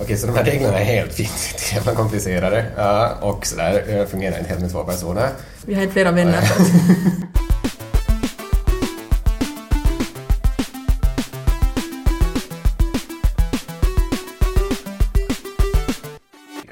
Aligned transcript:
Okej, 0.00 0.16
så 0.16 0.26
de 0.26 0.36
här 0.36 0.44
reglerna 0.44 0.78
är 0.78 0.84
helt 0.84 1.12
fint 1.12 1.72
jävla 1.72 1.94
komplicerade. 1.94 2.64
Ja, 2.76 3.10
och 3.20 3.46
sådär, 3.46 4.06
fungerar 4.06 4.38
inte 4.38 4.48
helt 4.48 4.60
med 4.60 4.70
två 4.70 4.84
personer. 4.84 5.28
Vi 5.66 5.74
har 5.74 5.82
inte 5.82 5.92
flera 5.92 6.10
vänner. 6.10 6.42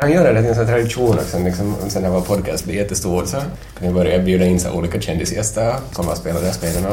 kan 0.00 0.12
göra 0.12 0.32
det 0.32 0.40
till 0.40 0.48
en 0.48 0.54
sån 0.54 0.66
här 0.66 0.72
tradition 0.72 1.18
också, 1.18 1.38
liksom, 1.38 1.74
sen 1.88 2.02
när 2.02 2.10
vår 2.10 2.20
podcast 2.20 2.64
blir 2.64 2.74
jättestor 2.74 3.24
så 3.24 3.36
kan 3.78 3.88
vi 3.88 3.90
börja 3.94 4.18
bjuda 4.18 4.44
in 4.44 4.60
så 4.60 4.72
olika 4.72 5.00
kändisgäster 5.00 5.74
komma 5.92 6.10
och 6.10 6.16
spela 6.16 6.40
det 6.40 6.46
här 6.46 6.52
spelet 6.52 6.82
med 6.82 6.92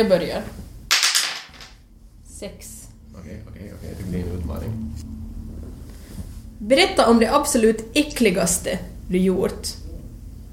jag 0.00 0.08
börjar. 0.08 0.42
Sex. 2.38 2.88
Okej, 3.20 3.42
okej, 3.50 3.72
okej, 3.78 3.94
det 3.98 4.10
blir 4.10 4.20
en 4.20 4.38
utmaning. 4.38 4.92
Berätta 6.58 7.06
om 7.10 7.18
det 7.18 7.34
absolut 7.34 7.84
äckligaste 7.94 8.78
du 9.08 9.18
gjort. 9.18 9.68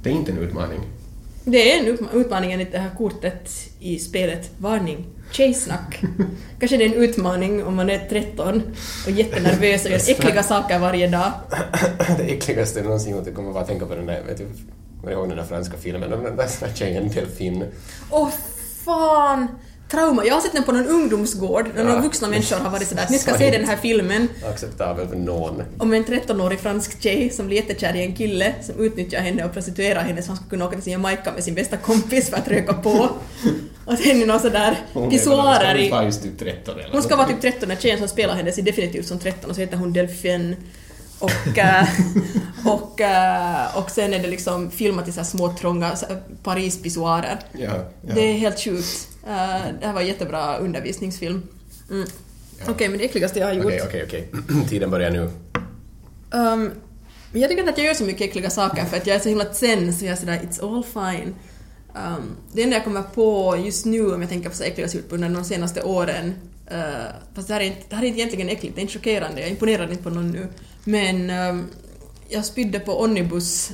Det 0.04 0.10
är 0.10 0.14
inte 0.14 0.32
en 0.32 0.38
utmaning. 0.38 0.80
Det 1.44 1.72
är 1.72 1.80
en 1.80 1.98
utma- 1.98 2.14
utmaning 2.14 2.52
enligt 2.52 2.72
det 2.72 2.78
här 2.78 2.90
kortet 2.98 3.50
i 3.80 4.00
spelet 4.00 4.52
Varning. 4.58 5.06
Tjejsnack. 5.32 6.02
Kanske 6.60 6.78
det 6.78 6.86
är 6.86 6.90
en 6.90 7.04
utmaning 7.04 7.64
om 7.64 7.76
man 7.76 7.90
är 7.90 8.08
13 8.10 8.62
och 9.06 9.12
jättenervös 9.12 9.86
och 9.86 9.92
gör 9.92 10.10
äckliga 10.10 10.44
saker 10.44 10.80
varje 10.80 11.08
dag. 11.08 11.32
det 12.18 12.24
äckligaste 12.24 12.80
jag 12.80 12.86
någonsin 12.86 13.12
gjort, 13.12 13.26
jag 13.26 13.36
kommer 13.36 13.52
bara 13.54 13.62
att 13.62 13.70
tänka 13.70 13.86
på 13.86 13.96
den 13.96 14.06
där, 14.06 14.24
vet 14.24 14.38
du, 14.38 14.48
kommer 15.02 15.14
ihåg 15.14 15.28
den 15.30 15.38
där 15.38 15.46
franska 15.46 15.78
filmen 15.78 16.14
om 16.14 16.24
den 16.24 16.36
där 16.36 16.74
tjejen 16.76 17.10
delfin? 17.10 17.66
Åh 18.12 18.30
fan! 18.88 19.48
Trauma. 19.92 20.26
Jag 20.26 20.34
har 20.34 20.42
sett 20.42 20.54
den 20.54 20.64
på 20.64 20.72
någon 20.72 20.88
ungdomsgård 20.88 21.70
när 21.76 21.82
Ja. 21.84 21.88
några 21.90 22.02
vuxna 22.02 22.28
människor 22.28 22.56
har 22.58 22.70
varit 22.70 22.88
sådär 22.88 23.04
att 23.04 23.10
ni 23.10 23.18
ska 23.20 23.38
se 23.38 23.52
den 23.52 23.66
här 23.66 23.78
filmen 23.78 24.28
Acceptabel 24.50 25.08
för 25.08 25.16
någon. 25.16 25.64
om 25.78 25.94
en 25.94 26.06
13-årig 26.06 26.60
fransk 26.60 27.02
tjej 27.02 27.30
som 27.30 27.48
blir 27.48 27.58
jättekär 27.58 27.96
i 27.96 28.02
en 28.04 28.16
kille 28.16 28.54
som 28.62 28.80
utnyttjar 28.80 29.20
henne 29.22 29.46
och 29.46 29.54
prostituerar 29.54 30.02
henne 30.02 30.22
så 30.22 30.28
han 30.28 30.38
ska 30.38 30.46
kunna 30.46 30.66
åka 30.66 30.82
till 30.82 30.92
Jamaica 30.92 31.32
med 31.34 31.44
sin 31.44 31.54
bästa 31.56 31.78
kompis 31.78 32.30
för 32.30 32.38
att 32.38 32.48
röka 32.48 32.74
på. 32.74 33.10
Och 33.86 33.98
sen 33.98 34.22
är 34.22 34.26
någon 34.26 34.40
sådär 34.40 34.76
pissoarer 35.10 35.76
i... 35.76 35.90
Hon 35.90 36.00
är 36.00 36.04
just 36.06 36.24
typ 36.24 36.40
13 36.40 36.80
eller 36.80 36.92
Hon 36.92 37.04
ska 37.04 37.16
vara 37.16 37.28
typ 37.28 37.42
13, 37.42 37.70
den 37.70 37.78
tjejen 37.78 38.00
som 38.00 38.08
spelar 38.08 38.36
henne 38.36 38.52
ser 38.52 38.62
definitivt 38.62 39.08
som 39.08 39.20
13 39.20 39.50
och 39.50 39.56
så 39.56 39.62
heter 39.62 39.78
hon 39.78 39.94
Delphine. 39.94 40.56
Och, 41.20 41.58
äh, 41.58 41.88
och, 42.66 43.02
äh, 43.02 43.78
och 43.78 43.92
sen 43.92 44.14
är 44.14 44.20
det 44.20 44.28
liksom 44.28 44.72
filmat 44.72 45.08
i 45.08 45.12
så 45.12 45.20
här 45.20 45.28
små 45.28 45.54
trånga 45.54 45.92
Paris-pissoarer. 46.44 47.40
Ja, 47.54 47.72
ja. 48.02 48.14
Det 48.16 48.22
är 48.22 48.34
helt 48.34 48.60
sjukt. 48.60 49.08
Äh, 49.24 49.30
det 49.80 49.86
här 49.86 49.94
var 49.94 50.02
en 50.02 50.08
jättebra 50.08 50.58
undervisningsfilm. 50.58 51.44
Mm. 51.90 52.08
Okej, 52.68 52.90
men 52.90 52.98
det 52.98 53.06
äckligaste 53.06 53.40
jag 53.40 53.48
har 53.48 53.54
gjort. 53.54 53.66
Okej, 53.66 53.82
okej, 53.86 54.04
okej. 54.08 54.30
Tiden 54.70 54.92
börjar 54.92 55.12
nu. 55.12 55.30
Um, 56.32 56.72
jag 57.34 57.50
tycker 57.50 57.60
inte 57.60 57.72
att 57.72 57.78
jag 57.78 57.88
gör 57.88 57.94
så 57.94 58.04
mycket 58.04 58.22
äckliga 58.22 58.50
saker 58.50 58.86
för 58.86 58.98
att 58.98 59.08
jag 59.08 59.16
är 59.16 59.20
så 59.20 59.30
himla 59.30 59.54
zen 59.54 59.94
så 59.94 60.06
jag 60.06 60.12
är 60.12 60.16
sådär 60.16 60.40
it's 60.50 60.76
all 60.76 60.84
fine. 60.84 61.36
Um, 61.96 62.36
det 62.54 62.64
enda 62.64 62.76
jag 62.76 62.84
kommer 62.84 63.02
på 63.02 63.58
just 63.66 63.86
nu 63.86 64.14
om 64.14 64.22
jag 64.22 64.30
tänker 64.30 64.50
på 64.50 64.56
så 64.56 64.64
äckliga 64.64 64.88
gjort 64.88 65.12
under 65.12 65.30
de 65.30 65.44
senaste 65.44 65.84
åren 65.84 66.34
uh, 66.72 66.78
fast 67.36 67.48
det 67.48 67.54
här, 67.54 67.62
är 67.62 67.66
inte, 67.66 67.82
det 67.90 67.96
här 67.96 68.04
är 68.04 68.08
inte 68.08 68.20
egentligen 68.20 68.50
äckligt, 68.50 68.76
det 68.76 68.80
är 68.80 68.82
inte 68.82 68.94
chockerande, 68.94 69.42
jag 69.42 69.50
imponerar 69.50 69.92
inte 69.92 70.04
på 70.04 70.10
någon 70.10 70.32
nu. 70.32 70.48
Men 70.88 71.30
um, 71.30 71.70
jag 72.30 72.46
spydde 72.46 72.80
på 72.80 73.02
Onnibus. 73.02 73.72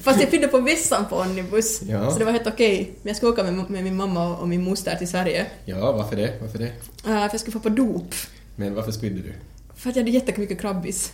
Fast 0.00 0.20
jag 0.20 0.28
spydde 0.28 0.48
på 0.48 0.60
vässan 0.60 1.04
på 1.08 1.16
Onnibus. 1.16 1.82
Ja. 1.82 2.10
Så 2.10 2.18
det 2.18 2.24
var 2.24 2.32
helt 2.32 2.46
okej. 2.46 2.92
Men 3.02 3.10
jag 3.10 3.16
ska 3.16 3.28
åka 3.28 3.42
med, 3.42 3.70
med 3.70 3.84
min 3.84 3.96
mamma 3.96 4.36
och 4.36 4.48
min 4.48 4.64
moster 4.64 4.96
till 4.96 5.08
Sverige. 5.08 5.46
Ja, 5.64 5.92
varför 5.92 6.16
det? 6.16 6.38
Varför 6.40 6.58
det? 6.58 6.64
Uh, 6.64 6.72
för 7.02 7.30
jag 7.32 7.40
skulle 7.40 7.52
få 7.52 7.60
på 7.60 7.68
dop. 7.68 8.14
Men 8.56 8.74
varför 8.74 8.92
spydde 8.92 9.20
du? 9.20 9.32
För 9.74 9.90
att 9.90 9.96
jag 9.96 10.02
hade 10.02 10.10
jättemycket 10.10 10.60
krabbis. 10.60 11.12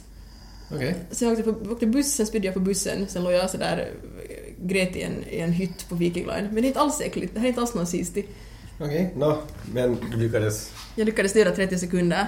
Okej. 0.74 0.94
Så 1.10 1.24
jag 1.24 1.32
åkte, 1.32 1.52
på, 1.52 1.72
åkte 1.72 1.86
buss, 1.86 2.14
sen 2.14 2.26
spydde 2.26 2.46
jag 2.46 2.54
på 2.54 2.60
bussen, 2.60 3.06
sen 3.08 3.24
låg 3.24 3.32
jag 3.32 3.50
sådär 3.50 3.90
eh, 4.28 4.66
grät 4.66 4.96
i 4.96 5.02
en, 5.02 5.24
i 5.30 5.38
en 5.38 5.52
hytt 5.52 5.88
på 5.88 5.94
Viking 5.94 6.26
Line. 6.26 6.44
Men 6.44 6.54
det 6.54 6.60
är 6.60 6.68
inte 6.68 6.80
alls 6.80 7.00
äckligt, 7.00 7.34
det 7.34 7.40
här 7.40 7.46
är 7.46 7.48
inte 7.48 7.60
alls 7.60 7.74
någon 7.74 7.86
sisti. 7.86 8.24
Okej, 8.80 9.12
nå, 9.16 9.38
men 9.74 9.98
du 10.10 10.16
lyckades... 10.16 10.72
Jag 10.96 11.06
lyckades 11.06 11.32
döda 11.32 11.50
30 11.50 11.78
sekunder 11.78 12.26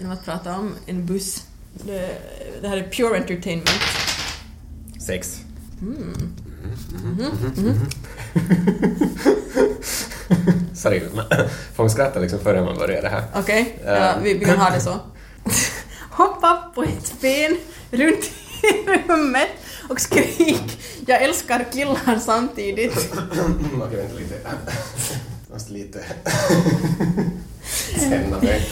genom 0.00 0.12
att 0.12 0.24
prata 0.24 0.56
om 0.56 0.74
en 0.86 1.06
buss. 1.06 1.44
Det, 1.72 2.08
det 2.62 2.68
här 2.68 2.76
är 2.76 2.88
pure 2.90 3.16
entertainment. 3.18 3.70
Sex. 5.06 5.40
Sorry, 10.74 11.02
men 11.14 11.24
får 11.74 11.82
man 11.82 11.90
skratta 11.90 12.20
liksom 12.20 12.38
före 12.40 12.64
man 12.64 12.76
börjar 12.78 13.02
det 13.02 13.08
här? 13.08 13.24
Okej, 13.34 13.78
Ja. 13.84 13.90
ja, 13.96 14.14
vi, 14.22 14.34
vi 14.34 14.44
kan 14.44 14.58
ha 14.58 14.70
det 14.70 14.80
så. 14.80 14.96
Hoppa 16.10 16.70
på 16.74 16.82
ett 16.82 17.12
ben 17.20 17.56
runt 17.90 18.24
i 18.62 18.88
rummet 19.08 19.48
och 19.88 20.00
skrik 20.00 20.80
“Jag 21.06 21.22
älskar 21.22 21.66
killar” 21.72 22.18
samtidigt. 22.18 23.08
Okej, 23.82 23.96
vänta 23.96 24.14
lite. 24.18 24.34
Jag 25.48 25.54
måste 25.54 25.72
lite... 25.72 26.04
Känna 28.00 28.40
mig. 28.40 28.68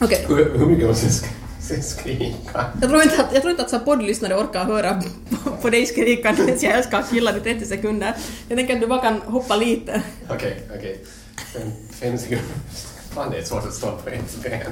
Okej, 0.00 0.24
Hur, 0.28 0.58
hur 0.58 0.66
mycket 0.66 0.86
måste 0.88 1.06
jag 1.06 1.12
sk- 1.12 1.26
sk- 1.60 1.82
skrika? 1.82 2.64
Jag 2.80 2.90
tror 2.90 3.02
inte 3.02 3.22
att, 3.22 3.32
jag 3.32 3.42
tror 3.42 3.50
inte 3.50 3.62
att 3.62 3.70
så 3.70 3.78
poddlyssnare 3.80 4.34
orkar 4.34 4.64
höra 4.64 5.02
på, 5.44 5.50
på 5.62 5.70
dig 5.70 5.86
skrika 5.86 6.34
tills 6.34 6.62
jag 6.62 6.72
älskar 6.72 7.04
killar 7.10 7.36
i 7.36 7.40
30 7.40 7.64
sekunder. 7.66 8.14
Jag 8.48 8.58
tänker 8.58 8.74
att 8.74 8.80
du 8.80 8.86
bara 8.86 9.02
kan 9.02 9.20
hoppa 9.22 9.56
lite. 9.56 10.02
Okej, 10.30 10.62
okej. 10.78 11.04
Fem, 11.52 11.70
fem 12.00 12.18
sekunder. 12.18 12.46
Fan, 13.14 13.30
det 13.30 13.38
är 13.38 13.42
svårt 13.44 13.66
att 13.66 13.74
stå 13.74 13.86
på 13.86 14.08
ett 14.10 14.42
ben. 14.42 14.62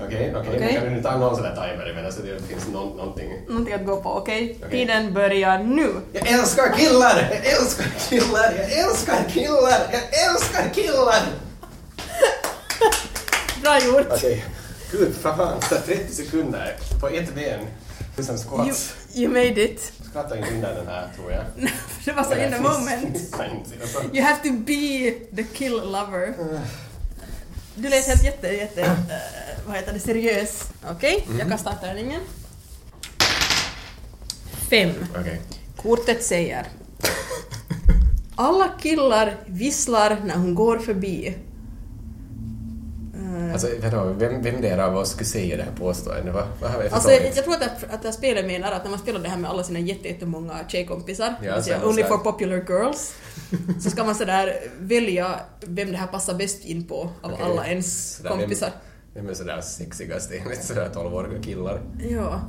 Okej, 0.00 0.34
okej. 0.36 0.56
Okej. 0.56 0.58
Men 0.60 0.74
Kan 0.84 0.94
du 0.94 1.02
ta 1.02 1.16
någon 1.18 1.34
sån 1.34 1.44
där 1.44 1.54
timer 1.54 1.90
emellan 1.90 2.12
så 2.12 2.22
det 2.22 2.42
finns 2.48 2.68
nå- 2.72 2.94
någonting? 2.96 3.30
Någonting 3.48 3.74
att 3.74 3.86
gå 3.86 3.96
på, 4.02 4.10
okej? 4.12 4.56
Okej. 4.58 4.70
Tiden 4.70 5.14
börjar 5.14 5.58
nu. 5.58 5.90
Jag 6.12 6.28
älskar 6.28 6.76
killar! 6.76 7.28
Jag 7.30 7.52
älskar 7.60 7.86
killar! 8.08 8.54
Jag 8.58 8.78
älskar 8.78 9.24
killar! 9.28 9.80
Jag 9.92 10.30
älskar 10.30 10.70
killar! 10.74 11.22
Bra 13.62 13.80
gjort! 13.84 14.06
Okej. 14.10 14.44
Gud, 14.92 15.14
fan. 15.14 15.62
Så 15.62 15.76
30 15.86 16.14
sekunder 16.14 16.76
på 17.00 17.08
ett 17.08 17.34
ben. 17.34 17.60
Är 18.18 18.22
som 18.22 18.34
You, 18.34 18.44
squats. 18.44 18.94
you 19.14 19.28
made 19.28 19.64
it. 19.64 19.92
Skrattar 20.10 20.36
inte 20.36 20.50
undan 20.50 20.74
den 20.74 20.86
här, 20.86 21.08
tror 21.16 21.32
jag. 21.32 21.44
Det 22.04 22.12
var 22.12 22.22
så 22.24 22.34
in 22.34 22.50
the 22.50 22.60
moment. 22.60 23.16
You 24.14 24.24
have 24.24 24.38
to 24.42 24.52
be 24.52 25.10
the 25.36 25.44
kill 25.54 25.72
lover. 25.72 26.34
Du 27.76 27.88
lät 27.88 28.06
helt 28.06 28.24
jätte, 28.24 28.48
jätte, 28.48 28.80
eh, 28.80 28.88
vad 29.66 29.76
heter 29.76 29.92
det, 29.92 30.00
seriös. 30.00 30.62
Okej, 30.90 31.26
jag 31.38 31.48
kastar 31.48 31.74
tärningen. 31.80 32.20
Fem. 34.70 34.90
Okej. 35.20 35.40
Kortet 35.76 36.24
säger 36.24 36.66
Alla 38.36 38.68
killar 38.68 39.36
visslar 39.46 40.20
när 40.24 40.34
hon 40.36 40.54
går 40.54 40.78
förbi. 40.78 41.34
Alltså, 43.54 43.68
vem, 44.18 44.42
vem 44.42 44.60
det 44.60 44.68
är 44.68 44.78
av 44.78 44.96
oss 44.96 45.10
skulle 45.10 45.24
säga 45.24 45.56
det 45.56 45.62
här 45.62 45.72
påståendet? 45.78 46.34
Vad, 46.34 46.44
vad 46.60 46.70
har 46.70 46.82
vi 46.82 46.88
Alltså, 46.88 47.10
jag 47.10 47.34
tror 47.34 47.54
att, 47.54 47.60
det- 47.60 47.86
att 47.94 48.02
det 48.02 48.08
här 48.08 48.12
spelet 48.12 48.46
menar 48.46 48.72
att 48.72 48.82
när 48.84 48.90
man 48.90 48.98
spelar 48.98 49.20
det 49.20 49.28
här 49.28 49.36
med 49.38 49.50
alla 49.50 49.62
sina 49.64 49.78
jätte- 49.78 50.08
jättemånga 50.08 50.54
tjejkompisar, 50.68 51.34
Ja, 51.42 51.52
alltså 51.52 51.74
only 51.84 52.04
for 52.04 52.18
popular 52.18 52.56
girls, 52.68 53.14
så 53.82 53.90
ska 53.90 54.04
man 54.04 54.14
sådär 54.14 54.56
välja 54.78 55.40
vem 55.60 55.92
det 55.92 55.96
här 55.98 56.06
passar 56.06 56.34
bäst 56.34 56.64
in 56.64 56.84
på 56.84 57.10
av 57.22 57.32
Okej. 57.32 57.44
alla 57.44 57.66
ens 57.66 58.16
Sådär, 58.16 58.30
kompisar. 58.30 58.70
Vem, 59.14 59.24
vem 59.24 59.30
är 59.30 59.34
sådär 59.34 59.60
sexigast 59.60 60.30
enligt 60.32 60.64
sådär 60.64 60.90
12-åriga 60.94 61.42
killar? 61.42 61.80
Ja, 62.10 62.40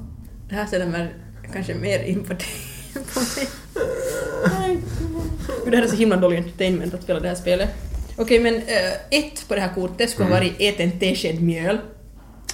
det 0.49 0.55
här 0.55 0.65
ställer 0.65 0.85
mig 0.85 1.13
kanske 1.53 1.73
mer 1.75 1.99
in 1.99 2.23
på 2.23 2.33
dig 2.33 2.45
än 2.95 3.03
på 3.13 3.19
mig. 3.19 3.47
Det 5.65 5.75
här 5.77 5.83
är 5.83 5.87
så 5.87 5.95
himla 5.95 6.15
dålig 6.17 6.37
entertainment 6.37 6.93
att 6.93 7.03
spela 7.03 7.19
det 7.19 7.27
här 7.27 7.35
spelet. 7.35 7.69
Okej, 8.15 8.39
men 8.39 8.55
eh, 8.55 8.93
ett 9.19 9.47
på 9.47 9.55
det 9.55 9.61
här 9.61 9.73
kortet 9.75 10.09
skulle 10.09 10.27
Mm. 10.27 10.39
vara 10.39 10.53
ät 10.59 10.79
en 10.79 10.99
tesked 10.99 11.41
mjöl. 11.41 11.77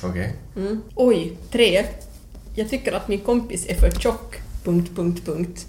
Okej. 0.03 0.33
Mm. 0.55 0.81
Oj, 0.95 1.33
tre. 1.51 1.85
Jag 2.55 2.69
tycker 2.69 2.91
att 2.93 3.07
min 3.07 3.19
kompis 3.19 3.65
är 3.69 3.75
för 3.75 3.91
tjock. 3.91 4.35
Punkt, 4.63 4.91
punkt, 4.95 5.25
punkt. 5.25 5.65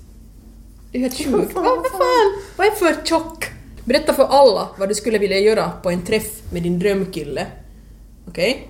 Det 0.93 0.99
är 0.99 1.03
helt 1.03 1.17
sjukt. 1.17 1.55
Vad 1.55 1.65
vad 1.65 1.87
fan? 1.87 2.33
Vad 2.57 2.67
är 2.67 2.71
för 2.71 3.05
tjock? 3.07 3.47
Berätta 3.85 4.15
för 4.15 4.25
alla 4.25 4.69
vad 4.79 4.89
du 4.89 4.95
skulle 4.95 5.19
vilja 5.19 5.39
göra 5.39 5.71
på 5.83 5.91
en 5.91 6.03
träff 6.03 6.43
med 6.53 6.63
din 6.63 6.79
drömkille. 6.79 7.47
Okej? 8.29 8.69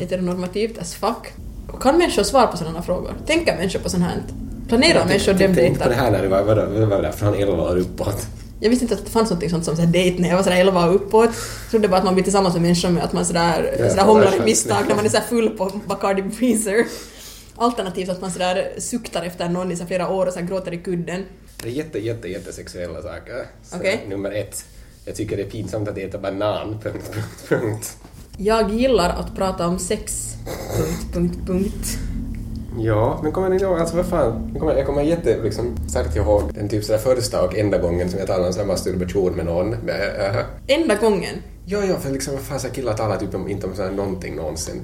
Heteronormativt 0.00 0.78
as 0.78 0.94
fuck. 0.94 1.32
Och 1.72 1.82
kan 1.82 1.98
människor 1.98 2.22
svara 2.22 2.46
på 2.46 2.56
sådana 2.56 2.82
frågor? 2.82 3.14
Tänker 3.26 3.56
människor 3.56 3.80
på 3.80 3.88
sånt 3.90 4.04
här? 4.04 4.22
Planerar 4.68 5.04
människor 5.06 5.28
Jag 5.32 5.38
tänkte 5.38 5.66
inte 5.66 5.80
på 5.82 5.88
det 5.88 5.94
här 5.94 6.10
när 6.10 6.22
du 6.22 6.28
var, 6.28 6.42
var, 6.42 6.56
var, 6.56 6.86
var 6.86 7.02
där 7.02 7.12
från 7.12 7.34
11 7.34 7.52
år 7.62 7.76
uppåt. 7.78 8.26
Jag 8.62 8.70
visste 8.70 8.84
inte 8.84 8.94
att 8.94 9.04
det 9.04 9.10
fanns 9.10 9.30
något 9.30 9.50
sånt 9.50 9.64
som 9.64 9.76
så 9.76 9.82
dejt 9.82 10.22
när 10.22 10.28
jag 10.28 10.36
var 10.36 10.42
sådär 10.42 10.56
11 10.56 10.90
år 10.90 10.94
uppåt. 10.94 11.30
Jag 11.62 11.70
trodde 11.70 11.88
bara 11.88 11.98
att 11.98 12.04
man 12.04 12.14
blir 12.14 12.24
tillsammans 12.24 12.54
med 12.54 12.62
människor 12.62 12.88
med 12.88 13.04
att 13.04 13.12
man 13.12 13.26
sådär, 13.26 13.76
Ja, 13.78 13.90
sådär 13.90 14.04
hånglar 14.04 14.36
i 14.36 14.40
misstag 14.40 14.84
när 14.88 14.94
man 14.94 15.04
är 15.04 15.08
sådär 15.08 15.24
full 15.28 15.50
på 15.50 15.80
Bacardi 15.86 16.22
Breezer. 16.22 16.86
Alternativt 17.56 18.08
att 18.08 18.20
man 18.20 18.30
sådär 18.30 18.72
suktar 18.78 19.22
efter 19.22 19.48
någon 19.48 19.72
i 19.72 19.76
så 19.76 19.86
flera 19.86 20.08
år 20.08 20.26
och 20.26 20.32
så 20.32 20.38
här 20.38 20.46
gråter 20.46 20.72
i 20.72 20.78
kudden. 20.78 21.24
Det 21.62 21.68
är 21.68 21.72
jätte, 21.72 21.98
jätte, 21.98 22.28
jätte 22.28 22.52
sexuella 22.52 23.02
saker. 23.02 23.46
Så 23.62 23.76
Okej. 23.76 24.06
Nummer 24.08 24.30
ett. 24.30 24.64
Jag 25.04 25.14
tycker 25.14 25.36
det 25.36 25.42
är 25.42 25.50
pinsamt 25.50 25.88
att 25.88 25.98
äta 25.98 26.18
banan. 26.18 26.78
Punkt, 26.82 27.10
punkt, 27.12 27.48
punkt. 27.48 27.96
Jag 28.36 28.70
gillar 28.70 29.10
att 29.10 29.36
prata 29.36 29.66
om 29.66 29.78
sex. 29.78 30.34
Punkt, 30.76 31.14
punkt, 31.14 31.38
punkt. 31.46 31.98
Ja, 32.78 33.20
men 33.22 33.32
kommer 33.32 33.48
ni 33.48 33.56
ihåg, 33.56 33.78
alltså 33.78 33.96
vad 33.96 34.06
fan, 34.06 34.50
jag 34.52 34.60
kommer, 34.60 34.76
jag 34.76 34.86
kommer 34.86 35.02
jätte 35.02 35.42
liksom, 35.42 35.76
starkt 35.88 36.16
ihåg 36.16 36.42
den 36.54 36.68
typ 36.68 36.84
sådär 36.84 36.98
första 36.98 37.42
och 37.44 37.58
enda 37.58 37.78
gången 37.78 38.10
som 38.10 38.18
jag 38.18 38.28
talade 38.28 38.48
om 38.48 38.54
här 38.56 38.64
masturbation 38.64 39.32
med 39.32 39.44
någon. 39.44 39.70
Med, 39.70 40.30
äh, 40.68 40.76
Enda 40.76 40.94
gången. 40.94 41.34
ja, 41.66 41.84
ja, 41.84 41.96
för 41.96 42.10
liksom 42.10 42.34
vad 42.34 42.42
fan 42.42 42.60
så 42.60 42.68
killar 42.68 42.94
talar 42.94 43.16
typ 43.16 43.34
om, 43.34 43.48
inte 43.48 43.66
om 43.66 43.74
sådär 43.74 43.90
någonting 43.90 44.36
någonsin. 44.36 44.82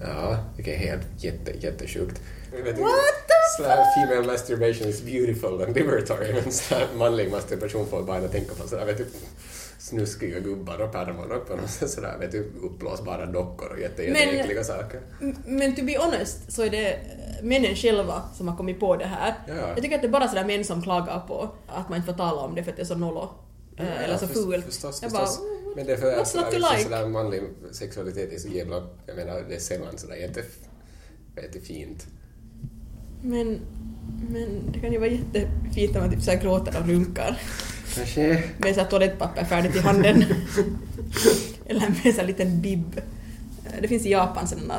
Ja, 0.00 0.36
det 0.56 0.74
är 0.74 0.78
helt 0.78 1.02
jätte, 1.16 1.50
jättesjukt. 1.60 2.20
What 2.52 2.74
the 2.74 3.62
fuck? 3.62 3.68
Female 3.94 4.26
masturbation 4.26 4.88
is 4.88 5.02
beautiful 5.02 5.62
and 5.62 5.74
liberatory. 5.76 6.32
Men 6.32 6.52
sådär 6.52 6.86
manlig 6.98 7.30
masturbation 7.30 7.86
får 7.86 8.02
bara 8.02 8.20
tänka 8.20 8.54
på 8.54 8.68
sådär, 8.68 8.86
vet 8.86 8.98
du, 8.98 9.06
snuskiga 9.78 10.40
gubbar 10.40 10.78
och 10.78 10.92
pärmar 10.92 11.28
och 11.32 11.48
på 11.48 11.56
något 11.56 11.70
sätt 11.70 11.90
sådär, 11.90 12.16
vet 12.20 12.32
du, 12.32 12.52
uppblåsbara 12.62 13.26
dockor 13.26 13.68
och 13.72 13.80
jätteäckliga 13.80 14.64
saker. 14.64 15.00
Men 15.46 15.74
to 15.76 15.84
be 15.84 15.98
honest 15.98 16.52
så 16.52 16.62
är 16.62 16.70
det 16.70 16.92
eh, 16.92 16.98
männen 17.42 17.74
själva 17.76 18.22
som 18.34 18.48
har 18.48 18.56
kommit 18.56 18.80
på 18.80 18.96
det 18.96 19.04
här. 19.04 19.34
Ja. 19.48 19.54
Jag 19.68 19.76
tycker 19.82 19.96
att 19.96 20.02
det 20.02 20.08
är 20.08 20.12
bara 20.12 20.28
sådär 20.28 20.44
män 20.44 20.64
som 20.64 20.82
klagar 20.82 21.20
på 21.28 21.50
att 21.66 21.88
man 21.88 21.96
inte 21.98 22.06
får 22.12 22.18
tala 22.18 22.40
om 22.40 22.54
det 22.54 22.64
för 22.64 22.70
att 22.70 22.76
det 22.76 22.82
är 22.82 22.86
så 22.86 22.94
nollo. 22.94 23.28
eh, 23.76 24.02
eller 24.04 24.16
så 24.16 24.26
först- 24.26 24.44
fult. 24.44 24.64
Förstås, 24.64 25.02
Jag 25.02 25.10
förstås. 25.10 25.38
bara, 25.38 25.74
men 25.76 25.86
det 25.86 25.92
är 25.92 25.96
för 25.96 26.12
att 26.12 26.18
liksom 26.34 26.44
like? 26.72 26.82
sådär 26.84 27.06
manlig 27.08 27.42
sexualitet 27.72 28.32
är 28.32 28.38
så 28.38 28.48
jävla, 28.48 28.86
jag 29.06 29.16
menar 29.16 29.44
det 29.48 29.54
är 29.54 29.60
sällan 29.60 29.98
sådär 29.98 30.16
jätte, 30.16 30.42
jättefint. 31.42 32.06
Men, 33.22 33.60
men 34.30 34.72
det 34.72 34.78
kan 34.80 34.92
ju 34.92 34.98
vara 34.98 35.10
jättefint 35.10 35.92
när 35.94 36.00
man 36.00 36.10
typ 36.10 36.22
så 36.22 36.30
här 36.30 36.38
gråter 36.42 36.80
och 36.80 36.88
runkar 36.88 37.40
Kanske. 37.94 38.42
med 38.58 38.74
så 38.74 38.80
här 38.80 38.88
toalettpapper 38.88 39.44
färdigt 39.44 39.76
i 39.76 39.78
handen. 39.78 40.24
Eller 41.66 41.80
med 42.04 42.14
här 42.16 42.24
liten 42.26 42.60
bibb. 42.60 43.00
Eh, 43.66 43.72
Det 43.82 43.88
finns 43.88 44.06
i 44.06 44.10
Japan 44.10 44.48
sådana 44.48 44.74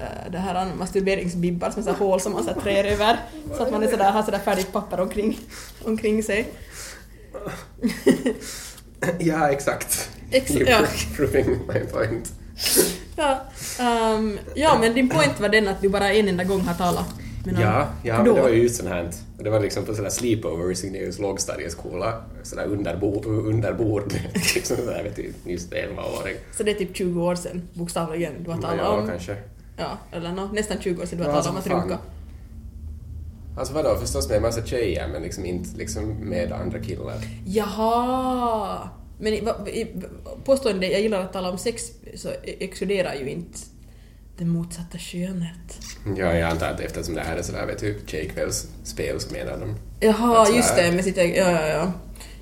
äh, 0.00 0.32
det 0.32 0.38
här 0.38 0.74
masturberingsbibbar 0.78 1.70
som 1.70 1.80
är 1.80 1.84
så 1.84 1.90
här 1.90 1.98
hål 1.98 2.20
som 2.20 2.32
man 2.32 2.44
så 2.44 2.50
här 2.50 2.60
trär 2.60 2.84
över 2.84 3.16
så 3.56 3.62
att 3.62 3.70
man 3.72 3.82
är 3.82 3.88
sådär, 3.88 4.10
har 4.12 4.22
sådär 4.22 4.38
färdigt 4.38 4.72
papper 4.72 5.00
omkring, 5.00 5.38
omkring 5.84 6.22
sig. 6.22 6.48
Ja, 9.18 9.48
exakt. 9.50 10.10
Ex- 10.30 10.50
You're 10.50 10.70
ja. 10.70 10.78
proving 11.16 11.46
my 11.68 11.80
point. 11.80 12.32
Ja, 13.16 13.40
ehm, 13.80 14.38
ja, 14.54 14.78
men 14.80 14.94
din 14.94 15.08
point 15.08 15.40
var 15.40 15.48
den 15.48 15.68
att 15.68 15.82
du 15.82 15.88
bara 15.88 16.12
en 16.12 16.28
enda 16.28 16.44
gång 16.44 16.60
har 16.60 16.74
talat 16.74 17.06
någon. 17.52 17.60
Ja, 17.62 17.88
ja 18.02 18.16
men 18.16 18.24
det 18.34 18.40
var 18.40 18.48
ju 18.48 18.62
just 18.62 18.76
sånt 18.76 18.88
här. 18.88 19.10
Det 19.38 19.50
var 19.50 19.60
liksom 19.60 19.84
på 19.84 19.94
sådär 19.94 20.10
sleepovers 20.10 20.84
i 20.84 20.90
Neus 20.90 21.18
lågstadieskola. 21.18 22.22
Sådär 22.42 22.66
under, 22.66 22.96
bo, 22.96 23.22
under 23.24 23.72
bord. 23.72 24.12
liksom 24.54 24.76
sådär, 24.76 25.02
vet 25.04 25.16
du, 25.16 25.32
just 25.52 25.72
11-åring. 25.72 26.36
Så 26.56 26.62
det 26.62 26.70
är 26.70 26.74
typ 26.74 26.96
20 26.96 27.22
år 27.22 27.34
sedan, 27.34 27.62
bokstavligen, 27.74 28.32
du 28.44 28.50
har 28.50 28.60
talat 28.60 28.78
Ja, 28.78 28.88
om... 28.88 29.08
kanske. 29.08 29.36
Ja, 29.76 29.98
eller 30.12 30.32
nå, 30.32 30.46
nästan 30.52 30.76
20 30.80 31.02
år 31.02 31.06
sedan 31.06 31.18
du 31.18 31.24
har 31.24 31.30
Ja, 31.30 31.42
talat 31.42 31.66
om 31.66 31.74
att 31.74 31.82
runka. 31.82 31.98
Alltså 33.58 33.74
vadå, 33.74 33.96
förstås 33.96 34.28
med 34.28 34.36
en 34.36 34.42
massa 34.42 34.66
tjejer 34.66 35.08
men 35.08 35.22
liksom 35.22 35.44
inte 35.44 35.76
liksom 35.78 36.08
med 36.08 36.52
andra 36.52 36.78
killar. 36.78 37.14
Jaha! 37.46 38.88
Men 39.18 39.48
påstående 40.44 40.86
jag 40.86 41.00
gillar 41.00 41.20
att 41.20 41.32
tala 41.32 41.50
om 41.50 41.58
sex 41.58 41.82
så 42.14 42.28
exkluderar 42.42 43.14
ju 43.14 43.30
inte 43.30 43.58
det 44.38 44.44
motsatta 44.44 44.98
könet. 44.98 45.78
Ja, 46.16 46.32
jag 46.34 46.50
antar 46.50 46.66
att 46.70 46.80
eftersom 46.80 47.14
det 47.14 47.20
här 47.20 47.36
är 47.36 47.42
sådär, 47.42 47.66
vet 47.66 47.78
du, 47.80 47.98
tjejkvällsspel 48.06 49.20
så 49.20 49.32
menar 49.32 49.58
de. 49.58 49.74
Jaha, 50.06 50.48
just 50.56 50.76
det 50.76 50.82
är- 50.82 50.92
med 50.92 51.04
sitt 51.04 51.16
eget... 51.18 51.36
Ja, 51.36 51.50
ja, 51.50 51.66
ja. 51.68 51.92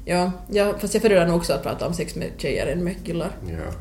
Ja, 0.05 0.33
ja, 0.51 0.75
fast 0.81 0.95
jag 0.95 1.03
föredrar 1.03 1.27
nog 1.27 1.37
också 1.37 1.53
att 1.53 1.63
prata 1.63 1.87
om 1.87 1.95
sex 1.95 2.15
med 2.15 2.31
tjejer 2.39 2.67
än 2.67 2.85
med 2.85 2.95
killar. 3.07 3.31
Ja. 3.49 3.73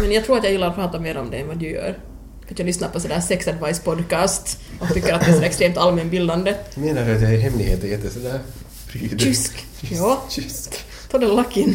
Men 0.00 0.12
jag 0.12 0.24
tror 0.24 0.38
att 0.38 0.44
jag 0.44 0.52
gillar 0.52 0.68
att 0.68 0.74
prata 0.74 1.00
mer 1.00 1.16
om 1.16 1.30
det 1.30 1.36
än 1.36 1.46
vad 1.48 1.58
du 1.58 1.70
gör. 1.70 1.98
För 2.46 2.52
att 2.54 2.58
jag 2.58 2.66
lyssnar 2.66 2.88
på 2.88 3.00
sådär 3.00 3.20
sex 3.20 3.48
advice 3.48 3.80
podcast 3.80 4.58
och 4.80 4.88
tycker 4.94 5.12
att 5.14 5.20
det 5.24 5.30
är 5.30 5.34
så 5.36 5.42
extremt 5.42 5.76
allmänbildande. 5.76 6.54
Menar 6.74 7.04
du 7.06 7.14
att 7.14 7.20
det 7.20 7.26
är 7.26 7.38
hemligheter 7.38 7.88
jätte 7.88 8.10
sådär? 8.10 8.40
Tysk. 9.18 9.64
Ja, 9.80 10.22
Tysk. 10.30 10.84
ta 11.10 11.18
den 11.18 11.30
lacken. 11.30 11.74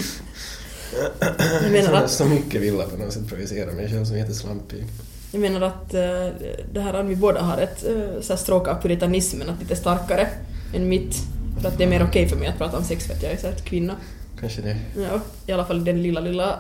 Jag 1.64 1.72
menar 1.72 1.94
att, 1.94 2.12
så 2.12 2.26
mycket 2.26 2.62
vill 2.62 2.74
på 2.74 2.98
något 2.98 3.14
sätt 3.14 3.28
projicera 3.28 3.72
mig 3.72 3.90
själv 3.90 4.06
som 4.06 4.18
jätteslampig. 4.18 4.84
jag 5.32 5.42
menar 5.42 5.62
att 5.62 5.94
eh, 5.94 6.28
det 6.74 6.82
här 6.82 6.94
att 6.94 7.06
vi 7.06 7.16
båda 7.16 7.42
har 7.42 7.58
ett 7.58 7.86
uh, 7.90 8.22
så 8.22 8.34
här 8.34 8.38
stråk 8.38 8.68
av 8.68 8.82
puritanismen, 8.82 9.50
att 9.50 9.60
lite 9.60 9.76
starkare 9.76 10.28
än 10.76 10.90
mitt. 10.90 11.16
För 11.62 11.68
att 11.68 11.78
det 11.78 11.84
är 11.84 11.88
mer 11.88 12.04
okej 12.04 12.30
för 12.30 12.36
mig 12.36 12.48
att 12.48 12.58
prata 12.58 12.78
om 12.78 12.84
sex 12.84 13.08
för 13.08 13.14
att 13.14 13.24
jag 13.24 13.32
är 13.32 13.38
så 13.38 13.48
här 13.48 13.56
kvinna. 13.56 13.96
Kanske 14.40 14.62
det. 14.62 14.78
Ja, 14.98 15.22
i 15.48 15.52
alla 15.52 15.66
fall 15.66 15.86
den 15.86 16.04
lilla, 16.04 16.20
lilla, 16.20 16.60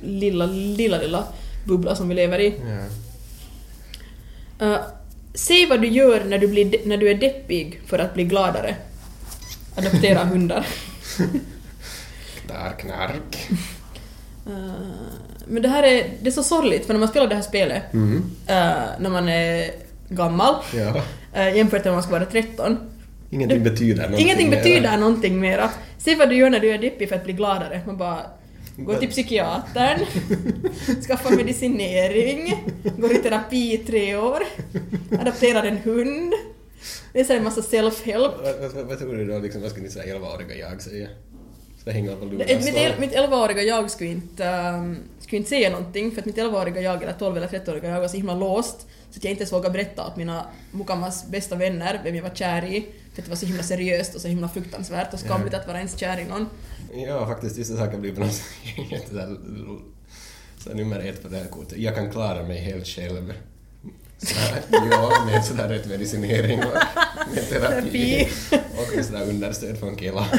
lilla, 0.00 0.46
lilla, 0.46 0.98
lilla 0.98 1.24
bubbla 1.64 1.96
som 1.96 2.08
vi 2.08 2.14
lever 2.14 2.38
i. 2.38 2.54
Ja. 4.58 4.66
Uh, 4.66 4.78
säg 5.34 5.66
vad 5.66 5.80
du 5.80 5.88
gör 5.88 6.24
när 6.24 6.38
du, 6.38 6.48
blir 6.48 6.86
när 6.86 6.96
du 6.96 7.10
är 7.10 7.14
deppig 7.14 7.80
för 7.86 7.98
att 7.98 8.14
bli 8.14 8.24
gladare. 8.24 8.76
Adoptera 9.74 10.24
hundar. 10.24 10.66
Där 12.48 12.72
knark. 12.78 13.48
Uh, 14.46 14.72
men 15.46 15.62
det 15.62 15.68
här 15.68 15.82
är, 15.82 16.04
det 16.22 16.28
är 16.28 16.32
så 16.32 16.42
sorgligt 16.42 16.86
för 16.86 16.92
när 16.92 17.00
man 17.00 17.08
spelar 17.08 17.26
det 17.26 17.34
här 17.34 17.42
spelet 17.42 17.92
Mm. 17.92 18.16
uh, 18.16 18.22
när 19.00 19.10
man 19.10 19.28
är 19.28 19.70
gammal 20.08 20.54
Ja. 20.74 20.88
uh, 21.50 21.56
jämfört 21.56 21.84
med 21.84 21.86
när 21.86 21.92
man 21.92 22.02
ska 22.02 22.12
vara 22.12 22.24
13. 22.24 22.78
Ingenting 23.30 23.64
Det- 23.64 23.70
betyder 23.70 24.02
någonting. 24.02 24.24
Ingenting 24.26 24.50
mera. 24.50 24.60
betyder 24.62 24.96
någonting 24.96 25.40
mera. 25.40 25.70
Säg 25.98 26.14
vad 26.16 26.28
du 26.28 26.36
gör 26.36 26.50
när 26.50 26.60
du 26.60 26.70
är 26.70 26.78
deppig 26.78 27.08
för 27.08 27.16
att 27.16 27.24
bli 27.24 27.32
gladare. 27.32 27.80
Man 27.86 27.96
bara 27.96 28.18
går 28.76 28.94
till 28.94 29.08
psykiatern, 29.10 30.00
skaffar 31.06 31.36
medicinering, 31.36 32.64
går 32.96 33.12
i 33.12 33.14
terapi 33.18 33.74
i 33.74 33.78
tre 33.78 34.16
år, 34.16 34.42
adopterar 35.20 35.64
en 35.64 35.76
hund. 35.76 36.32
Det 37.12 37.30
är 37.30 37.36
en 37.36 37.44
massa 37.44 37.60
self-help. 37.60 38.32
Vad, 38.42 38.72
vad, 38.74 38.86
vad 38.86 38.98
tror 38.98 39.16
du 39.16 39.24
då, 39.26 39.38
liksom, 39.38 39.62
vad 39.62 39.70
skulle 39.70 39.86
ni 39.86 39.92
säga 39.92 40.14
11-åriga 40.18 40.54
jag 40.70 40.82
säga? 40.82 41.08
Så 41.88 41.92
hänger 41.92 42.16
på 42.16 42.24
luren 42.24 42.58
Mitt, 42.58 42.74
el- 42.76 42.94
mitt 43.00 43.12
11-åriga 43.12 43.62
jag 43.62 43.90
skulle 43.90 44.10
inte, 44.10 44.44
um, 44.48 44.96
skulle 45.20 45.36
inte 45.38 45.48
säga 45.50 45.70
någonting 45.70 46.10
för 46.10 46.20
att 46.20 46.26
mitt 46.26 46.36
11-åriga 46.36 46.80
jag 46.80 47.02
eller 47.02 47.12
12 47.12 47.36
eller 47.36 47.46
13-åriga 47.48 47.88
jag 47.90 48.00
var 48.00 48.08
så 48.08 48.16
himla 48.16 48.34
låst 48.34 48.80
så 49.10 49.16
att 49.18 49.24
jag 49.24 49.30
inte 49.30 49.42
ens 49.42 49.52
vågade 49.52 49.72
berätta 49.72 50.06
åt 50.06 50.16
mina 50.16 50.46
mukamas 50.72 51.26
bästa 51.30 51.56
vänner 51.56 52.00
vem 52.04 52.14
jag 52.16 52.22
var 52.22 52.30
kär 52.34 52.64
i 52.64 52.80
för 53.14 53.20
att 53.22 53.24
det 53.24 53.28
var 53.30 53.36
så 53.36 53.46
himla 53.46 53.62
seriöst 53.62 54.14
och 54.14 54.20
så 54.20 54.28
himla 54.28 54.48
fruktansvärt 54.48 55.14
och 55.14 55.20
skamligt 55.20 55.54
att 55.54 55.66
vara 55.66 55.78
ens 55.78 55.98
kär 55.98 56.18
i 56.20 56.24
någon. 56.24 56.46
Ja, 57.06 57.26
faktiskt 57.26 57.58
vissa 57.58 57.76
saker 57.76 57.98
blir 57.98 58.14
på 58.14 58.20
något 58.20 58.32
sätt 58.32 59.10
så 60.58 60.70
nummer 60.74 61.00
ett 61.00 61.22
på 61.22 61.28
det 61.28 61.36
här 61.36 61.46
kortet. 61.46 61.78
Jag 61.78 61.94
kan 61.94 62.10
klara 62.12 62.42
mig 62.42 62.58
helt 62.58 62.86
själv. 62.86 63.32
Så 64.22 64.34
här, 64.38 64.62
ja, 64.90 65.12
med 65.26 65.44
sådär 65.44 65.68
rätt 65.68 65.86
medicinering 65.86 66.58
och 66.58 66.72
med 67.34 67.48
terapi. 67.48 68.28
Och 68.52 68.96
med 68.96 69.04
sådär 69.04 69.28
understöd 69.28 69.78
från 69.78 69.96
Kela. 69.98 70.26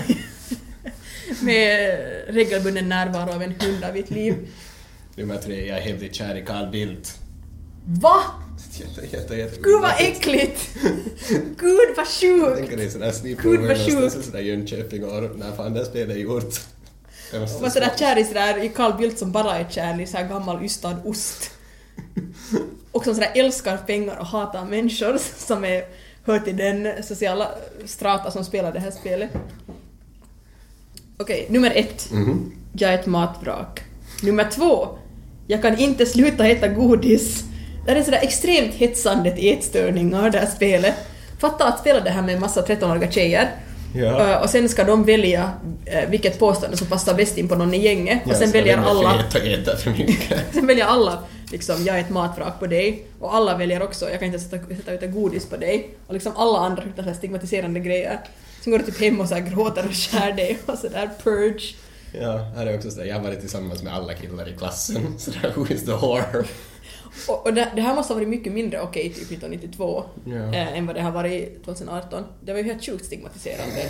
Med 1.41 1.99
regelbunden 2.27 2.89
närvaro 2.89 3.31
av 3.31 3.43
en 3.43 3.53
hund 3.59 3.83
av 3.83 3.93
mitt 3.93 4.09
liv. 4.09 4.47
Nummer 5.15 5.37
tre, 5.37 5.67
jag 5.67 5.77
är 5.77 5.81
helt 5.81 6.15
kär 6.15 6.35
i 6.35 6.45
Carl 6.45 6.71
Bildt. 6.71 7.17
Va? 7.85 8.21
Jätte, 8.71 9.17
jätte, 9.17 9.35
jätte. 9.35 9.61
Gud 9.61 9.81
vad 9.81 9.91
äckligt! 9.99 10.69
Gud 11.57 11.95
vad 11.97 12.05
Jag 12.05 12.07
sjukt! 12.07 12.71
Gud, 13.43 13.59
vad 13.59 13.77
sjukt. 13.77 14.25
sådär 14.25 14.39
Jönköping 14.39 15.05
och 15.05 15.37
när 15.37 15.55
fan 15.55 15.73
det 15.73 15.85
spelet 15.85 16.15
är 16.15 16.19
gjort. 16.19 16.53
Och 17.33 17.61
var 17.61 17.69
sådär 17.69 17.91
kär 17.97 18.19
i 18.19 18.23
sådär, 18.23 18.63
i 18.63 18.69
Carl 18.69 18.97
Bildt 18.97 19.19
som 19.19 19.31
bara 19.31 19.57
är 19.59 19.69
kär 19.69 20.01
i 20.01 20.07
såhär 20.07 20.27
gammal 20.27 20.65
ystad 20.65 20.97
ost. 21.05 21.51
Och 22.91 23.03
som 23.03 23.13
sådär 23.15 23.31
älskar 23.35 23.77
pengar 23.77 24.17
och 24.19 24.25
hatar 24.25 24.65
människor 24.65 25.17
som 25.47 25.65
är, 25.65 25.83
hör 26.23 26.39
till 26.39 26.57
den 26.57 27.03
sociala 27.03 27.51
strata 27.85 28.31
som 28.31 28.45
spelar 28.45 28.71
det 28.71 28.79
här 28.79 28.91
spelet. 28.91 29.29
Okej, 31.21 31.45
nummer 31.49 31.71
ett. 31.75 32.11
Mhm. 32.11 32.51
Jag 32.73 32.91
är 32.93 32.95
ett 32.99 33.05
matvrak. 33.05 33.81
Nummer 34.23 34.47
två. 34.51 34.87
Jag 35.47 35.61
kan 35.61 35.77
inte 35.77 36.05
sluta 36.05 36.47
äta 36.47 36.67
godis. 36.67 37.43
Det 37.85 37.91
är 37.91 38.03
sådär 38.03 38.19
extremt 38.21 38.73
hetsande 38.73 39.31
till 39.31 39.53
ätstörningar, 39.53 40.29
det 40.29 40.37
här 40.39 40.45
spelet. 40.45 40.93
Fatta 41.39 41.65
att 41.67 41.79
spela 41.79 41.99
det 41.99 42.09
här 42.09 42.21
med 42.21 42.35
en 42.35 42.41
massa 42.41 42.61
13-åriga 42.65 43.11
tjejer. 43.11 43.49
Ja. 43.95 44.31
Eh, 44.31 44.41
Och 44.41 44.49
sen 44.49 44.69
ska 44.69 44.83
de 44.83 45.03
välja 45.03 45.51
eh, 45.85 46.09
vilket 46.09 46.39
påstående 46.39 46.77
som 46.77 46.87
passar 46.87 47.13
bäst 47.13 47.37
in 47.37 47.47
på 47.47 47.55
någon 47.55 47.73
i 47.73 47.77
gänget. 47.77 48.19
och 48.25 48.35
sen 48.35 48.51
väljer 48.51 48.77
alla 48.77 49.19
Äta, 49.19 49.39
äta 49.39 49.77
för 49.77 49.91
mycket. 49.91 50.39
Sen 50.53 50.67
väljer 50.67 50.85
alla 50.85 51.23
liksom 51.51 51.83
jag 51.85 51.95
är 51.97 52.01
ett 52.01 52.09
matvrak 52.09 52.59
på 52.59 52.67
dig 52.67 53.05
och 53.19 53.35
alla 53.35 53.57
väljer 53.57 53.81
också, 53.83 54.09
jag 54.09 54.19
kan 54.19 54.25
inte 54.25 54.39
sätta, 54.39 54.57
sätta 54.75 54.91
ut 54.91 55.03
ett 55.03 55.13
godis 55.13 55.45
på 55.45 55.57
dig 55.57 55.89
och 56.07 56.13
liksom 56.13 56.31
alla 56.35 56.59
andra 56.59 56.83
hittar 56.83 57.13
stigmatiserande 57.13 57.79
grejer. 57.79 58.19
Sen 58.63 58.71
går 58.71 58.79
du 58.79 58.85
typ 58.85 58.99
hem 59.01 59.19
och 59.21 59.27
så 59.27 59.33
här 59.35 59.41
gråter 59.41 59.85
och 59.87 59.93
skär 59.95 60.31
dig 60.33 60.59
och 60.65 60.77
sådär 60.77 61.09
purge. 61.23 61.75
Ja, 62.21 62.37
här 62.37 62.65
är 62.65 62.75
också 62.75 62.91
sådär, 62.91 63.05
jag 63.05 63.15
har 63.15 63.23
varit 63.23 63.39
tillsammans 63.39 63.83
med 63.83 63.93
alla 63.93 64.13
killar 64.13 64.49
i 64.49 64.53
klassen, 64.57 65.13
sådär 65.19 65.53
who 65.55 65.73
is 65.73 65.85
the 65.85 65.91
whore? 65.91 66.43
Och, 67.27 67.45
och 67.45 67.53
det, 67.53 67.67
det 67.75 67.81
här 67.81 67.95
måste 67.95 68.13
ha 68.13 68.15
varit 68.19 68.29
mycket 68.29 68.53
mindre 68.53 68.81
okej 68.81 69.03
typ 69.03 69.31
1992 69.31 70.03
Ja. 70.25 70.35
eh, 70.35 70.77
än 70.77 70.85
vad 70.85 70.95
det 70.95 71.01
har 71.01 71.11
varit 71.11 71.65
2018. 71.65 72.23
Det 72.43 72.51
var 72.51 72.59
ju 72.59 72.65
helt 72.65 72.85
sjukt 72.85 73.05
stigmatiserande 73.05 73.81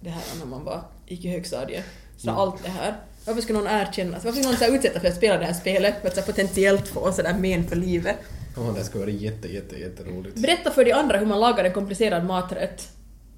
det 0.00 0.10
här 0.10 0.22
när 0.38 0.46
man 0.46 0.64
var, 0.64 0.82
gick 1.06 1.24
i 1.24 1.28
högstadiet. 1.28 1.84
Så 2.16 2.28
Mm. 2.28 2.40
allt 2.40 2.62
det 2.64 2.70
här. 2.70 2.94
Varför 3.26 3.40
skulle 3.40 3.58
någon 3.58 3.68
erkänna? 3.68 4.10
Varför 4.12 4.30
skulle 4.32 4.46
någon 4.46 4.56
så 4.56 4.64
här 4.64 4.72
utsätta 4.76 5.00
för 5.00 5.08
att 5.08 5.16
spela 5.16 5.38
det 5.38 5.44
här 5.44 5.52
spelet 5.54 5.94
för 6.00 6.08
att 6.08 6.14
så 6.16 6.22
potentiellt 6.22 6.88
få 6.88 7.12
sådär 7.12 7.36
men 7.38 7.66
för 7.68 7.76
livet? 7.76 8.16
Åh, 8.58 8.74
det 8.74 8.84
skulle 8.84 9.04
vara 9.04 9.14
jätte, 9.14 9.48
jätte, 9.52 9.76
jätteroligt. 9.76 10.36
Berätta 10.36 10.70
för 10.70 10.84
de 10.84 10.92
andra 10.92 11.18
hur 11.18 11.26
man 11.26 11.40
lagar 11.40 11.64
en 11.64 11.72
komplicerad 11.72 12.24
maträtt. 12.24 12.88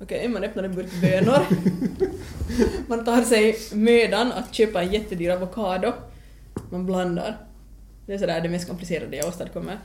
Okej, 0.02 0.28
man 0.28 0.44
öppnar 0.44 0.64
en 0.64 0.74
burk 0.74 1.00
bönor. 1.00 1.46
man 2.86 3.04
tar 3.04 3.22
sig 3.22 3.56
mödan 3.72 4.32
att 4.32 4.54
köpa 4.54 4.82
en 4.82 4.92
jättedyr 4.92 5.30
avokado. 5.30 5.92
Man 6.70 6.86
blandar. 6.86 7.36
Det 8.06 8.14
är 8.14 8.18
sådär 8.18 8.40
det 8.40 8.48
mest 8.48 8.68
komplicerade 8.68 9.16
jag 9.16 9.28
åstadkommer. 9.28 9.78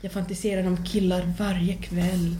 Jag 0.00 0.12
fantiserar 0.12 0.66
om 0.66 0.84
killar 0.84 1.32
varje 1.38 1.74
kväll. 1.74 2.36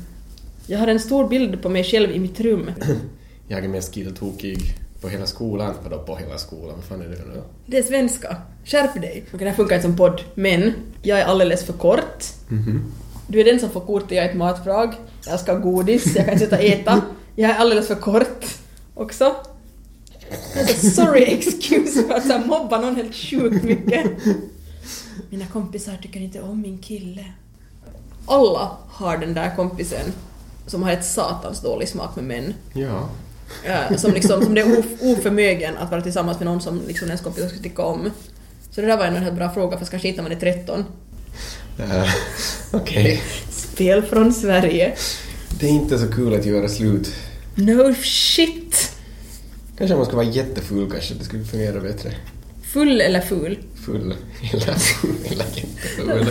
Jag 0.67 0.79
har 0.79 0.87
en 0.87 1.01
stor 1.01 1.29
bild 1.29 1.63
på 1.63 1.69
mig 1.69 1.85
själv 1.85 2.11
i 2.11 2.19
mitt 2.19 2.41
rum. 2.41 2.71
Jag 3.49 3.65
är 3.65 3.69
mest 3.69 3.95
killtokig 3.95 4.59
på 5.01 5.09
hela 5.09 5.27
skolan. 5.27 5.75
Vadå 5.83 5.99
på 5.99 6.17
hela 6.17 6.39
skolan? 6.39 6.75
Vad 6.77 6.85
fan 6.85 7.01
är 7.03 7.09
det 7.09 7.35
nu? 7.35 7.43
Det 7.67 7.79
är 7.79 7.83
svenska. 7.83 8.37
Skärp 8.65 8.95
dig! 8.95 9.25
Okej, 9.27 9.39
det 9.39 9.45
här 9.51 9.57
funkar 9.57 9.77
inte 9.77 9.89
som 9.89 9.97
podd, 9.97 10.21
men 10.35 10.73
jag 11.03 11.21
är 11.21 11.25
alldeles 11.25 11.65
för 11.65 11.73
kort. 11.73 12.25
Mhm. 12.49 12.93
Du 13.29 13.41
är 13.41 13.45
den 13.45 13.61
som 13.61 13.71
får 13.71 13.81
kort 13.81 14.03
och 14.03 14.13
jag 14.13 14.25
är 14.25 14.29
ett 14.29 14.37
matfrag. 14.37 14.95
Jag 15.27 15.41
ska 15.41 15.53
ha 15.53 15.59
godis, 15.59 16.17
jag 16.17 16.25
kan 16.25 16.43
inte 16.43 16.57
och 16.57 16.63
äta. 16.63 17.03
Jag 17.37 17.51
är 17.51 17.55
alldeles 17.55 17.87
för 17.87 17.95
kort 17.95 18.45
också. 18.95 19.37
Sorry 20.95 21.23
excuse 21.23 22.03
för 22.03 22.15
att 22.15 22.27
så 22.27 22.33
här 22.33 22.45
mobba 22.45 22.81
någon 22.81 22.97
helt 22.97 23.15
sjukt 23.15 23.65
mycket. 23.65 24.07
Mina 25.31 25.47
kompisar 25.47 25.99
tycker 26.03 26.21
inte 26.21 26.41
om 26.41 26.61
min 26.61 26.79
kille. 26.79 27.25
Alla 28.27 28.71
har 28.89 29.19
den 29.19 29.35
där 29.35 29.57
kompisen 29.57 30.13
som 30.67 30.83
har 30.83 30.91
ett 30.91 31.05
satans 31.05 31.61
dålig 31.61 31.89
smak 31.89 32.17
med 32.17 32.25
män. 32.25 32.55
Ja. 32.73 33.09
Eh, 33.65 33.97
som, 33.97 34.13
liksom, 34.13 34.43
som 34.43 34.55
det 34.55 34.61
är 34.61 34.79
of, 34.79 34.87
oförmögen 35.01 35.77
att 35.77 35.91
vara 35.91 36.01
tillsammans 36.03 36.39
med 36.39 36.47
någon 36.47 36.61
som 36.61 36.83
liksom 36.87 37.09
ens 37.09 37.21
kompisar 37.21 37.49
skulle 37.49 37.63
tycka 37.63 37.83
om. 37.83 38.11
Så 38.71 38.81
det 38.81 38.87
där 38.87 38.97
var 38.97 39.05
en 39.05 39.17
helt 39.17 39.37
bra 39.37 39.51
fråga, 39.51 39.79
fast 39.79 39.91
kanske 39.91 40.09
inte 40.09 40.23
när 40.23 40.29
man 40.29 40.37
är 40.37 40.41
13. 40.41 40.85
Uh, 41.81 42.09
Okej. 42.71 43.23
Spel 43.51 44.03
från 44.03 44.33
Sverige. 44.33 44.97
Det 45.61 45.67
är 45.67 45.71
inte 45.71 45.99
så 45.99 46.13
kul 46.13 46.35
att 46.35 46.47
göra 46.47 46.69
slut. 46.69 47.15
No 47.55 47.95
shit! 48.03 48.93
Kanske 49.79 49.97
man 49.97 50.07
ska 50.07 50.17
vara 50.17 50.27
jättefull 50.27 50.91
kanske, 50.91 51.15
det 51.15 51.25
skulle 51.25 51.45
fungera 51.45 51.81
bättre. 51.81 52.13
Full 52.63 53.01
eller 53.01 53.21
ful? 53.21 53.59
Full. 53.85 54.15
Eller, 54.53 54.75
eller 55.25 55.47
jättefull. 55.55 56.27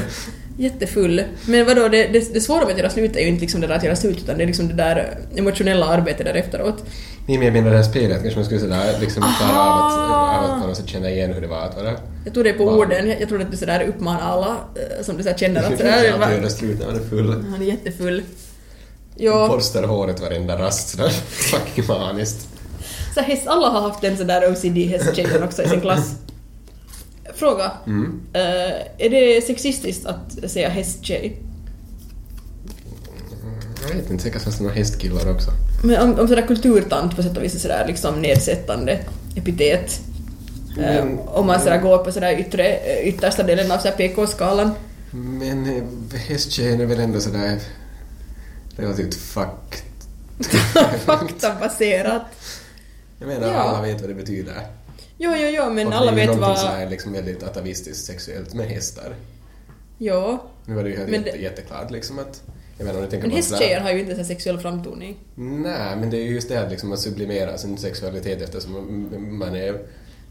Jättefull. 0.57 1.23
Men 1.47 1.65
vadå, 1.65 1.87
det, 1.87 2.07
det, 2.07 2.33
det 2.33 2.41
svåra 2.41 2.59
med 2.65 2.71
att 2.71 2.77
göra 2.77 2.89
slut 2.89 3.15
är 3.15 3.19
ju 3.21 3.27
inte 3.27 3.41
liksom 3.41 3.61
det 3.61 3.67
där 3.67 3.75
att 3.75 3.83
göra 3.83 3.95
slut, 3.95 4.17
utan 4.17 4.37
det 4.37 4.43
är 4.43 4.47
liksom 4.47 4.67
det 4.67 4.73
där 4.73 5.17
emotionella 5.35 5.85
arbetet 5.85 6.25
där 6.25 6.33
efteråt. 6.33 6.83
Nej 7.27 7.37
men 7.37 7.45
jag 7.45 7.53
menar 7.53 7.69
det 7.69 7.75
här 7.77 7.83
spelet, 7.83 8.21
kanske 8.21 8.35
man 8.39 8.45
skulle 8.45 8.59
sådär 8.59 8.95
liksom 8.99 9.23
klara 9.37 9.59
av 9.59 9.81
att, 9.81 10.43
av 10.45 10.51
att 10.55 10.61
på 10.61 10.67
något 10.67 10.77
sätt 10.77 10.87
känna 10.89 11.09
igen 11.09 11.33
hur 11.33 11.41
det 11.41 11.47
var 11.47 11.61
att 11.61 11.75
vara 11.75 11.91
Jag 12.25 12.33
tog 12.33 12.43
det 12.43 12.53
på 12.53 12.65
Barn. 12.65 12.75
orden, 12.77 13.09
jag, 13.09 13.21
jag 13.21 13.29
trodde 13.29 13.43
att 13.43 13.51
du 13.51 13.57
sådär 13.57 13.83
uppmanar 13.87 14.21
alla 14.21 14.47
eh, 14.75 15.03
som 15.05 15.17
du 15.17 15.23
sådär 15.23 15.37
känner 15.37 15.63
att 15.63 15.77
sådär... 15.77 16.17
va- 16.19 16.33
göra 16.33 16.49
slut 16.49 16.79
när 16.79 16.85
man 16.85 16.95
är 16.95 17.09
full. 17.09 17.45
Han 17.51 17.61
är 17.61 17.65
jättefull. 17.65 18.21
Ja, 19.17 19.47
Borstar 19.47 19.83
håret 19.83 20.19
varenda 20.21 20.59
rast 20.59 20.89
sådär 20.89 21.09
fucking 21.29 21.87
maniskt. 21.87 22.47
så 23.13 23.21
häst, 23.21 23.47
alla 23.47 23.67
har 23.69 23.81
haft 23.81 24.03
en 24.03 24.17
sådär 24.17 24.51
OCD-hästtjejen 24.51 25.43
också 25.43 25.63
i 25.63 25.67
sin 25.69 25.81
klass. 25.81 26.15
Fråga. 27.35 27.71
Mm. 27.87 28.21
Eh, 28.33 28.41
är 28.97 29.09
det 29.09 29.45
sexistiskt 29.47 30.05
att 30.05 30.51
säga 30.51 30.69
hästtjej? 30.69 31.37
Jag 33.89 33.95
vet 33.95 34.09
inte, 34.09 34.23
säkert 34.23 34.41
fanns 34.41 34.57
det 34.57 34.63
några 34.63 34.75
hästkillar 34.75 35.31
också. 35.31 35.51
Men 35.83 36.01
om, 36.01 36.19
om 36.19 36.27
sådär 36.27 36.47
kulturtant 36.47 37.15
på 37.15 37.23
sätt 37.23 37.37
och 37.37 37.43
vis 37.43 37.55
är 37.55 37.59
sådär 37.59 37.85
liksom 37.87 38.21
nedsättande 38.21 38.99
epitet. 39.35 39.99
Eh, 40.77 41.05
Men- 41.05 41.19
om 41.19 41.45
man 41.47 41.59
sådär 41.59 41.81
går 41.81 41.97
på 41.97 42.11
sådär 42.11 42.39
yttre, 42.39 42.67
eh, 42.67 43.07
yttersta 43.07 43.43
delen 43.43 43.71
av 43.71 43.77
PK-skalan. 43.77 44.71
Men 45.11 45.81
hästtjejen 46.27 46.81
är 46.81 46.85
väl 46.85 46.99
ändå 46.99 47.19
sådär 47.19 47.59
relativt 48.77 49.15
fucked. 49.15 49.79
Faktabaserat. 51.05 52.21
Jag 53.19 53.27
menar, 53.27 53.47
Ja. 53.47 53.53
alla 53.53 53.81
vet 53.81 54.01
vad 54.01 54.09
det 54.09 54.13
betyder. 54.13 54.53
Jo, 55.17 55.31
jo, 55.35 55.47
jo, 55.51 55.69
men 55.69 55.87
Och 55.87 55.93
alla 55.93 56.11
det 56.11 56.21
är 56.21 56.25
ju 56.25 56.27
vet 56.27 56.39
som 56.57 56.69
vad... 56.71 56.81
är 56.81 56.89
liksom 56.89 57.13
väldigt 57.13 57.43
atavistiskt 57.43 58.05
sexuellt 58.05 58.53
med 58.53 58.67
hästar. 58.67 59.15
Jo. 59.97 60.37
Nu 60.65 60.75
var 60.75 60.83
det 60.83 60.89
ju 60.89 60.97
helt 60.97 61.09
Men 61.09 61.19
jätte, 61.23 61.37
det- 61.37 61.43
jätteklart 61.43 61.91
liksom 61.91 62.19
att... 62.19 62.43
Jag 62.77 62.85
menar 62.85 62.99
om 62.99 63.05
du 63.05 63.11
tänker 63.11 63.27
Men 63.27 63.35
hästtjejer 63.35 63.79
har 63.79 63.91
ju 63.91 63.99
inte 63.99 64.15
så 64.15 64.23
sexuell 64.23 64.59
framtoning. 64.59 65.17
Nej, 65.35 65.95
men 65.95 66.09
det 66.09 66.17
är 66.17 66.21
ju 66.21 66.33
just 66.33 66.49
det 66.49 66.61
att 66.61 66.71
liksom 66.71 66.89
man 66.89 66.97
sublimerar 66.97 67.57
sin 67.57 67.77
sexualitet 67.77 68.41
eftersom 68.41 69.07
man 69.39 69.55
är 69.55 69.81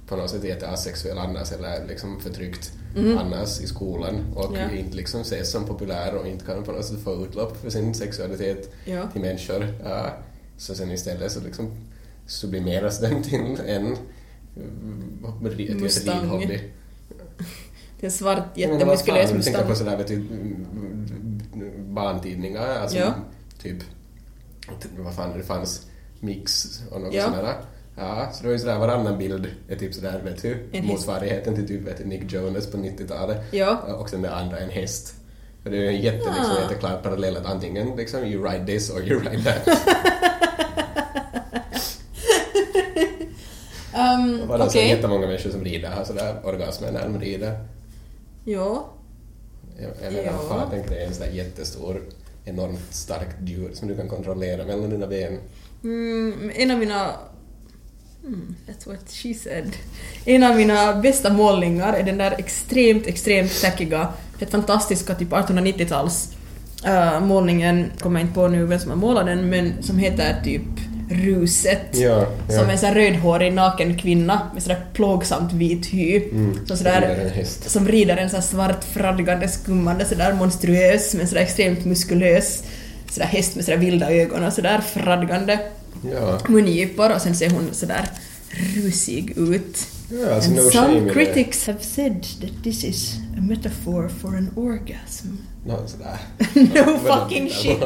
på 0.08 0.16
något 0.16 0.30
sätt 0.30 0.44
jätteasexuell 0.44 1.18
annars 1.18 1.52
eller 1.52 1.84
liksom 1.88 2.20
förtryckt 2.20 2.72
annars 3.18 3.60
i 3.60 3.66
skolan 3.66 4.20
och. 4.36 4.56
Ja. 4.56 4.70
inte 4.78 4.96
liksom 4.96 5.20
ses 5.20 5.50
som 5.50 5.64
populär 5.66 6.14
och 6.14 6.26
inte 6.26 6.44
kan 6.44 6.64
på 6.64 6.72
något 6.72 6.84
sätt 6.84 6.98
få 7.04 7.24
utlopp 7.24 7.56
för 7.62 7.70
sin 7.70 7.94
sexualitet 7.94 8.70
Ja. 8.84 9.08
till 9.12 9.20
människor. 9.20 9.74
Ja, 9.84 10.16
så 10.58 10.74
sen 10.74 10.90
istället 10.90 11.32
så 11.32 11.40
liksom 11.40 11.70
sublimeras 12.26 12.98
den 13.00 13.22
till 13.22 13.56
en 13.66 13.96
ett 14.56 15.80
Mustang. 15.80 16.49
Det 16.49 16.54
är 18.00 18.06
en 18.06 18.11
svart 18.11 18.38
vad 18.54 18.58
jättemuskulös 18.58 19.30
du 19.30 19.42
tänker 19.42 19.62
på 19.62 19.68
mustang. 19.68 19.87
sådär 19.87 19.96
vet 19.96 20.08
du, 20.08 20.25
barntidningar, 21.88 22.66
alltså 22.82 22.99
Ja. 22.99 23.14
typ, 23.62 23.76
vad 24.99 25.14
fan 25.14 25.38
det 25.38 25.44
fanns, 25.44 25.87
Mix 26.20 26.80
och 26.90 27.00
något 27.00 27.14
Ja. 27.14 27.25
sådär. 27.25 27.54
Ja, 27.96 28.30
så 28.32 28.42
det 28.42 28.46
var 28.49 28.52
ju 28.52 28.58
sådär 28.58 28.78
varannan 28.78 29.18
bild 29.18 29.46
är 29.68 29.76
typ 29.76 29.94
sådär, 29.94 30.20
vet 30.25 30.42
du, 30.42 30.66
En 30.73 30.87
motsvarigheten 30.87 31.54
till 31.54 31.68
typ 31.68 31.82
vet 31.88 31.99
du, 31.99 32.04
Nick 32.04 32.32
Jonas 32.32 32.66
på 32.66 32.76
90-talet. 32.76 33.38
Ja. 33.50 33.76
Och 33.76 34.11
sen 34.11 34.23
det 34.23 34.34
andra 34.34 34.58
en 34.58 34.70
häst. 34.70 35.14
För 35.62 35.70
det 35.70 35.76
är 35.76 35.80
ju 35.80 35.88
en 35.88 36.00
jätte, 36.00 36.16
liksom, 36.28 36.54
Ah. 36.58 36.61
jätteklar 36.62 37.00
parallell 37.02 37.37
att 37.37 37.46
antingen 37.46 37.96
liksom 37.96 38.25
you 38.25 38.44
ride 38.44 38.66
this 38.66 38.90
or 38.90 39.00
you 39.02 39.20
ride 39.20 39.42
that. 39.44 39.68
Um, 43.94 44.40
Och 44.40 44.48
bara 44.48 44.58
så 44.58 44.66
Okej. 44.66 44.88
jättemånga 44.88 45.26
människor 45.26 45.50
som 45.50 45.64
rider 45.64 45.90
har 45.90 46.04
sådär 46.04 46.34
orgasmer 46.44 46.92
när 46.92 47.02
de 47.02 47.20
rider. 47.20 47.58
Ja. 48.44 48.86
Jag, 49.78 49.90
jag 50.04 50.12
menar, 50.12 50.32
Ja. 50.50 50.66
tänk 50.70 50.88
dig 50.88 51.04
en 51.04 51.14
sån 51.14 51.26
där 51.26 51.32
jättestor, 51.32 52.02
enormt 52.44 52.80
starkt 52.94 53.36
djur 53.44 53.70
som 53.74 53.88
du 53.88 53.96
kan 53.96 54.08
kontrollera 54.08 54.64
mellan 54.64 54.90
dina 54.90 55.06
ben. 55.06 55.38
Mm, 55.82 56.50
en 56.54 56.70
av 56.70 56.78
mina... 56.78 57.10
Hmm, 58.22 58.54
that's 58.66 58.86
what 58.88 59.10
she 59.10 59.34
said. 59.34 59.72
En 60.24 60.42
av 60.42 60.56
mina 60.56 60.92
bästa 60.94 61.32
målningar 61.32 61.92
är 61.92 62.02
den 62.02 62.18
där 62.18 62.34
extremt, 62.38 63.06
extremt 63.06 63.60
tackiga, 63.60 64.08
helt 64.38 64.50
fantastiska 64.52 65.14
typ 65.14 65.30
1890-tals 65.30 66.32
uh, 66.86 67.20
målningen, 67.20 67.90
kommer 68.00 68.20
inte 68.20 68.34
på 68.34 68.48
nu 68.48 68.66
vem 68.66 68.78
som 68.78 68.90
har 68.90 68.96
målat 68.98 69.26
den, 69.26 69.50
men 69.50 69.82
som 69.82 69.98
heter 69.98 70.42
typ 70.44 70.62
Ruset. 71.11 71.88
Ja, 71.92 72.26
ja. 72.49 72.58
Som 72.58 72.70
en 72.70 72.78
sån 72.78 72.94
rödhårig 72.94 73.52
naken 73.52 73.99
kvinna 73.99 74.50
med 74.54 74.62
sådär 74.62 74.84
plågsamt 74.92 75.52
vit 75.52 75.87
hy. 75.87 76.16
Mm, 76.16 76.66
som, 76.66 76.76
sådär, 76.76 77.00
rider 77.00 77.44
som 77.66 77.88
rider 77.88 78.16
en 78.16 78.30
sån 78.30 78.42
svart 78.42 78.84
fradgande 78.84 79.49
skummande 79.49 80.04
sådär 80.04 80.32
monstruös 80.32 81.14
men 81.14 81.28
sådär 81.28 81.42
extremt 81.42 81.84
muskulös 81.84 82.62
sådär 83.11 83.26
häst 83.26 83.56
med 83.56 83.64
sådär 83.64 83.78
vilda 83.78 84.12
ögon 84.12 84.44
och 84.44 84.52
sådär 84.52 84.80
fradgande 84.80 85.58
Ja, 86.12 86.38
mungipor 86.49 87.14
och 87.14 87.20
sen 87.20 87.34
ser 87.34 87.50
hon 87.50 87.68
sådär 87.73 88.08
rusig 88.76 89.38
ut. 89.38 89.78
ja 90.08 90.34
alltså 90.34 90.50
And 90.50 90.58
no 90.58 90.70
some 90.70 91.11
critics 91.11 91.66
have 91.66 91.82
said 91.82 92.23
that 92.40 92.64
this 92.64 92.84
is 92.84 93.14
a 93.38 93.40
metaphor 93.40 94.08
for 94.08 94.37
an 94.37 94.50
orgasm. 94.56 95.28
No, 95.66 95.87
sådär. 95.87 96.18
no 96.54 96.99
Vadå, 97.04 97.20
fucking 97.20 97.50
shit! 97.50 97.78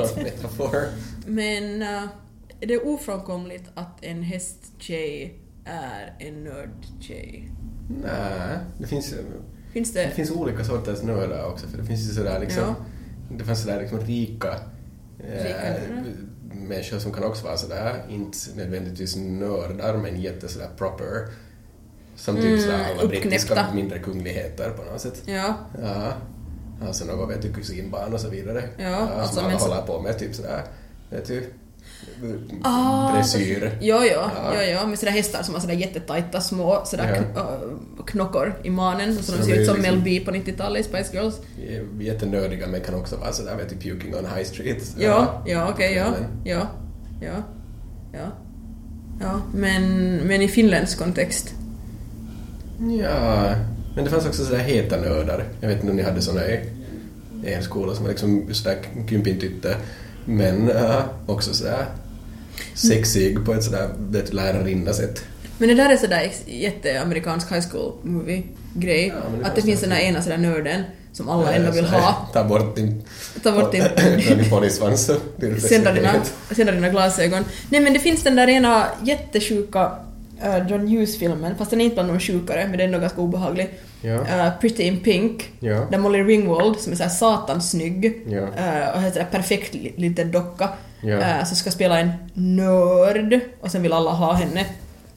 Men 1.27 1.83
uh, 1.83 2.03
det 2.61 2.75
är 2.75 2.87
ofrånkomligt 2.87 3.71
att 3.75 4.05
en 4.05 4.23
hästtjej 4.23 5.39
är 5.65 6.15
en 6.19 6.45
nördtjej. 6.45 7.51
Nej, 8.03 8.59
det 8.79 8.87
finns, 8.87 9.15
Finns 9.73 9.93
det 9.93 10.03
det? 10.03 10.11
finns 10.11 10.31
olika 10.31 10.65
sorters 10.65 11.03
nördar 11.03 11.45
också. 11.47 11.67
För 11.67 11.79
det 11.79 11.85
finns 11.85 12.01
ju 12.11 12.15
sådär 12.15 12.41
liksom, 12.41 12.63
Ja. 12.63 12.75
det 13.37 13.45
finns 13.45 13.63
sådär 13.63 13.81
liksom 13.81 14.01
rika, 14.01 14.55
Rika 15.19 15.75
eh, 15.77 15.81
människor 16.53 16.99
som 16.99 17.13
kan 17.13 17.25
också 17.25 17.45
vara 17.45 17.57
sådär, 17.57 18.05
inte 18.11 18.39
nödvändigtvis 18.57 19.17
nördar 19.17 19.97
men 19.97 20.21
jätte 20.21 20.49
sådär 20.49 20.69
proper 20.77 21.29
Som 22.17 22.37
typ 22.37 22.45
Mm, 22.45 22.61
sådär 22.61 22.85
alla 22.99 23.09
brittiska 23.09 23.67
mindre 23.75 23.99
kungligheter 23.99 24.71
på 24.71 24.83
något 24.93 25.01
sätt. 25.01 25.23
Ja. 25.27 25.55
Ja. 25.83 26.13
Alltså 26.87 27.05
något 27.05 27.31
vet 27.31 27.43
du, 27.43 27.53
kusinbarn 27.53 28.15
och 28.15 28.21
så 28.21 28.29
vidare. 28.29 28.65
Ja, 28.79 28.99
som 29.09 29.21
alltså, 29.21 29.41
alla 29.41 29.49
men 29.49 29.59
så- 29.61 29.69
håller 29.69 29.83
på 29.83 30.01
med 30.03 30.19
typ 30.19 30.35
sådär, 30.35 30.63
vet 31.11 31.27
du, 31.27 31.53
Ah, 32.63 33.15
dressyr. 33.17 33.71
Jo, 33.81 33.97
jo, 33.97 34.11
Ja. 34.13 34.53
jo, 34.55 34.61
jo, 34.83 34.87
med 34.89 34.99
sådär 34.99 35.13
hästar 35.13 35.43
som 35.43 35.55
har 35.55 35.61
sådär 35.61 35.75
jättetajta 35.75 36.41
små 36.41 36.83
sådär 36.85 37.25
Ja. 37.35 37.41
äh, 37.41 38.05
knockor 38.07 38.55
i 38.65 38.71
manen, 38.71 39.17
så, 39.17 39.23
Så 39.23 39.33
de 39.33 39.43
ser 39.43 39.55
ut 39.61 39.67
som 39.67 39.77
liksom- 39.77 39.95
Mel 39.95 40.05
B 40.05 40.21
på 40.25 40.31
90-talet 40.31 40.81
i 40.81 40.89
Spice 40.89 41.17
Girls. 41.17 41.35
jättenördiga 42.01 42.67
men 42.67 42.81
kan 42.81 42.95
också 42.95 43.17
vara 43.17 43.33
sådär 43.33 43.57
vet 43.57 43.69
du, 43.69 43.91
puking 43.91 44.15
on 44.15 44.25
high 44.37 44.45
street. 44.47 44.95
Ja, 44.99 45.43
ja, 45.47 45.71
okej, 45.75 45.95
ja, 45.95 46.11
Men- 46.11 46.25
ja, 46.45 46.67
ja, 47.21 47.43
ja. 48.13 48.27
Ja, 49.21 49.41
men, 49.55 50.15
men 50.17 50.43
i 50.43 50.49
finländsk 50.49 50.99
kontext. 50.99 51.55
Ja, 53.01 53.55
men 53.95 54.05
det 54.05 54.11
fanns 54.11 54.27
också 54.27 54.45
sådär 54.45 54.59
heta 54.59 54.97
nördar. 54.97 55.45
Jag 55.61 55.69
vet 55.69 55.79
inte 55.79 55.91
om 55.91 55.97
ni 55.97 56.03
hade 56.03 56.23
såna 56.23 56.47
i 56.47 56.61
i 57.45 57.51
er 57.53 57.61
skola 57.61 57.95
som 57.95 58.05
var 58.05 58.11
liksom 58.11 58.55
sådär 58.55 58.77
kympintytte 59.11 59.77
men 60.25 60.71
äh, 60.71 61.01
också 61.27 61.55
sådär 61.55 61.87
sexig 62.75 63.45
på 63.45 63.55
ett 63.55 63.65
sådär 63.65 63.89
vet 63.99 64.27
du, 64.31 64.37
lärarinna-sätt. 64.37 65.25
Men 65.59 65.69
det 65.69 65.75
där 65.75 65.91
är 65.91 65.97
sådär 65.97 66.31
jätteamerikansk 66.47 67.53
high 67.53 67.65
school 67.71 67.93
movie 68.03 68.43
grej. 68.75 69.07
Ja, 69.07 69.39
det 69.41 69.47
att 69.47 69.55
det 69.57 69.63
finns 69.63 69.81
den 69.81 69.91
där 69.91 69.99
ena 69.99 70.23
sådär 70.23 70.39
nörden 70.39 70.83
som 71.13 71.29
alla 71.29 71.53
ändå 71.53 71.71
vill 71.71 71.85
ha. 71.85 72.29
Ta 72.33 72.45
bort 72.45 72.77
din... 72.77 73.03
Ta 73.43 73.53
bort 73.53 73.73
din... 73.73 73.85
din 74.39 74.51
polissvans. 74.51 75.11
din 75.37 75.61
Sända 75.61 75.93
dina, 75.93 76.11
sända 76.51 76.73
dina 76.73 76.89
glasögon. 76.89 77.45
Nej 77.71 77.81
men 77.81 77.93
det 77.93 77.99
finns 77.99 78.23
den 78.23 78.37
där 78.37 78.49
ena 78.49 78.87
jättesjuka 79.05 79.93
uh, 80.45 80.69
John 80.71 80.89
Hughes-filmen, 80.89 81.55
fast 81.59 81.71
den 81.71 81.81
är 81.81 81.85
inte 81.85 81.95
bland 81.95 82.09
de 82.09 82.21
sjukare, 82.21 82.63
men 82.63 82.73
den 82.73 82.81
är 82.81 82.85
ändå 82.85 82.99
ganska 82.99 83.21
obehaglig. 83.21 83.71
Ja. 84.03 84.15
Uh, 84.15 84.51
Pretty 84.61 84.83
in 84.83 85.01
Pink, 85.01 85.51
Ja. 85.61 85.87
där 85.91 85.99
Molly 85.99 86.19
Ringwald, 86.23 86.81
som 86.81 86.93
är 86.93 86.97
såhär 86.97 87.11
satans 87.11 87.71
snygg 87.71 88.23
Ja. 88.29 88.39
uh, 88.39 88.97
och 88.97 89.03
är 89.03 89.11
sådär 89.11 89.27
perfekt 89.31 89.75
li- 89.75 89.95
liten 89.97 90.33
docka, 90.33 90.69
Ja. 91.01 91.17
uh, 91.39 91.45
så 91.45 91.55
ska 91.55 91.71
spela 91.71 91.99
en 92.01 92.11
nörd 92.35 93.41
och 93.61 93.71
sen 93.71 93.83
vill 93.83 93.93
alla 93.93 94.11
ha 94.11 94.33
henne 94.33 94.67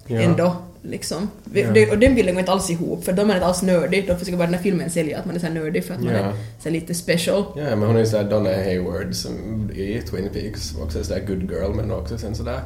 Ja. 0.08 0.20
ändå. 0.22 0.56
Liksom. 0.84 1.30
Ja. 1.54 1.72
det, 1.74 1.92
och 1.92 1.98
den 2.00 2.16
bilden 2.16 2.36
går 2.36 2.40
inte 2.40 2.52
alls 2.52 2.70
ihop, 2.70 3.04
för 3.06 3.14
de 3.14 3.30
är 3.30 3.34
inte 3.34 3.46
alls 3.46 3.62
nördig, 3.62 4.08
de 4.08 4.18
försöker 4.18 4.38
bara 4.38 4.46
den 4.48 4.54
här 4.54 4.62
filmen 4.62 4.90
sälja 4.90 5.20
att 5.20 5.26
man 5.26 5.36
är 5.36 5.40
så 5.40 5.50
nördig 5.50 5.86
för 5.86 5.94
att 5.94 6.02
man 6.04 6.16
är 6.16 6.34
så 6.64 6.70
lite 6.70 6.94
special. 6.94 7.44
Ja, 7.56 7.76
men 7.76 7.82
hon 7.82 7.96
är 7.96 8.00
ju 8.00 8.06
sådär 8.06 8.30
Donna 8.30 8.50
Hayward 8.50 9.16
som 9.16 9.32
i 9.76 10.02
Twin 10.02 10.30
Peaks, 10.34 10.76
också 10.84 11.00
är 11.00 11.04
sådär 11.04 11.26
good 11.28 11.52
girl 11.52 11.74
men 11.76 11.92
också 11.92 12.18
sen 12.18 12.36
sådär 12.36 12.60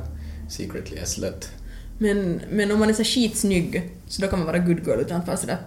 secretly 0.49 0.97
är 0.97 1.05
slut. 1.05 1.49
Men, 1.97 2.41
men 2.51 2.71
om 2.71 2.79
man 2.79 2.89
är 2.89 2.93
så 2.93 3.03
skitsnygg 3.03 3.89
så 4.07 4.21
då 4.21 4.27
kan 4.27 4.39
man 4.39 4.47
vara 4.47 4.57
good 4.59 4.87
girl 4.87 4.99
utan 4.99 5.19
att 5.21 5.27
vara 5.27 5.37
sådär 5.37 5.57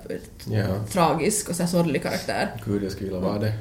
Ja. 0.51 0.65
tragisk 0.93 1.49
och 1.49 1.57
så 1.57 1.67
sorglig 1.67 2.03
karaktär. 2.03 2.49
Gud, 2.65 2.85
jag 2.85 2.93
skulle 2.93 3.11
vilja 3.11 3.29
vara 3.29 3.39
det. 3.39 3.53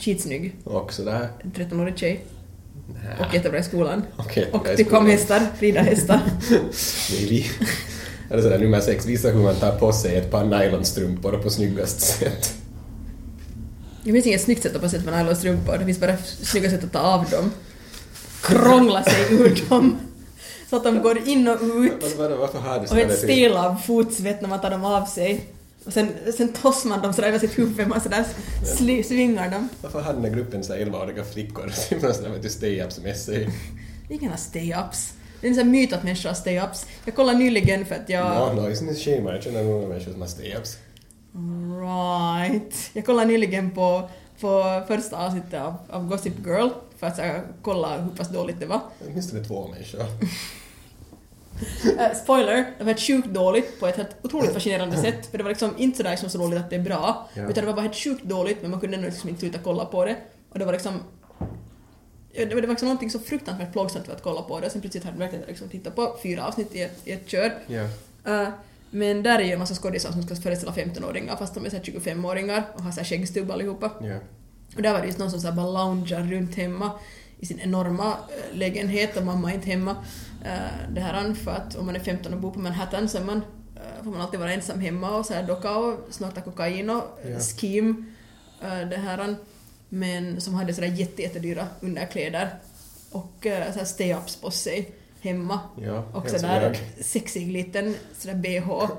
Skitsnygg. 0.00 0.56
Och 0.64 0.92
sådär... 0.92 1.28
En 1.42 1.52
13-årig 1.52 1.98
tjej. 1.98 2.24
Nä. 2.86 3.26
Och 3.26 3.34
jättebra 3.34 3.58
i 3.58 3.62
skolan. 3.62 4.02
Och 4.52 4.68
är 4.68 4.76
tycka 4.76 4.98
om 4.98 5.06
hästar, 5.06 5.42
rida 5.58 5.80
hästar. 5.80 6.20
Maybe. 7.10 7.44
Eller 8.30 8.42
sådär 8.42 8.58
nummer 8.58 8.80
sex, 8.80 9.06
visa 9.06 9.28
hur 9.28 9.42
man 9.42 9.54
tar 9.54 9.78
på 9.78 9.92
sig 9.92 10.16
ett 10.16 10.30
par 10.30 10.44
nylonstrumpor 10.44 11.32
på 11.32 11.50
snyggast 11.50 12.00
sätt. 12.00 12.54
Det 14.04 14.12
finns 14.12 14.26
inget 14.26 14.42
snyggt 14.42 14.62
sätt 14.62 14.76
att 14.76 14.82
på 14.82 14.88
sätta 14.88 15.10
med 15.10 15.18
nylonstrumpor, 15.18 15.78
det 15.78 15.84
finns 15.84 16.00
bara 16.00 16.16
snygga 16.42 16.70
sätt 16.70 16.84
att 16.84 16.92
ta 16.92 16.98
av 16.98 17.30
dem. 17.30 17.50
Krångla 18.42 19.02
sig 19.02 19.34
ur 19.34 19.68
dem. 19.68 19.98
Så 20.70 20.76
att 20.76 20.84
de 20.84 21.02
går 21.02 21.28
in 21.28 21.48
och 21.48 21.58
ut. 21.62 21.92
Varför, 22.00 22.16
varför, 22.16 22.36
varför 22.36 22.58
har 22.58 22.80
du 22.80 22.86
Och 22.86 22.98
ett 22.98 23.18
stel 23.18 23.56
av 23.56 23.74
fotsvett 23.74 24.40
när 24.40 24.48
man 24.48 24.60
tar 24.60 24.70
dem 24.70 24.84
av 24.84 25.04
sig. 25.06 25.44
Och 25.86 25.92
sen, 25.92 26.08
sen 26.36 26.52
tossar 26.52 26.88
man 26.88 27.02
dem 27.02 27.12
sådär 27.12 27.28
över 27.28 27.38
sitt 27.38 27.58
huvud, 27.58 27.88
man 27.88 28.00
sådär 28.00 28.24
sli, 28.76 29.02
svingar 29.02 29.50
dem. 29.50 29.68
Varför 29.80 30.00
har 30.00 30.12
den 30.12 30.24
här 30.24 30.30
gruppen 30.30 30.64
sådär 30.64 30.86
11-åriga 30.86 31.24
flickor 31.24 31.72
typ 31.88 32.02
någon 32.02 32.14
sån 32.14 32.24
där 32.24 32.30
vet 32.30 32.42
du 32.42 32.48
stay-ups 32.48 33.02
med 33.02 33.16
sig? 33.16 33.48
Ingen 34.10 34.30
har 34.30 34.36
stay-ups. 34.36 35.12
Det 35.40 35.46
är 35.46 35.50
en 35.50 35.56
sån 35.56 35.70
myt 35.70 35.92
att 35.92 36.02
människor 36.02 36.28
har 36.28 36.36
stay-ups. 36.36 36.86
Jag 37.04 37.14
kollade 37.14 37.38
nyligen 37.38 37.86
för 37.86 37.94
att 37.94 38.08
jag... 38.08 38.26
Ja, 38.26 38.52
no, 38.52 38.60
isn't 38.60 38.92
it 38.92 38.98
shame? 38.98 39.32
Jag 39.32 39.42
känner 39.42 39.64
många 39.64 39.88
människor 39.88 40.12
som 40.12 40.20
har 40.20 40.28
stay-ups. 40.28 40.76
Right. 41.80 42.90
Jag 42.92 43.06
kollade 43.06 43.26
nyligen 43.26 43.70
på, 43.70 44.10
på 44.40 44.82
första 44.88 45.26
avsnittet 45.26 45.60
av, 45.60 45.74
av 45.90 46.08
Gossip 46.08 46.46
Girl 46.46 46.68
för 46.98 47.06
att 47.06 47.16
så 47.16 47.22
här, 47.22 47.42
kolla 47.62 47.98
hur 47.98 48.10
pass 48.10 48.28
dåligt 48.28 48.60
det 48.60 48.66
var. 48.66 48.80
Åtminstone 49.10 49.44
två 49.44 49.68
människor. 49.68 50.00
Eh, 51.98 52.14
spoiler, 52.14 52.54
det 52.78 52.84
var 52.84 52.86
helt 52.86 53.00
sjukt 53.00 53.28
dåligt 53.28 53.80
på 53.80 53.86
ett 53.86 53.96
helt 53.96 54.16
otroligt 54.22 54.52
fascinerande 54.52 54.96
sätt. 54.96 55.26
För 55.30 55.38
det 55.38 55.44
var 55.44 55.50
liksom 55.50 55.70
inte 55.78 55.96
sådär 55.96 56.10
liksom 56.10 56.30
så 56.30 56.38
dåligt 56.38 56.58
att 56.60 56.70
det 56.70 56.76
är 56.76 56.80
bra, 56.82 57.28
Ja. 57.34 57.42
utan 57.42 57.54
det 57.54 57.66
var 57.66 57.72
bara 57.72 57.82
helt 57.82 57.94
sjukt 57.96 58.24
dåligt 58.24 58.62
men 58.62 58.70
man 58.70 58.80
kunde 58.80 58.96
ändå 58.96 59.08
liksom 59.08 59.28
inte 59.28 59.40
sluta 59.40 59.58
kolla 59.64 59.84
på 59.84 60.04
det. 60.04 60.16
Och 60.50 60.58
det 60.58 60.64
var 60.64 60.72
liksom... 60.72 61.00
Det 62.32 62.54
var 62.54 62.62
liksom 62.62 62.88
någonting 62.88 63.10
så 63.10 63.18
fruktansvärt 63.18 63.72
plågsamt 63.72 64.06
för 64.06 64.12
att 64.12 64.22
kolla 64.22 64.42
på 64.42 64.60
det. 64.60 64.70
Sen 64.70 64.80
plötsligt 64.80 65.04
hade 65.04 65.14
jag 65.16 65.20
verkligen 65.20 65.44
liksom 65.48 65.68
tittat 65.68 65.96
på 65.96 66.16
fyra 66.22 66.46
avsnitt 66.46 66.74
i 66.74 66.82
ett, 66.82 67.00
i 67.04 67.12
ett 67.12 67.28
kör. 67.28 67.52
Ja. 67.66 67.82
Eh, 68.32 68.48
men 68.90 69.22
där 69.22 69.38
är 69.38 69.42
ju 69.44 69.52
en 69.52 69.58
massa 69.58 69.74
skådisar 69.74 70.12
som 70.12 70.22
ska 70.22 70.36
föreställa 70.36 70.72
15-åringar 70.72 71.36
fast 71.36 71.54
de 71.54 71.64
är 71.64 71.70
så 71.70 71.76
här 71.76 71.82
25-åringar 71.82 72.62
och 72.74 72.82
har 72.82 73.04
skäggstubb 73.04 73.50
allihopa. 73.50 73.90
Ja. 74.00 74.16
Och 74.76 74.82
där 74.82 74.92
var 74.92 75.00
det 75.00 75.06
just 75.06 75.18
någon 75.18 75.30
som 75.30 75.40
så 75.40 75.52
bara 75.52 75.66
loungear 75.70 76.20
runt 76.20 76.54
hemma 76.54 76.90
i 77.40 77.46
sin 77.46 77.60
enorma 77.60 78.08
eh, 78.12 78.56
lägenhet 78.58 79.16
och 79.16 79.22
mamma 79.24 79.50
är 79.50 79.54
inte 79.54 79.66
hemma. 79.70 79.96
Eh, 80.44 80.92
det 80.94 81.00
här 81.00 81.34
för 81.34 81.50
att 81.50 81.76
om 81.76 81.86
man 81.86 81.96
är 81.96 82.00
15 82.00 82.34
och 82.34 82.40
bor 82.40 82.50
på 82.50 82.58
Manhattan 82.60 83.08
så 83.08 83.20
man, 83.20 83.42
eh, 83.76 84.04
får 84.04 84.10
man 84.10 84.20
alltid 84.20 84.40
vara 84.40 84.52
ensam 84.52 84.80
hemma 84.80 85.16
och 85.16 85.26
så 85.26 85.34
här 85.34 85.42
docka 85.42 85.76
och 85.76 85.98
snorta 86.10 86.40
kokain 86.40 86.90
och 86.90 87.02
Ja. 87.30 87.40
skim. 87.40 88.12
det 88.90 88.96
här 88.96 89.36
men 89.88 90.40
som 90.40 90.54
hade 90.54 90.74
sådär 90.74 90.88
jätte, 90.88 91.22
jättedyra 91.22 91.66
underkläder 91.80 92.48
och 93.10 93.46
eh, 93.46 93.72
så 93.72 93.78
här 93.78 93.86
stay-ups 93.86 94.40
på 94.40 94.50
sig 94.50 94.90
hemma. 95.20 95.60
Ja, 95.82 96.04
Och 96.14 96.30
sådär 96.30 96.76
sexig 97.00 97.52
liten 97.52 97.94
sådär 98.18 98.34
bh. 98.34 98.90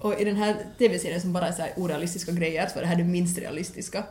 Och 0.00 0.20
i 0.20 0.24
den 0.24 0.36
här 0.36 0.56
TV-serien 0.78 1.20
som 1.20 1.32
bara 1.32 1.48
är 1.48 1.52
såhär 1.52 1.72
orealistiska 1.76 2.32
grejer 2.32 2.66
så 2.66 2.74
var 2.74 2.82
det 2.82 2.88
här 2.88 2.96
det 2.96 3.04
minst 3.04 3.38
realistiska. 3.38 4.04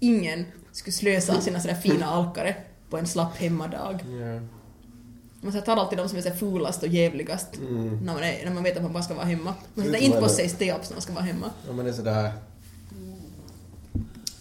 Ingen 0.00 0.44
skulle 0.72 0.92
slösa 0.92 1.40
sina 1.40 1.60
sådär 1.60 1.74
fina 1.74 2.06
alkare 2.06 2.54
på 2.90 2.98
en 2.98 3.06
slapp 3.06 3.36
hemmadag. 3.36 4.04
Ja. 4.20 4.40
Man 5.40 5.52
så 5.52 5.60
tar 5.60 5.76
alltid 5.76 5.98
de 5.98 6.08
som 6.08 6.18
är 6.18 6.22
så 6.22 6.30
fulast 6.30 6.82
och 6.82 6.88
jävligast 6.88 7.56
Mm. 7.56 7.98
när, 8.04 8.14
man 8.14 8.22
är, 8.22 8.44
när 8.44 8.54
man 8.54 8.62
vet 8.62 8.76
att 8.76 8.82
man 8.82 8.92
bara 8.92 9.02
ska 9.02 9.14
vara 9.14 9.24
hemma. 9.24 9.54
Man 9.74 9.84
sätter 9.86 9.98
inte 9.98 10.20
på 10.20 10.28
sig 10.28 10.48
stay-ups 10.48 10.86
när 10.88 10.92
man 10.94 11.02
ska 11.02 11.12
vara 11.12 11.24
hemma. 11.24 11.50
Om 11.70 11.76
man 11.76 11.86
är 11.86 11.92
sådär... 11.92 12.32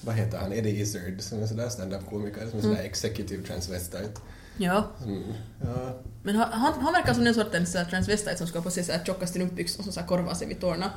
Vad 0.01 0.15
heter 0.15 0.37
han? 0.37 0.53
Eddie 0.53 0.79
Izzard 0.81 1.21
som 1.21 1.43
är 1.43 1.47
sådär 1.47 1.69
stand-up-komiker 1.69 2.47
som 2.49 2.59
är 2.59 2.63
sådär 2.63 2.83
executive 2.83 3.43
transvestite. 3.43 4.11
Ja. 4.57 4.83
Som, 5.03 5.23
ja, 5.61 5.93
Men 6.23 6.35
han, 6.35 6.51
han, 6.51 6.73
han 6.73 6.93
verkar 6.93 7.13
som 7.13 7.23
den 7.23 7.33
sortens 7.33 7.75
här 7.75 7.85
transvestite 7.85 8.37
som 8.37 8.47
ska 8.47 8.57
ha 8.59 8.63
på 8.63 8.71
sig 8.71 8.83
så 8.83 8.91
här 8.91 9.03
tjocka 9.05 9.27
strumpbyxor 9.27 9.83
som 9.83 9.91
så 9.93 9.99
här 9.99 10.07
korvar 10.07 10.33
sig 10.33 10.47
vid 10.47 10.61
tårna. 10.61 10.91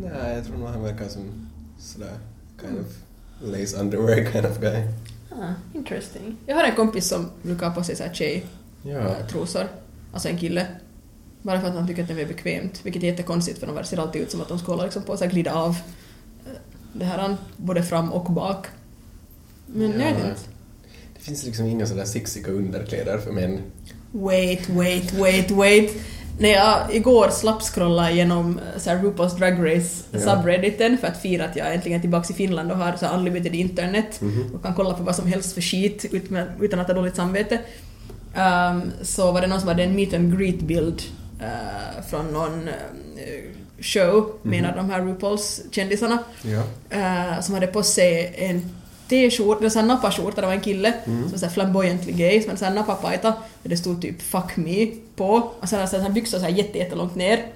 nej, 0.00 0.34
jag 0.36 0.44
tror 0.46 0.56
nog 0.56 0.68
han 0.68 0.82
verkar 0.82 1.08
som 1.08 1.48
sådär 1.78 2.18
kind 2.60 2.78
of 2.80 2.86
lace 3.42 3.76
underwear 3.76 4.32
kind 4.32 4.46
of 4.46 4.60
guy. 4.60 4.82
Ah, 5.30 5.52
interesting. 5.74 6.36
Jag 6.46 6.56
har 6.56 6.64
en 6.64 6.74
kompis 6.76 7.08
som 7.08 7.30
brukar 7.42 7.66
ha 7.68 7.74
på 7.74 7.84
sig 7.84 7.96
så 7.96 8.02
här 8.04 8.14
tjej 8.14 8.46
Ja. 8.82 9.16
eh. 9.28 9.66
Alltså 10.12 10.28
en 10.28 10.38
kille. 10.38 10.66
Bara 11.42 11.60
för 11.60 11.68
att 11.68 11.74
han 11.74 11.86
tycker 11.88 12.02
att 12.02 12.08
det 12.08 12.20
är 12.22 12.26
bekvämt. 12.26 12.80
Vilket 12.84 13.02
är 13.02 13.06
jättekonstigt 13.06 13.58
för 13.58 13.66
de 13.66 13.84
ser 13.84 13.98
alltid 13.98 14.22
ut 14.22 14.30
som 14.30 14.40
att 14.40 14.48
de 14.48 14.58
ska 14.58 14.72
hålla 14.72 14.84
liksom 14.84 15.02
på 15.02 15.12
att 15.12 15.20
glida 15.26 15.54
av 15.54 15.70
eh, 16.46 16.52
det 16.92 17.04
här 17.04 17.36
både 17.56 17.82
fram 17.82 18.12
och 18.12 18.32
bak. 18.32 18.66
Men 19.66 19.82
jag 19.90 19.98
vet 19.98 20.08
inte. 20.08 20.40
Det 21.14 21.20
finns 21.20 21.44
liksom 21.46 21.66
inga 21.66 21.86
sådär 21.86 22.04
sexiga 22.04 22.48
underkläder 22.52 23.18
för 23.18 23.32
män. 23.32 23.58
Wait, 24.12 24.68
wait, 24.68 25.12
wait, 25.12 25.50
wait. 25.50 25.90
När 26.40 26.48
jag 26.50 26.94
igår 26.94 27.28
slappskrollade 27.30 28.10
igenom 28.10 28.58
eh, 28.74 28.80
så 28.80 28.90
här 28.90 29.38
Drag 29.38 29.76
Race 29.76 30.02
Ja. 30.10 30.18
subredditen 30.20 30.98
för 30.98 31.06
att 31.06 31.22
fira 31.22 31.44
att 31.44 31.56
jag 31.56 31.74
äntligen 31.74 31.98
är 31.98 32.00
tillbaka 32.00 32.32
i 32.32 32.36
Finland 32.36 32.70
och 32.72 32.78
har 32.78 32.96
så 32.96 33.06
här 33.06 33.14
unlimited 33.18 33.54
internet 33.54 34.20
Mhm. 34.20 34.54
och 34.54 34.62
kan 34.62 34.74
kolla 34.74 34.94
på 34.94 35.02
vad 35.02 35.16
som 35.16 35.26
helst 35.26 35.54
för 35.54 35.60
skit 35.60 36.04
utan 36.60 36.80
att 36.80 36.86
ha 36.86 36.94
dåligt 36.94 37.16
samvete. 37.16 37.58
Ehm, 38.34 38.82
så 39.02 39.32
var 39.32 39.40
det 39.40 39.46
någon 39.46 39.60
som 39.60 39.68
hade 39.68 39.82
en 39.84 39.94
meet 39.96 40.14
and 40.14 40.38
greet 40.38 40.60
bild 40.60 41.02
eh, 41.40 42.04
från 42.10 42.26
någon 42.26 42.68
eh, 42.68 42.74
show 43.80 44.32
med 44.42 44.58
en 44.58 44.64
av 44.70 44.76
de 44.76 44.90
här 44.90 45.00
RuPaul's 45.00 45.60
kändisarna 45.70 46.18
Ja. 46.42 46.62
eh, 46.90 47.40
som 47.40 47.54
hade 47.54 47.66
på 47.66 47.82
sig 47.82 48.34
en 48.36 48.70
t-skjorta, 49.10 49.64
en 49.64 49.70
sån 49.70 49.80
här 49.80 49.88
nappaskjorta, 49.88 50.40
det 50.40 50.46
var 50.46 50.54
en 50.54 50.60
kille 50.60 50.92
Mm. 51.06 51.30
som 51.30 51.38
var 51.38 51.48
flamboyantly 51.48 52.12
gay, 52.12 52.42
som 52.42 52.50
hade 52.50 52.66
en 52.66 52.74
nappapajta 52.74 53.34
där 53.62 53.70
det 53.70 53.76
stod 53.76 54.02
typ 54.02 54.22
'fuck 54.22 54.56
me' 54.56 54.96
på 55.16 55.50
och 55.60 55.68
sen 55.68 55.80
hade 55.80 56.02
han 56.02 56.14
byxor 56.14 56.38
så 56.38 56.44
här 56.44 56.52
jätte, 56.52 56.78
jättelångt 56.78 57.14
ner 57.14 57.46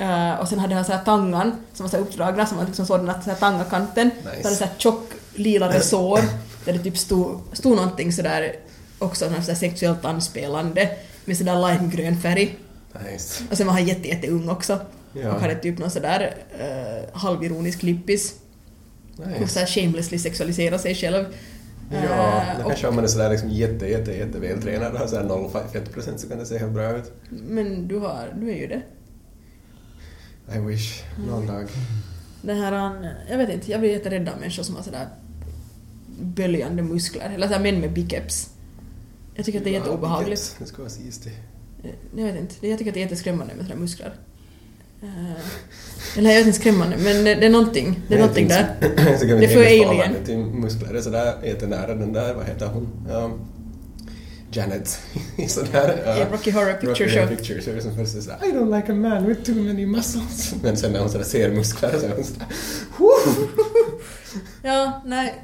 Eh, 0.00 0.40
och 0.40 0.48
sen 0.48 0.58
hade 0.58 0.74
han 0.74 0.84
så 0.84 0.92
här 0.92 1.04
tangan 1.04 1.52
som 1.74 1.84
var 1.84 1.90
så 1.90 1.96
här 1.96 2.04
uppdragna 2.04 2.46
som 2.46 2.56
var 2.58 2.64
liksom 2.64 2.86
sådana 2.86 3.22
så 3.22 3.30
här 3.30 3.36
tangakanten. 3.36 4.06
Nice. 4.16 4.42
Så 4.42 4.48
hade 4.48 4.56
så 4.56 4.64
här 4.64 4.72
tjock 4.78 5.10
lila 5.34 5.68
resår 5.68 6.20
där 6.64 6.72
det 6.72 6.78
typ 6.78 6.98
stod, 6.98 7.40
stod 7.52 7.76
någonting 7.76 8.12
sådär 8.12 8.56
också 8.98 9.28
så 9.28 9.50
här 9.50 9.54
sexuellt 9.54 10.04
anspelande 10.04 10.88
med 11.24 11.36
sådär 11.36 11.72
limegrön 11.72 12.20
färg. 12.20 12.56
Nice. 13.10 13.42
Och 13.50 13.56
sen 13.56 13.66
var 13.66 13.74
han 13.74 13.86
jätte, 13.86 14.08
jätteung 14.08 14.48
också. 14.48 14.78
Ja. 15.12 15.32
och 15.32 15.40
hade 15.40 15.54
typ 15.54 15.78
någon 15.78 15.90
sådär 15.90 16.34
uh, 16.60 17.18
halvironisk 17.20 17.82
lippis. 17.82 18.34
Och 19.22 19.40
Nice. 19.40 19.48
såhär 19.52 19.66
shamelessly 19.66 20.18
sexualisera 20.18 20.78
sig 20.78 20.94
själv. 20.94 21.24
Ja, 21.92 22.44
det 22.58 22.62
och- 22.64 22.68
kanske 22.70 22.88
om 22.88 22.94
man 22.94 23.04
är 23.04 23.08
sådär 23.08 23.30
liksom 23.30 23.48
jätte, 23.50 23.86
jätte, 23.86 24.12
jätte 24.12 24.38
vältränad 24.40 24.92
och 24.92 24.98
har 24.98 25.06
sådär 25.06 25.24
0 25.24 25.50
fettprocent 25.72 26.20
så 26.20 26.28
kan 26.28 26.38
det 26.38 26.46
se 26.46 26.58
helt 26.58 26.72
bra 26.72 26.96
ut. 26.96 27.12
Men 27.48 27.88
du, 27.88 27.98
har, 27.98 28.34
du 28.40 28.50
är 28.50 28.56
ju 28.56 28.66
det. 28.66 28.82
I 30.56 30.58
wish. 30.58 31.02
Någon 31.28 31.46
dag. 31.46 31.66
Den 32.42 32.56
här, 32.58 32.96
jag 33.30 33.38
vet 33.38 33.50
inte, 33.50 33.70
jag 33.70 33.80
blir 33.80 33.90
jätterädd 33.90 34.28
av 34.28 34.38
människor 34.40 34.62
som 34.62 34.76
har 34.76 34.82
sådär 34.82 35.08
böljande 36.22 36.82
muskler. 36.82 37.30
Eller 37.34 37.48
såhär 37.48 37.60
män 37.62 37.80
med 37.80 37.92
biceps. 37.92 38.50
Jag 39.34 39.44
tycker 39.44 39.58
att 39.58 39.64
det 39.64 39.70
är 39.70 39.74
jätteobehagligt. 39.74 40.56
Det 40.58 40.66
ska 40.66 40.82
vara. 40.82 40.90
Eh, 41.82 41.90
Jag 42.16 42.24
vet 42.24 42.40
inte, 42.40 42.68
jag 42.68 42.78
tycker 42.78 42.90
att 42.90 42.94
det 42.94 43.00
är 43.00 43.04
jätteskrämmande 43.04 43.54
med 43.54 43.64
sådana 43.66 43.80
muskler. 43.80 44.14
Eh, 45.02 46.18
Eller 46.18 46.30
jag 46.30 46.38
vet 46.38 46.46
inte 46.46 46.58
skrämmande, 46.58 46.96
men 46.96 47.24
det 47.24 47.46
är 47.46 47.50
någonting. 47.50 48.00
Det 48.08 48.14
är 48.14 48.18
någonting 48.18 48.48
där. 48.48 48.74
Det 48.80 48.86
är 48.86 49.48
helt 49.48 49.88
alien. 49.88 50.24
till 50.24 50.38
muskler. 50.38 50.94
Är 50.94 51.00
sådär 51.00 51.34
jättenära 51.44 51.94
den 51.94 52.12
där, 52.12 52.34
vad 52.34 52.46
heter 52.46 52.66
hon? 52.66 52.88
Um, 53.10 53.40
Janet. 54.52 55.00
sådär. 55.48 56.16
I 56.18 56.32
Rocky 56.32 56.50
Horror 56.50 56.72
Picture 56.72 56.90
Rocky 56.90 57.08
Show. 57.08 57.36
Picture 57.36 57.60
Show 57.62 57.80
som 57.80 57.96
först 57.96 58.16
är 58.16 58.20
sådär 58.20 58.38
I 58.44 58.52
don't 58.52 58.76
like 58.76 58.92
a 58.92 58.94
man 58.94 59.26
with 59.26 59.42
too 59.42 59.54
many 59.54 59.86
muscles. 59.86 60.54
Men 60.62 60.76
sen 60.76 60.92
när 60.92 61.00
hon 61.00 61.10
sådär 61.10 61.24
ser 61.24 61.50
muskler 61.50 61.98
så 61.98 62.06
är 62.06 62.10
hon 62.16 62.24
sådär! 62.24 62.46
Ja, 64.62 65.02
nej. 65.06 65.42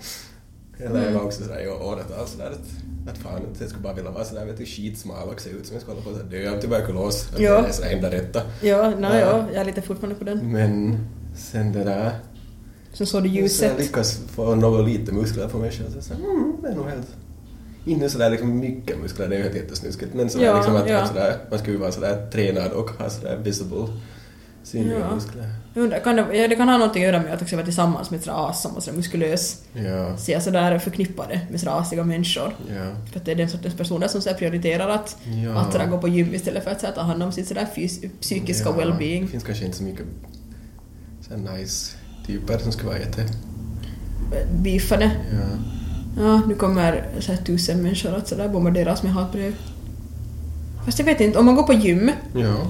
Eller 0.79 1.05
jag 1.05 1.13
var 1.13 1.21
också 1.23 1.43
sådär 1.43 1.65
i 1.65 1.69
åratal 1.69 2.27
sådär 2.27 2.51
att, 2.51 3.11
att 3.13 3.19
fan, 3.19 3.41
jag 3.61 3.69
skulle 3.69 3.83
bara 3.83 3.95
vilja 3.95 4.11
vara 4.11 4.25
sådär 4.25 4.47
vet 4.47 4.59
du, 4.59 4.65
skitsmal 4.67 5.29
och 5.29 5.41
se 5.41 5.51
ut 5.51 5.67
som 5.67 5.75
jag 5.75 5.83
skulle 5.83 6.01
hålla 6.01 6.17
på 6.17 6.25
att 6.25 6.31
dö 6.31 6.51
av 6.57 6.61
tuberkulos. 6.61 7.29
Att 7.33 7.41
Ja. 7.41 7.61
Det 7.61 7.69
är 7.69 7.73
sådär 7.73 7.91
enda 7.91 8.11
rätta. 8.11 8.43
Ja, 8.63 8.93
nej, 8.99 9.21
Ja. 9.21 9.27
ja, 9.27 9.47
jag 9.53 9.61
är 9.61 9.65
lite 9.65 9.83
fortfarande 9.83 10.15
på 10.19 10.25
den. 10.25 10.53
Men 10.53 10.99
sen 11.37 11.73
det 11.73 11.85
där... 11.85 12.11
Sen 12.93 13.07
såg 13.07 13.23
du 13.23 13.29
ljuset. 13.29 13.79
lyckas 13.79 14.21
få 14.29 14.55
något 14.55 14.89
lite 14.89 15.13
muskler 15.13 15.49
på 15.49 15.59
mig 15.59 15.71
själv. 15.71 16.01
Så 16.01 16.15
mm, 16.15 16.57
det 16.63 16.69
är 16.69 16.75
nog 16.75 16.87
helt... 16.87 17.07
Inte 17.85 18.09
sådär 18.09 18.31
liksom 18.31 18.59
mycket 18.59 18.99
muskler, 18.99 19.29
det 19.29 19.35
är 19.35 19.39
ju 19.39 19.45
helt 19.45 19.57
jättesnuskigt. 19.57 20.15
Men 20.15 20.31
sådär 20.31 20.45
Ja, 20.47 20.57
liksom 20.57 20.77
att, 20.77 20.89
ja. 20.89 20.99
att 20.99 21.09
sådär, 21.09 21.37
man 21.51 21.59
ju 21.67 21.77
vara 21.77 21.93
sådär 21.93 22.31
tränad 22.33 22.73
och 22.73 22.91
ha 22.91 23.11
sådär 23.11 23.37
visible 23.45 23.87
synliga 24.67 24.99
Ja. 24.99 25.15
muskler. 25.15 25.51
Jag 25.75 25.83
undrar, 25.83 25.99
kan 25.99 26.17
det, 26.17 26.27
ja, 26.37 26.49
det 26.49 26.57
kan 26.57 26.69
ha 26.69 26.79
någonting 26.79 27.03
att 27.05 27.13
göra 27.13 27.23
med 27.23 27.33
att 27.35 27.43
också 27.43 27.57
vara 27.57 27.65
tillsammans 27.67 28.11
med 28.11 28.19
ett 28.19 28.25
sådär 28.25 28.51
as 28.51 28.63
som 28.63 28.81
sådär 28.81 28.97
muskulös. 28.97 29.63
Ja, 29.73 30.17
Så 30.17 30.31
jag 30.33 30.43
sådär 30.43 30.79
förknippade 30.79 31.41
med 31.51 31.61
sådär 31.61 31.73
asiga 31.81 32.05
människor. 32.05 32.55
ja. 32.69 32.85
För 33.13 33.19
att 33.21 33.25
det 33.25 33.31
är 33.33 33.37
den 33.37 33.49
sortens 33.49 33.75
personer 33.75 34.09
som 34.09 34.21
sådär 34.21 34.37
prioriterar 34.37 34.89
att, 34.89 35.17
Ja. 35.45 35.59
att 35.61 35.73
sådär 35.73 35.87
gå 35.87 35.99
på 35.99 36.09
gym 36.09 36.35
istället 36.35 36.65
för 36.65 36.71
att 36.71 36.81
sådär 36.81 36.93
ta 36.95 37.01
hand 37.03 37.23
om 37.23 37.33
sitt 37.33 37.49
sådär 37.49 37.67
psykiska 38.21 38.69
Ja, 38.69 38.75
well-being. 38.77 39.21
Det 39.23 39.27
finns 39.27 39.45
kanske 39.45 39.65
inte 39.65 39.77
så 39.77 39.83
mycket 39.85 40.07
sådär 41.21 41.53
nice 41.57 41.97
typer 42.27 42.59
som 42.59 42.73
ska 42.73 42.87
vara 42.87 42.99
jätte... 42.99 43.27
Beefade. 44.53 45.11
Ja. 45.33 45.49
Ja, 46.25 46.41
nu 46.49 46.55
kommer 46.55 47.05
så 47.21 47.33
här 47.33 47.39
tusen 47.43 47.83
människor 47.83 48.15
att 48.15 48.29
sådär 48.29 48.49
bombarderas 48.49 49.03
med 49.03 49.13
hatbrev. 49.13 49.55
Fast 50.85 50.99
jag 50.99 51.07
vet 51.07 51.21
inte, 51.21 51.39
om 51.39 51.47
man 51.47 51.55
går 51.57 51.63
på 51.63 51.73
gym, 51.73 52.11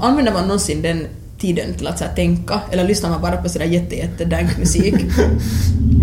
använder 0.02 0.32
man 0.32 0.42
någonsin 0.42 0.82
den 0.82 1.06
tiden 1.38 1.74
till 1.74 1.86
att 1.86 1.98
så 1.98 2.04
tänka? 2.16 2.60
Eller 2.72 2.84
lyssnar 2.84 3.10
man 3.10 3.20
bara 3.22 3.36
på 3.36 3.48
sådär 3.48 3.66
jätte, 3.66 3.96
jätte 3.96 4.24
dank 4.24 4.58
musik? 4.58 4.94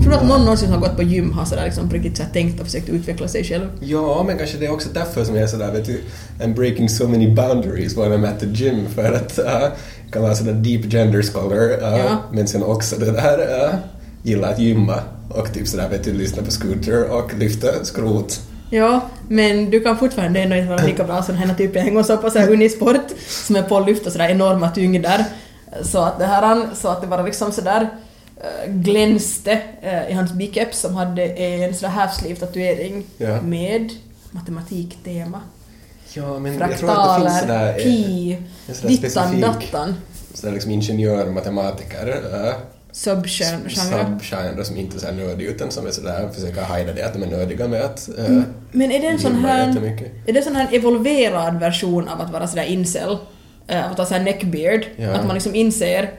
Tror 0.04 0.12
du 0.12 0.15
att 0.15 0.28
någon 0.28 0.41
någonsin 0.41 0.67
som 0.67 0.82
har 0.82 0.88
gått 0.89 0.98
på 0.98 1.04
gym 1.04 1.32
har 1.32 1.46
sådär 1.46 1.65
liksom 1.65 1.89
på 1.89 1.96
riktigt 1.96 2.17
så 2.17 2.24
tänkt 2.34 2.60
och 2.60 2.65
försökt 2.65 2.89
utveckla 2.89 3.28
sig 3.28 3.43
själv? 3.43 3.67
Ja, 3.80 4.24
men 4.28 4.38
kanske 4.38 4.58
det 4.58 4.65
är 4.65 4.72
också 4.72 4.89
därför 4.93 5.24
som 5.24 5.36
jag 5.36 5.43
är 5.43 5.48
sådär, 5.48 5.72
vet 5.72 5.86
du, 5.86 6.02
I'm 6.39 6.56
breaking 6.56 6.89
so 6.89 7.08
many 7.08 7.36
boundaries 7.36 7.98
when 7.98 8.12
I'm 8.12 8.28
at 8.30 8.39
the 8.39 8.46
gym, 8.46 8.86
för 8.96 9.13
att 9.13 9.39
uh, 9.39 9.67
kan 10.12 10.22
vara 10.22 10.36
sådär 10.36 10.54
deep 10.54 10.91
gender 10.91 11.22
scholar, 11.22 11.69
uh, 11.69 12.00
Ja. 12.00 12.17
men 12.32 12.48
sen 12.48 12.63
också 12.63 12.96
det 13.00 13.12
där, 13.12 13.39
uh, 13.39 13.76
gilla 14.24 14.48
att 14.48 14.60
gymma 14.60 15.00
och 15.30 15.54
typ 15.54 15.67
sådär, 15.67 15.89
vet 15.89 16.04
du, 16.04 16.13
lyssna 16.13 16.43
på 16.43 16.52
scooter 16.52 17.04
och 17.12 17.34
lyfta 17.39 17.67
skrot. 17.84 18.41
Ja, 18.73 19.01
men 19.27 19.69
du 19.69 19.79
kan 19.79 19.97
fortfarande 19.97 20.39
ändå 20.39 20.55
inte 20.55 20.69
vara 20.69 20.86
lika 20.86 21.03
bra 21.03 21.23
som 21.23 21.36
den 21.36 21.49
här 21.49 21.55
typen. 21.55 21.88
Jag 21.88 21.97
och 21.97 22.05
så 22.05 22.17
på 22.17 22.29
så 22.29 22.39
här 22.39 22.51
Unisport 22.51 23.12
som 23.27 23.55
är 23.55 23.62
på 23.63 23.77
att 23.77 23.86
lyfta 23.86 24.12
sådär 24.12 24.29
enorma 24.29 24.69
tyngder. 24.69 25.25
Så 25.83 26.01
att 26.01 26.19
det 26.19 26.25
här, 26.25 26.67
så 26.75 26.88
att 26.88 27.01
det 27.01 27.07
bara 27.07 27.21
liksom 27.23 27.51
sådär 27.51 27.89
eh, 28.38 28.71
glänste 28.71 29.62
eh, 29.81 30.09
i 30.09 30.13
hans 30.13 30.31
biceps 30.33 30.79
som 30.79 30.95
hade 30.95 31.23
en 31.25 31.75
sådär 31.75 31.93
half-sleeve 31.93 32.36
tatuering 32.36 33.03
Ja. 33.17 33.41
med 33.41 33.89
matematiktema. 34.31 35.41
Ja, 36.13 36.39
men 36.39 36.57
jag 36.59 36.77
tror 36.77 36.89
att 36.89 37.19
det 37.19 37.25
finns 37.25 37.39
sådär, 37.39 37.73
Fraktaler, 37.73 37.79
eh, 37.79 37.83
pi, 37.83 38.97
dittan, 39.01 39.41
dattan, 39.41 39.95
sådär 40.33 40.53
liksom 40.53 40.71
ingenjör, 40.71 41.25
matematiker, 41.29 42.07
uh, 42.07 42.53
subgenre. 42.93 43.69
subgenre 43.69 44.65
som 44.65 44.77
inte 44.77 44.97
är 44.97 44.99
såhär 44.99 45.13
nördig 45.13 45.45
utan 45.45 45.71
som 45.71 45.88
är 45.88 45.91
sådär, 45.91 46.29
försöker 46.34 46.62
hejda 46.62 46.93
det 46.93 47.06
att 47.06 47.13
de 47.13 47.23
är 47.23 47.27
nördiga 47.27 47.67
med 47.67 47.82
att 47.82 48.10
uh, 48.19 48.25
Mm. 48.25 48.43
Men 48.71 48.91
är 48.91 49.01
det 49.01 49.08
en 49.08 49.19
sån 49.19 49.36
här... 49.36 49.67
Är 50.27 50.34
det 50.34 50.39
en 50.39 50.43
sån 50.43 50.56
här 50.56 50.67
evolverad 50.71 51.60
version 51.60 52.08
av 52.08 52.21
att 52.21 52.32
vara 52.32 52.47
sådär 52.47 52.63
incel? 52.63 53.17
Eh, 53.67 53.91
att 53.91 53.97
ha 53.97 54.06
såhär 54.06 54.23
neckbeard? 54.23 54.86
Ja. 54.95 55.12
Att 55.12 55.25
man 55.25 55.34
liksom 55.34 55.56
inser 55.56 56.12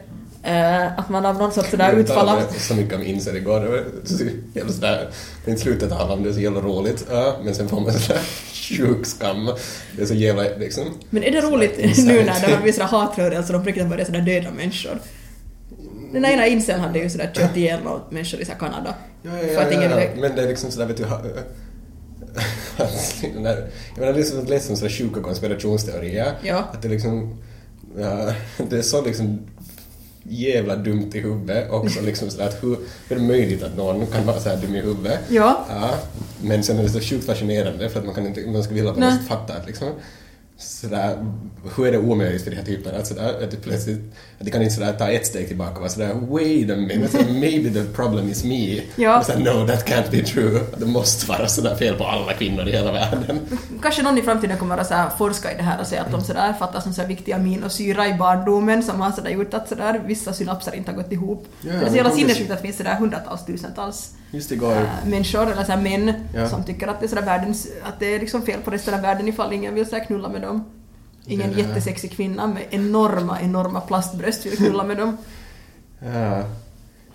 eh, 0.42 0.98
att 0.98 1.08
man 1.08 1.26
av 1.26 1.38
någon 1.38 1.52
sorts 1.52 1.70
sådär 1.70 1.92
utfall 1.92 2.28
av... 2.28 2.40
så 2.58 2.74
mycket 2.74 2.94
om 2.94 3.02
inser 3.02 3.36
igår, 3.36 3.60
det 3.60 3.68
var 3.68 3.84
så 4.04 4.24
jävla 4.54 4.72
sådär, 4.72 5.08
men 5.44 5.54
i 5.54 5.58
slutet 5.58 5.90
talar 5.90 6.14
om 6.14 6.22
det 6.22 6.28
är 6.28 6.32
så 6.32 6.40
jävla 6.40 6.60
roligt, 6.60 7.06
men 7.44 7.54
sen 7.54 7.68
får 7.68 7.80
man 7.80 7.92
sådär 7.92 8.20
sjuk 8.52 9.06
skam. 9.06 9.50
Det 9.96 10.02
är 10.02 10.06
så 10.06 10.14
jävla 10.14 10.42
liksom... 10.42 10.84
Men 11.10 11.22
är 11.22 11.30
det 11.30 11.40
roligt 11.40 11.76
nu 11.78 12.24
när 12.24 12.24
det 12.24 12.52
har 12.52 12.56
blivit 12.56 12.74
sådär 12.74 12.88
hatrörelser 12.88 13.56
och 13.56 13.62
på 13.62 13.68
riktigt 13.68 13.88
börjar 13.88 14.04
sådär 14.04 14.20
döda 14.20 14.50
människor? 14.50 14.98
Den 16.14 16.24
ena 16.24 16.46
inceln 16.46 16.80
hade 16.80 16.98
ju 16.98 17.10
sådär 17.10 17.30
kört 17.34 17.56
ihjäl 17.56 17.80
människor 18.10 18.40
i 18.40 18.44
såhär 18.44 18.58
Kanada. 18.58 18.94
Ja, 19.22 19.30
För 19.30 19.46
ja, 19.52 19.60
att 19.60 19.72
ja, 19.72 19.78
ingen 19.78 19.90
ja, 19.90 19.96
ville- 19.96 20.20
men 20.20 20.36
det 20.36 20.42
är 20.42 20.48
liksom 20.48 20.70
sådär, 20.70 20.86
vet 20.86 20.96
du, 20.96 21.04
att 21.04 21.22
den 23.34 23.42
där, 23.42 23.68
jag 23.94 24.00
menar, 24.00 24.12
det 24.12 24.20
är 24.20 24.24
som 24.24 24.44
läst 24.44 24.70
om 24.70 24.76
sådär 24.76 24.90
sjuka 24.90 25.20
konspirationsteorier. 25.20 26.32
Ja. 26.42 26.58
Att 26.72 26.82
det 26.82 26.88
liksom, 26.88 27.38
ja, 27.98 28.32
det 28.70 28.76
är 28.78 28.82
så 28.82 29.02
liksom 29.02 29.38
jävla 30.28 30.76
dumt 30.76 31.10
i 31.14 31.20
huvudet 31.20 31.70
också 31.70 32.00
liksom 32.00 32.30
sådär 32.30 32.48
att 32.48 32.62
hur, 32.62 32.76
hur 33.08 33.16
är 33.16 33.20
det 33.20 33.26
möjligt 33.26 33.62
att 33.62 33.76
någon 33.76 34.06
kan 34.06 34.26
vara 34.26 34.40
så 34.40 34.48
här 34.48 34.56
dum 34.56 34.74
i 34.74 34.80
huvudet? 34.80 35.18
Ja. 35.28 35.66
Ja, 35.70 35.90
men 36.42 36.62
sen 36.62 36.78
är 36.78 36.82
det 36.82 36.88
så 36.88 37.00
sjukt 37.00 37.26
fascinerande 37.26 37.88
för 37.88 38.00
att 38.00 38.06
man 38.06 38.14
kan 38.14 38.26
inte, 38.26 38.40
man 38.46 38.62
skulle 38.62 38.82
vilja 38.82 39.10
sätt 39.12 39.28
fatta 39.28 39.54
att 39.54 39.66
liksom 39.66 39.88
sådär, 40.56 41.26
hur 41.76 41.86
är 41.86 41.92
det 41.92 41.98
omöjligt 41.98 42.42
för 42.44 42.50
de 42.50 42.56
här 42.56 42.64
typerna 42.64 42.98
att 42.98 43.06
sådär, 43.06 43.44
att 43.44 43.62
plötsligt, 43.62 44.00
att 44.38 44.44
de 44.44 44.50
kan 44.50 44.62
inte 44.62 44.74
sådär 44.74 44.92
ta 44.92 45.08
ett 45.08 45.26
steg 45.26 45.48
tillbaka 45.48 45.72
och 45.72 45.80
vara 45.80 45.88
sådär 45.88 46.14
wait 46.14 46.70
a 46.70 46.76
minute, 46.76 47.08
sådär, 47.08 47.32
maybe 47.32 47.70
the 47.70 47.84
problem 47.84 48.28
is 48.28 48.44
me. 48.44 48.80
Ja. 48.96 49.18
Och 49.18 49.24
sådär, 49.24 49.54
no 49.54 49.66
that 49.66 49.88
can't 49.88 50.10
be 50.10 50.22
true. 50.22 50.60
Det 50.78 50.86
måste 50.86 51.26
vara 51.26 51.48
sådär 51.48 51.76
fel 51.76 51.96
på 51.96 52.04
alla 52.04 52.32
kvinnor 52.32 52.68
i 52.68 52.72
hela 52.72 52.92
världen. 52.92 53.40
Kanske 53.82 54.02
någon 54.02 54.18
i 54.18 54.22
framtiden 54.22 54.58
kommer 54.58 54.78
att 54.78 54.86
så 54.86 54.94
här 54.94 55.10
forska 55.18 55.52
i 55.52 55.56
det 55.56 55.62
här 55.62 55.80
och 55.80 55.86
säga 55.86 56.02
att 56.02 56.10
de 56.10 56.20
sådär 56.20 56.52
fattar 56.52 56.80
som 56.80 56.92
sådär 56.92 57.08
viktiga 57.08 57.36
aminosyra 57.36 58.08
i 58.08 58.14
barndomen 58.14 58.82
som 58.82 59.00
har 59.00 59.12
sådär 59.12 59.30
gjort 59.30 59.54
att 59.54 59.68
sådär 59.68 60.02
vissa 60.06 60.32
synapser 60.32 60.74
inte 60.74 60.90
har 60.90 60.96
gått 60.96 61.12
ihop. 61.12 61.46
Ja, 61.60 61.72
det 61.72 61.86
är 61.86 61.90
så 61.90 61.96
jävla 61.96 62.10
sinnessjukt 62.10 62.50
att 62.50 62.56
det 62.56 62.62
finns 62.62 62.76
sådär 62.76 62.94
hundratals, 62.94 63.46
tusentals 63.46 64.14
Just 64.34 64.52
igår, 64.52 64.72
äh, 64.72 64.86
människor, 65.06 65.52
eller 65.52 65.64
såhär 65.64 65.80
män, 65.82 66.12
Ja. 66.34 66.48
som 66.48 66.64
tycker 66.64 66.88
att 66.88 67.00
det 67.00 67.06
är 67.06 67.08
sådär 67.08 67.22
världens, 67.22 67.66
att 67.82 68.00
det 68.00 68.14
är 68.14 68.20
liksom 68.20 68.42
fel 68.42 68.60
på 68.60 68.70
resten 68.70 68.94
av 68.94 69.00
världen 69.00 69.28
ifall 69.28 69.52
ingen 69.52 69.74
vill 69.74 69.86
såhär 69.88 70.04
knulla 70.04 70.28
med 70.28 70.42
dem. 70.42 70.64
Ingen 71.26 71.48
Det 71.50 71.54
där. 71.56 71.62
jättesexig 71.68 72.12
kvinna 72.12 72.46
med 72.46 72.62
enorma, 72.70 73.40
enorma 73.40 73.80
plastbröst 73.80 74.46
vill 74.46 74.56
knulla 74.56 74.84
med 74.84 74.96
dem. 74.96 75.16
Ja. 76.14 76.42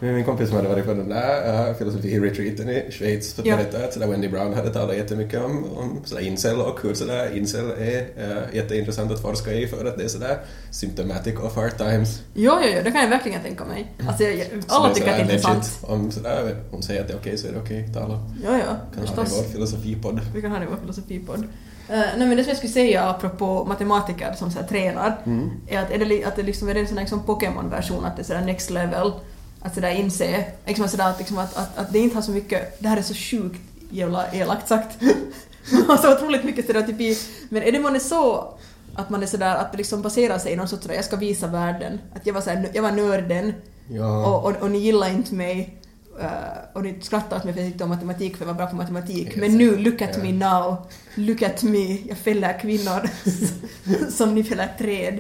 Men 0.02 0.14
min 0.16 0.26
kompis 0.26 0.48
som 0.48 0.58
hade 0.58 0.70
varit 0.70 0.86
på 0.86 0.94
den 0.94 1.10
där 1.10 1.70
uh, 1.70 1.76
filosofi-retreaten 1.78 2.70
i 2.70 2.92
Schweiz 2.92 3.40
Ja. 3.44 3.56
berättade 3.56 3.84
att 3.86 3.94
sådär 3.94 4.08
Wendy 4.08 4.28
Brown 4.28 4.54
hade 4.54 4.70
talat 4.74 4.96
jättemycket 4.96 5.44
om, 5.44 5.66
om 5.78 6.02
sådär 6.06 6.22
incel 6.22 6.62
och 6.62 6.80
hur 6.84 6.94
sådär 6.94 7.38
incel 7.38 7.72
är 7.72 8.00
uh, 8.02 8.56
jätteintressant 8.56 9.12
att 9.12 9.22
forska 9.22 9.52
i 9.54 9.68
för 9.68 9.86
att 9.86 9.98
det 9.98 10.04
är 10.04 10.08
sådär 10.08 10.38
symptomatic 10.72 11.36
of 11.40 11.58
our 11.58 11.70
times. 11.70 12.22
Jo, 12.34 12.54
jo, 12.64 12.68
jo, 12.76 12.82
det 12.84 12.92
kan 12.92 13.02
jag 13.02 13.10
verkligen 13.10 13.42
tänka 13.42 13.66
mig. 13.66 13.92
Alltså, 14.08 14.24
jag, 14.24 14.48
Så 14.68 14.76
alla 14.76 14.94
tycker 14.94 15.10
att 15.12 15.16
det 15.18 15.22
är 15.22 15.24
intressant. 15.24 15.80
Om 15.82 16.12
sådär, 16.12 16.56
hon 16.72 16.84
säger 16.84 17.02
att 17.02 17.08
det 17.08 17.14
är 17.14 17.18
okej 17.18 17.38
så 17.38 17.48
är 17.48 17.52
det 17.52 17.60
okej, 17.60 17.90
tala. 17.94 18.20
Ja, 18.44 18.52
ja, 18.52 18.58
Kan 18.58 18.68
ha 18.68 18.82
det 18.96 19.04
i 19.04 19.08
förstås. 19.26 19.40
vår 19.46 19.52
filosofipodd. 19.54 20.20
Vi 20.36 20.42
kan 20.42 20.52
ha 20.52 20.60
det 20.60 20.66
i 20.66 20.68
vår 20.72 20.78
filosofipodd. 20.78 21.40
Uh, 21.40 21.46
nej 21.90 22.28
men 22.28 22.38
det 22.38 22.44
som 22.44 22.50
jag 22.50 22.58
skulle 22.58 22.74
säga 22.74 23.04
apropå 23.10 23.66
matematiker 23.66 24.34
som 24.38 24.52
så 24.52 24.60
här, 24.60 24.68
tränar 24.68 25.22
Mm. 25.26 25.50
är 25.68 25.80
att 25.80 25.92
är 25.92 26.06
det, 26.06 26.24
att 26.26 26.36
det 26.36 26.44
liksom 26.44 26.70
är 26.70 26.74
det 26.74 26.80
en 26.80 26.88
sån 26.88 26.98
här 26.98 27.04
liksom 27.04 27.24
Pokémon-version, 27.24 28.06
att 28.06 28.16
det 28.16 28.22
är 28.22 28.24
sådär 28.24 28.42
next 28.42 28.70
level, 28.70 29.12
att 29.62 29.76
sådär 29.76 29.91
inse, 29.91 30.45
liksom 30.65 30.88
sådär 30.88 31.10
att, 31.10 31.17
liksom 31.19 31.38
att, 31.38 31.58
att, 31.58 31.78
att 31.78 31.93
det 31.93 32.00
inte 32.00 32.15
har 32.15 32.22
så 32.22 32.32
mycket, 32.32 32.80
det 32.82 32.88
här 32.88 32.98
är 32.98 33.02
så 33.02 33.13
sjukt 33.13 33.62
jävla 33.89 34.34
elakt 34.34 34.67
sagt, 34.67 35.02
man 35.72 35.86
har 35.88 35.98
så 35.98 36.15
otroligt 36.15 36.43
mycket 36.43 36.65
stereotypi, 36.65 37.17
men 37.50 37.63
är 37.63 37.72
det 37.72 37.80
man 37.80 37.95
är 37.95 38.00
så 38.00 38.54
att 38.95 39.10
man 39.10 39.24
är 39.24 39.28
sådär 39.28 39.56
att 39.56 39.72
det 39.72 39.78
liksom 39.78 40.02
baserar 40.02 40.38
sig 40.38 40.54
i 40.54 40.56
någon 40.56 40.67
sorts 40.67 40.82
sådär, 40.84 40.95
jag 40.95 41.06
ska 41.06 41.15
visa 41.15 41.48
världen, 41.48 42.00
att 42.15 42.26
jag 42.26 42.34
var 42.34 42.41
såhär, 42.41 42.69
jag 42.74 42.82
var 42.82 42.91
nörden 42.91 43.54
Ja. 43.91 44.26
och, 44.28 44.45
och, 44.45 44.62
och 44.62 44.72
ni 44.72 44.78
gillar 44.78 45.10
inte 45.10 45.36
mig 45.36 45.78
eh, 46.22 46.28
och 46.74 46.84
ni 46.84 47.02
skrattar 47.02 47.38
åt 47.38 47.43
mig 47.43 47.54
för 47.54 47.62
jag 47.62 47.69
tyckte 47.69 47.84
om 47.84 47.89
matematik 47.89 48.38
för 48.38 48.45
jag 48.45 48.54
var 48.54 48.58
bra 48.58 48.67
på 48.67 48.76
matematik. 48.76 49.36
Men 49.36 49.58
nu, 49.58 49.78
look 49.78 50.02
at 50.02 50.24
me 50.24 50.32
now. 50.32 50.88
Look 51.15 51.41
at 51.41 51.63
me. 51.63 51.98
Jag 52.08 52.17
fäller 52.17 52.60
kvinnor 52.60 53.10
som 54.12 54.36
ni 54.36 54.43
fäller 54.43 54.76
träd. 54.78 55.19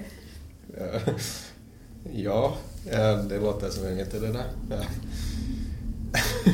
Ja. 2.13 2.53
Ja, 2.85 2.99
ja, 2.99 3.15
det 3.15 3.39
låter 3.39 3.69
som 3.69 3.97
jätte 3.97 4.19
det 4.19 4.27
där. 4.31 4.45
Ja. 4.69 4.77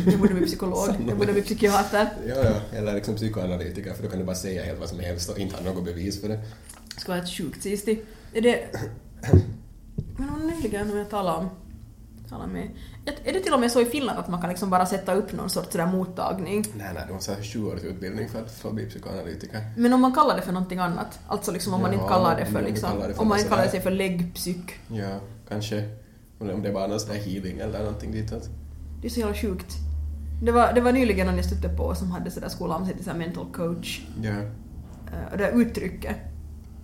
Jag 0.06 0.20
borde 0.20 0.34
bli 0.34 0.46
psykolog, 0.46 0.90
jag 1.08 1.18
borde 1.18 1.34
bli 1.34 1.42
psykiater. 1.42 2.08
Ja, 2.28 2.36
ja, 2.36 2.78
eller 2.78 2.94
liksom 2.94 3.16
psykoanalytiker 3.16 3.94
för 3.94 4.04
då 4.04 4.10
kan 4.10 4.20
du 4.20 4.26
bara 4.26 4.36
säga 4.36 4.64
helt 4.64 4.80
vad 4.80 4.90
som 4.90 5.00
helst 5.00 5.30
och 5.30 5.40
inte 5.40 5.56
ha 5.56 5.64
något 5.74 5.86
bevis 5.86 6.22
för 6.22 6.28
det. 6.30 6.40
Det 6.96 7.02
skulle 7.02 7.16
vara 7.18 7.26
ett 7.26 7.34
sjukt 7.38 7.64
sistigt. 7.64 8.08
Är 8.34 8.42
det... 8.42 8.66
Men 10.18 10.30
hon 10.30 10.48
nyligen 10.48 10.88
när 10.88 10.98
jag 10.98 11.10
talade 11.10 11.38
om... 11.38 11.50
Talade 12.30 12.54
med... 12.54 12.70
Är 13.26 13.34
det 13.34 13.40
till 13.40 13.54
och 13.54 13.60
med 13.60 13.72
så 13.72 13.82
i 13.82 13.86
Finland 13.86 14.20
att 14.20 14.28
man 14.28 14.42
kan 14.42 14.50
liksom 14.50 14.70
bara 14.70 14.86
sätta 14.86 15.14
upp 15.14 15.34
någon 15.34 15.50
sorts 15.50 15.72
sådär 15.72 15.86
mottagning? 15.86 16.66
Nej, 16.78 16.88
nej, 16.94 17.04
du 17.08 17.14
måste 17.14 17.34
ha 17.34 17.42
20 17.42 17.72
års 17.72 17.84
utbildning 17.84 18.30
för 18.30 18.42
att 18.42 18.52
få 18.52 18.72
bli 18.72 18.86
psykoanalytiker. 18.86 19.62
Men 19.78 19.94
om 19.94 20.02
man 20.02 20.14
kallar 20.14 20.36
det 20.36 20.42
för 20.42 20.52
någonting 20.52 20.80
annat? 20.80 21.20
Alltså 21.28 21.52
liksom 21.52 21.74
om 21.74 21.82
man 21.82 21.92
Ja, 21.92 21.98
inte 21.98 22.08
kallar 22.14 22.40
det 22.40 22.46
för 22.46 22.62
du 22.62 22.68
liksom... 22.68 22.90
kallar 22.92 23.08
det 23.08 23.14
om 23.18 23.28
man 23.28 23.38
inte 23.38 23.50
kallar 23.50 23.62
sådär. 23.64 23.72
sig 23.72 23.82
för 23.82 23.92
läggpsyk. 23.92 24.74
Ja, 24.88 25.20
kanske. 25.50 25.90
Om 26.40 26.62
det 26.62 26.72
bara 26.72 26.84
är 26.84 26.88
någon 26.88 27.00
sån 27.00 27.10
där 27.14 27.22
healing 27.22 27.60
eller 27.60 27.80
någonting 27.80 28.12
ditåt. 28.12 28.50
Det 29.02 29.08
är 29.08 29.12
så 29.12 29.20
jävla 29.20 29.36
sjukt. 29.36 29.76
Det 30.42 30.52
var, 30.52 30.74
det 30.74 30.82
var 30.82 30.92
nyligen 30.92 31.28
någon 31.28 31.36
jag 31.36 31.46
stötte 31.46 31.70
på 31.70 31.96
som 31.96 32.12
hade 32.12 32.32
sådär 32.32 32.50
om 32.60 32.86
sig 32.86 32.96
till 32.96 33.04
sådär 33.06 33.18
mental 33.18 33.46
coach. 33.54 34.02
Ja. 34.22 34.30
Eh, 34.32 35.32
Och 35.32 35.38
det 35.38 35.44
där 35.44 35.52
uttrycket. 35.62 36.16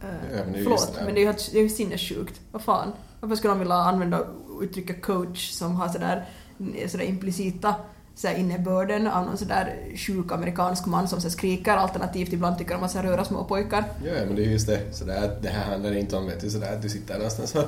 eh, 0.01 0.37
Ja, 0.37 0.43
men 0.45 0.53
förlåt, 0.63 0.95
det. 0.99 1.05
men 1.05 1.13
det 1.15 1.21
är 1.21 1.25
ju 1.25 1.33
det 1.51 1.57
är 1.57 1.63
ju 1.63 1.69
sinnessjukt. 1.69 2.41
Vad 2.51 2.61
fan? 2.61 2.91
Varför 3.19 3.35
skulle 3.35 3.51
de 3.53 3.59
vilja 3.59 3.75
använda 3.75 4.25
uttrycket 4.61 5.01
coach 5.01 5.49
som 5.51 5.75
har 5.75 5.89
sådär, 5.89 6.25
sådär 6.87 7.05
implicita 7.05 7.75
sådär 8.15 8.35
innebörden 8.35 9.07
av 9.07 9.25
någon 9.25 9.37
sådär 9.37 9.75
sjuk 9.95 10.31
amerikansk 10.31 10.85
man 10.85 11.07
som 11.07 11.21
så 11.21 11.29
skriker 11.29 11.71
alternativt 11.71 12.33
ibland 12.33 12.57
tycker 12.57 12.75
om 12.75 12.83
att 12.83 12.91
så 12.91 12.97
här 12.97 13.05
röra 13.05 13.25
små 13.25 13.43
pojkar. 13.43 13.83
Ja, 14.05 14.13
men 14.27 14.35
det 14.35 14.45
är 14.45 14.49
just 14.49 14.67
det. 14.67 14.93
Så 14.95 15.05
där, 15.05 15.37
det 15.41 15.49
här 15.49 15.71
handlar 15.71 15.95
inte 15.95 16.17
om 16.17 16.25
vet 16.25 16.41
du, 16.41 16.49
sådär, 16.49 16.73
att 16.73 16.81
du 16.81 16.89
sitter 16.89 17.13
någonstans 17.15 17.55
Och, 17.55 17.63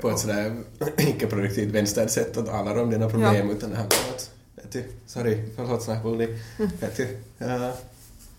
på 0.00 0.10
ett 0.10 0.18
sådär 0.18 0.56
icke-produktivt 0.98 1.74
vänstert 1.74 2.10
sätt 2.10 2.36
och 2.36 2.46
talar 2.46 2.82
om 2.82 2.90
dina 2.90 3.08
problem 3.10 3.50
utan 3.50 3.70
det 3.70 3.76
handlar 3.76 3.98
om 3.98 4.14
att 4.14 4.30
vet 4.74 4.84
sorry, 5.06 5.48
förlåt 5.56 5.82
snackbully, 5.82 6.38
vet 6.80 6.98
ja, 7.38 7.72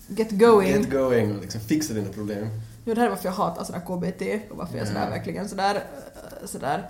get 0.08 0.32
going. 0.32 0.68
get 0.82 0.90
going 0.92 1.36
och 1.36 1.42
liksom 1.42 1.62
fixa 1.62 1.94
dina 1.94 2.10
problem. 2.10 2.48
Jo, 2.86 2.94
det 2.94 3.00
här 3.00 3.08
är 3.08 3.10
varför 3.10 3.26
jag 3.26 3.34
hatar 3.34 3.64
sådär 3.64 3.80
KBT 3.80 4.52
och 4.52 4.58
varför 4.58 4.78
jag 4.78 4.88
sådär 4.88 5.04
Ja. 5.04 5.10
verkligen 5.10 5.50
sådär, 5.50 5.76
eh, 5.76 6.48
sådär 6.48 6.90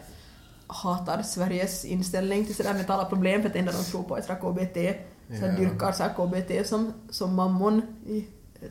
hatar 0.68 1.22
Sveriges 1.24 1.86
inställning 1.86 2.46
till 2.46 2.56
sådär 2.56 2.74
mentala 2.74 3.06
problem 3.06 3.42
för 3.42 3.50
att 3.50 3.56
enda 3.56 3.72
de 3.72 3.84
tror 3.84 4.04
på 4.04 4.18
är 4.18 4.22
sådär 4.22 4.40
KBT. 4.40 5.00
Så 5.40 5.46
Ja. 5.46 5.52
dyrkar 5.52 5.92
såhär 5.92 6.14
KBT 6.14 6.68
som, 6.68 6.94
som 7.10 7.36
mammon 7.36 7.82
i 8.08 8.26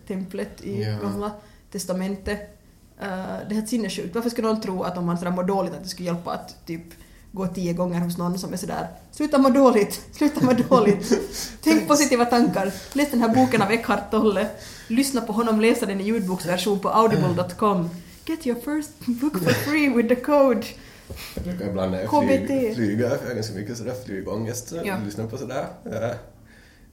templet 0.07 0.61
i 0.63 0.83
Ja. 0.83 0.99
gamla 1.03 1.31
testamentet. 1.73 2.58
Eh, 3.01 3.07
det 3.49 3.53
är 3.53 3.55
helt 3.55 3.69
sinnessjukt. 3.69 4.15
Varför 4.15 4.31
skulle 4.31 4.49
någon 4.49 4.61
tro 4.61 4.83
att 4.83 4.99
om 4.99 5.07
man 5.07 5.19
sådär 5.19 5.31
mår 5.31 5.45
dåligt 5.45 5.75
att 5.75 5.83
det 5.83 5.89
skulle 5.89 6.07
hjälpa 6.09 6.31
att 6.31 6.67
typ 6.67 6.83
gå 7.33 7.47
tio 7.47 7.73
gånger 7.73 8.01
hos 8.01 8.19
någon 8.19 8.39
som 8.39 8.53
är 8.53 8.57
sådär 8.57 8.89
”sluta 9.11 9.39
må 9.39 9.49
dåligt, 9.49 10.01
sluta 10.13 10.45
må 10.45 10.53
dåligt, 10.53 11.19
tänk 11.63 11.89
positiva 11.89 12.25
tankar, 12.25 12.73
läs 12.93 13.11
den 13.11 13.21
här 13.21 13.35
boken 13.35 13.63
av 13.63 13.71
Eckhart 13.71 14.11
Tolle, 14.11 14.47
lyssna 14.89 15.21
på 15.21 15.33
honom 15.33 15.61
läsa 15.61 15.87
den 15.87 16.01
i 16.01 16.05
ljudboksversion 16.05 16.79
på 16.79 16.89
audible.com, 16.89 17.91
get 18.27 18.47
your 18.47 18.61
first 18.61 18.91
book 19.07 19.33
for 19.43 19.51
free 19.51 19.89
with 19.89 20.09
the 20.09 20.17
code”. 20.17 20.63
Jag 21.35 21.45
brukar 21.45 21.69
ibland 21.69 21.93
när 21.93 22.01
jag 22.01 22.11
flyger, 22.75 23.03
jag 23.03 23.11
har 23.11 23.35
ganska 23.35 23.55
mycket 23.55 23.77
sådär 23.77 23.95
flygångest, 24.07 24.69
så 24.69 24.81
Ja. 24.85 24.97
lyssnar 25.05 25.27
på 25.27 25.37
sådär. 25.39 25.67
Uh, 25.87 26.15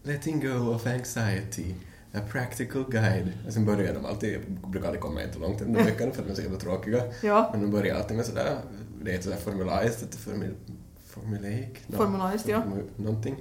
Letting 0.04 0.40
go 0.40 0.76
of 0.76 0.86
anxiety, 0.88 1.74
a 2.16 2.22
practical 2.32 2.84
guide. 2.90 3.34
Och 3.48 3.54
sen 3.54 3.66
börjar 3.66 3.94
de 3.94 4.06
alltid, 4.06 4.34
jag 4.34 4.42
brukar 4.72 4.88
aldrig 4.88 5.02
komma 5.02 5.22
jättelångt 5.22 5.60
den 5.60 5.74
där 5.74 5.84
veckan 5.84 6.12
för 6.12 6.24
de 6.24 6.32
är 6.32 6.36
så 6.36 6.42
jävla 6.42 6.60
tråkiga. 6.60 7.04
Ja. 7.24 7.50
Men 7.52 7.62
de 7.62 7.72
börjar 7.72 7.96
alltid 7.96 8.18
med 8.18 8.26
sådär, 8.26 8.58
det 9.04 9.16
är 9.16 9.22
sådär 9.22 9.38
formul, 9.38 10.56
formulaik? 11.06 11.82
No, 11.88 12.52
ja. 12.52 12.64
Någonting. 12.96 13.36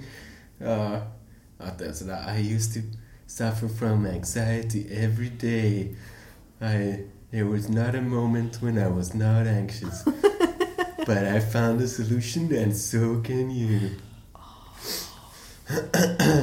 Ja, 0.59 1.11
att 1.59 1.79
det 1.79 1.87
är 1.87 1.93
sådär, 1.93 2.37
I 2.39 2.55
used 2.55 2.75
to 2.75 2.81
suffer 3.27 3.69
from 3.69 4.07
anxiety 4.07 4.87
every 4.91 5.31
day. 5.41 5.97
I, 6.61 7.07
there 7.31 7.45
was 7.45 7.69
not 7.69 7.95
a 7.95 8.01
moment 8.01 8.63
when 8.63 8.79
I 8.79 8.89
was 8.89 9.15
not 9.15 9.47
anxious. 9.47 10.05
But 11.07 11.19
I 11.19 11.41
found 11.41 11.83
a 11.83 11.87
solution 11.87 12.55
and 12.57 12.77
so 12.77 13.23
can 13.23 13.51
you. 13.51 13.91
Ah. 14.35 14.79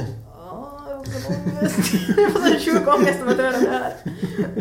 ångest. 1.08 1.92
Jag 2.16 2.32
får 2.32 2.40
sån 2.40 2.58
sjuk 2.60 2.88
ångest 2.88 3.22
av 3.22 3.28
att 3.28 3.36
höra 3.36 3.50
det 3.50 3.68
här. 3.68 3.92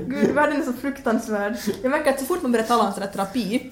Gud, 0.07 0.31
världen 0.35 0.61
är 0.61 0.65
så 0.65 0.73
fruktansvärd. 0.73 1.55
Jag 1.83 1.89
märker 1.89 2.09
att 2.13 2.19
så 2.19 2.25
fort 2.25 2.41
man 2.41 2.51
börjar 2.51 2.65
tala 2.65 2.83
om 2.87 2.93
sådär 2.93 3.07
terapi 3.07 3.71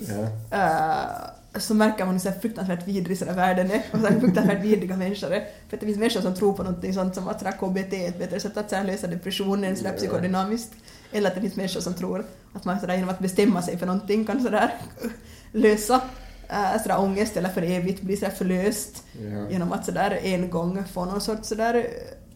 eh, 0.51 1.59
så 1.59 1.73
märker 1.73 2.05
man 2.05 2.13
hur 2.13 2.19
så 2.19 2.31
fruktansvärt 2.41 2.87
vidrig 2.87 3.17
sådär 3.17 3.33
världen 3.33 3.71
är 3.71 3.81
och 3.91 3.99
så 3.99 4.07
här 4.07 4.19
fruktansvärt 4.19 4.63
vidriga 4.63 4.97
människor 4.97 5.33
är. 5.33 5.39
För 5.69 5.77
att 5.77 5.79
det 5.81 5.85
finns 5.85 5.97
människor 5.99 6.21
som 6.21 6.35
tror 6.35 6.53
på 6.53 6.63
någonting 6.63 6.93
sånt 6.93 7.15
som 7.15 7.27
att 7.27 7.41
KBT 7.59 7.93
är 7.93 8.07
ett 8.09 8.19
bättre 8.19 8.39
sätt 8.39 8.57
att 8.57 8.71
lösa 8.85 9.07
depressionen 9.07 9.75
sådär 9.75 9.91
Ja. 9.91 9.97
psykodynamiskt. 9.97 10.71
Eller 11.11 11.29
att 11.29 11.35
det 11.35 11.41
finns 11.41 11.55
människor 11.55 11.81
som 11.81 11.93
tror 11.93 12.25
att 12.53 12.65
man 12.65 12.79
sådär 12.79 12.93
genom 12.95 13.09
att 13.09 13.19
bestämma 13.19 13.61
sig 13.61 13.77
för 13.77 13.85
någonting 13.85 14.25
kan 14.25 14.43
sådär 14.43 14.73
lösa 15.51 16.01
äh, 16.49 16.81
sådär 16.81 16.99
ångest 16.99 17.37
eller 17.37 17.49
för 17.49 17.61
evigt 17.61 18.01
bli 18.01 18.17
sådär 18.17 18.33
förlöst 18.37 19.03
Ja. 19.13 19.49
genom 19.49 19.71
att 19.71 19.85
sådär 19.85 20.19
en 20.23 20.49
gång 20.49 20.83
få 20.93 21.05
någon 21.05 21.21
sorts 21.21 21.47
sådär 21.49 21.87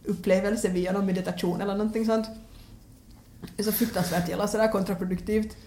upplevelse 0.05 0.69
via 0.69 0.91
någon 0.91 1.05
meditation 1.05 1.61
eller 1.61 1.73
någonting 1.73 2.05
sånt. 2.05 2.27
Det 3.55 3.61
är 3.61 3.63
så 3.63 3.71
fruktansvärt 3.71 4.29
jävla 4.29 4.47
sådär 4.47 4.71
kontraproduktivt. 4.71 5.57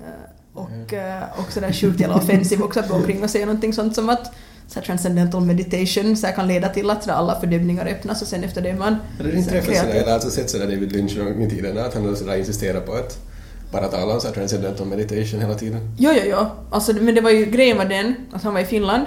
Eh, 0.00 0.06
Och, 0.54 0.92
eh, 0.92 1.22
och 1.38 1.52
sådär 1.52 1.72
sjukt 1.72 2.00
jävla 2.00 2.16
offensiv 2.16 2.62
också 2.62 2.80
att 2.80 2.88
gå 2.88 2.94
omkring 2.94 3.22
och 3.22 3.30
säga 3.30 3.46
någonting 3.46 3.72
sånt 3.72 3.94
som 3.94 4.08
att 4.08 4.34
så 4.68 4.80
transcendental 4.80 5.44
meditation 5.44 6.16
så 6.16 6.26
här 6.26 6.34
kan 6.34 6.48
leda 6.48 6.68
till 6.68 6.90
att 6.90 7.08
alla 7.08 7.40
fördömningar 7.40 7.86
öppnas 7.86 8.22
och 8.22 8.28
sen 8.28 8.44
efter 8.44 8.62
det 8.62 8.74
man... 8.74 8.96
Har 9.18 9.24
du 9.24 9.32
inte 9.32 9.50
träffat 9.50 9.76
sådär, 9.76 9.94
eller 9.94 10.12
alltså 10.12 10.30
sett 10.30 10.50
sådär 10.50 10.66
David 10.66 10.92
Lynch 10.92 11.12
i 11.40 11.50
tiden, 11.50 11.78
att 11.78 11.94
han 11.94 12.16
sådär 12.16 12.36
insisterar 12.36 12.80
på 12.80 12.92
att 12.92 13.18
bara 13.72 13.88
tala 13.88 14.14
om 14.14 14.20
transcendental 14.20 14.86
meditation 14.86 15.40
hela 15.40 15.54
tiden? 15.54 15.80
Jo, 15.98 16.10
jo, 16.16 16.22
jo. 16.30 16.46
Alltså, 16.70 16.92
men 16.92 17.14
det 17.14 17.20
var 17.20 17.30
ju, 17.30 17.44
grejen 17.46 17.76
var 17.76 17.84
den 17.84 18.14
att 18.32 18.42
han 18.42 18.54
var 18.54 18.60
i 18.60 18.64
Finland 18.64 19.04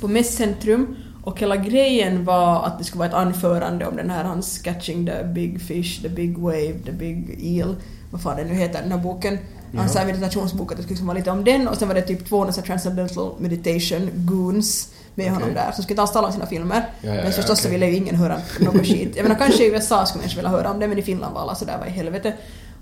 på 0.00 0.08
Mässcentrum 0.08 0.96
och 1.28 1.40
hela 1.40 1.56
grejen 1.56 2.24
var 2.24 2.64
att 2.66 2.78
det 2.78 2.84
skulle 2.84 2.98
vara 2.98 3.08
ett 3.08 3.14
anförande 3.14 3.86
om 3.86 3.96
den 3.96 4.10
här 4.10 4.24
hans 4.24 4.58
Catching 4.58 5.06
the 5.06 5.24
Big 5.24 5.60
Fish, 5.60 6.02
the 6.02 6.08
Big 6.08 6.38
Wave, 6.38 6.74
the 6.84 6.92
Big 6.92 7.38
Eel, 7.42 7.76
vad 8.10 8.22
fan 8.22 8.36
det 8.36 8.44
nu 8.44 8.54
heter, 8.54 8.82
den 8.82 8.92
här 8.92 8.98
boken. 8.98 9.38
Hans 9.76 9.94
Ja. 9.94 10.04
meditationsbok, 10.04 10.70
att 10.72 10.76
det 10.76 10.82
skulle 10.82 10.94
liksom 10.94 11.06
vara 11.06 11.18
lite 11.18 11.30
om 11.30 11.44
den 11.44 11.68
och 11.68 11.76
sen 11.76 11.88
var 11.88 11.94
det 11.94 12.02
typ 12.02 12.28
två 12.28 12.52
så 12.52 12.62
transcendental 12.62 13.32
meditation 13.38 14.10
goons 14.14 14.92
med 15.14 15.26
honom 15.26 15.42
Okej. 15.42 15.54
där 15.54 15.72
som 15.72 15.82
skulle 15.84 16.00
inte 16.02 16.12
tala 16.12 16.26
om 16.26 16.32
sina 16.32 16.46
filmer. 16.46 16.76
Ja, 17.00 17.08
ja, 17.08 17.14
men 17.14 17.24
ja, 17.24 17.30
förstås 17.30 17.60
så 17.60 17.68
ville 17.68 17.86
ju 17.86 17.94
ingen 17.96 18.14
höra 18.14 18.36
något 18.60 18.86
skit. 18.86 19.12
Jag 19.16 19.22
menar 19.22 19.36
kanske 19.38 19.64
i 19.64 19.68
USA 19.68 20.06
skulle 20.06 20.22
människor 20.22 20.36
vilja 20.36 20.50
höra 20.50 20.70
om 20.70 20.80
det 20.80 20.88
men 20.88 20.98
i 20.98 21.02
Finland 21.02 21.34
var 21.34 21.40
alla 21.42 21.54
sådär 21.54 21.76
vad 21.78 21.88
i 21.88 21.90
helvete. 21.90 22.32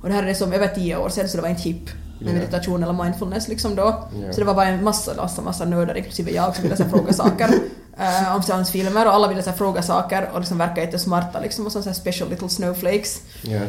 Och 0.06 0.10
det 0.12 0.18
här 0.18 0.26
är 0.26 0.34
som 0.34 0.52
över 0.52 0.68
tio 0.68 0.96
år 0.96 1.08
sedan 1.08 1.28
så 1.28 1.36
det 1.36 1.42
var 1.42 1.48
inte 1.48 1.62
hip 1.62 1.84
med 2.20 2.28
Ja. 2.28 2.32
meditation 2.32 2.82
eller 2.82 3.04
mindfulness 3.04 3.48
liksom 3.48 3.74
då. 3.76 3.82
Ja. 3.82 4.32
Så 4.32 4.40
det 4.40 4.46
var 4.46 4.54
bara 4.54 4.66
en 4.66 4.84
massa, 4.84 5.14
massa, 5.14 5.42
massa 5.42 5.64
nördar 5.64 5.96
inklusive 5.96 6.30
jag 6.30 6.54
som 6.54 6.62
ville 6.62 6.76
så 6.76 6.84
fråga 6.84 7.12
saker 7.12 7.44
eh, 7.98 8.36
om 8.36 8.42
hans 8.48 8.70
filmer 8.70 9.06
och 9.06 9.14
alla 9.14 9.28
ville 9.28 9.42
så 9.42 9.52
fråga 9.52 9.82
saker 9.82 10.30
och 10.32 10.40
liksom 10.40 10.58
verka 10.58 10.80
jättesmarta 10.80 11.40
liksom 11.40 11.66
och 11.66 11.72
så, 11.72 11.82
så 11.82 11.88
här 11.88 11.94
special 11.94 12.30
little 12.30 12.48
snowflakes. 12.48 13.20
Ja. 13.42 13.60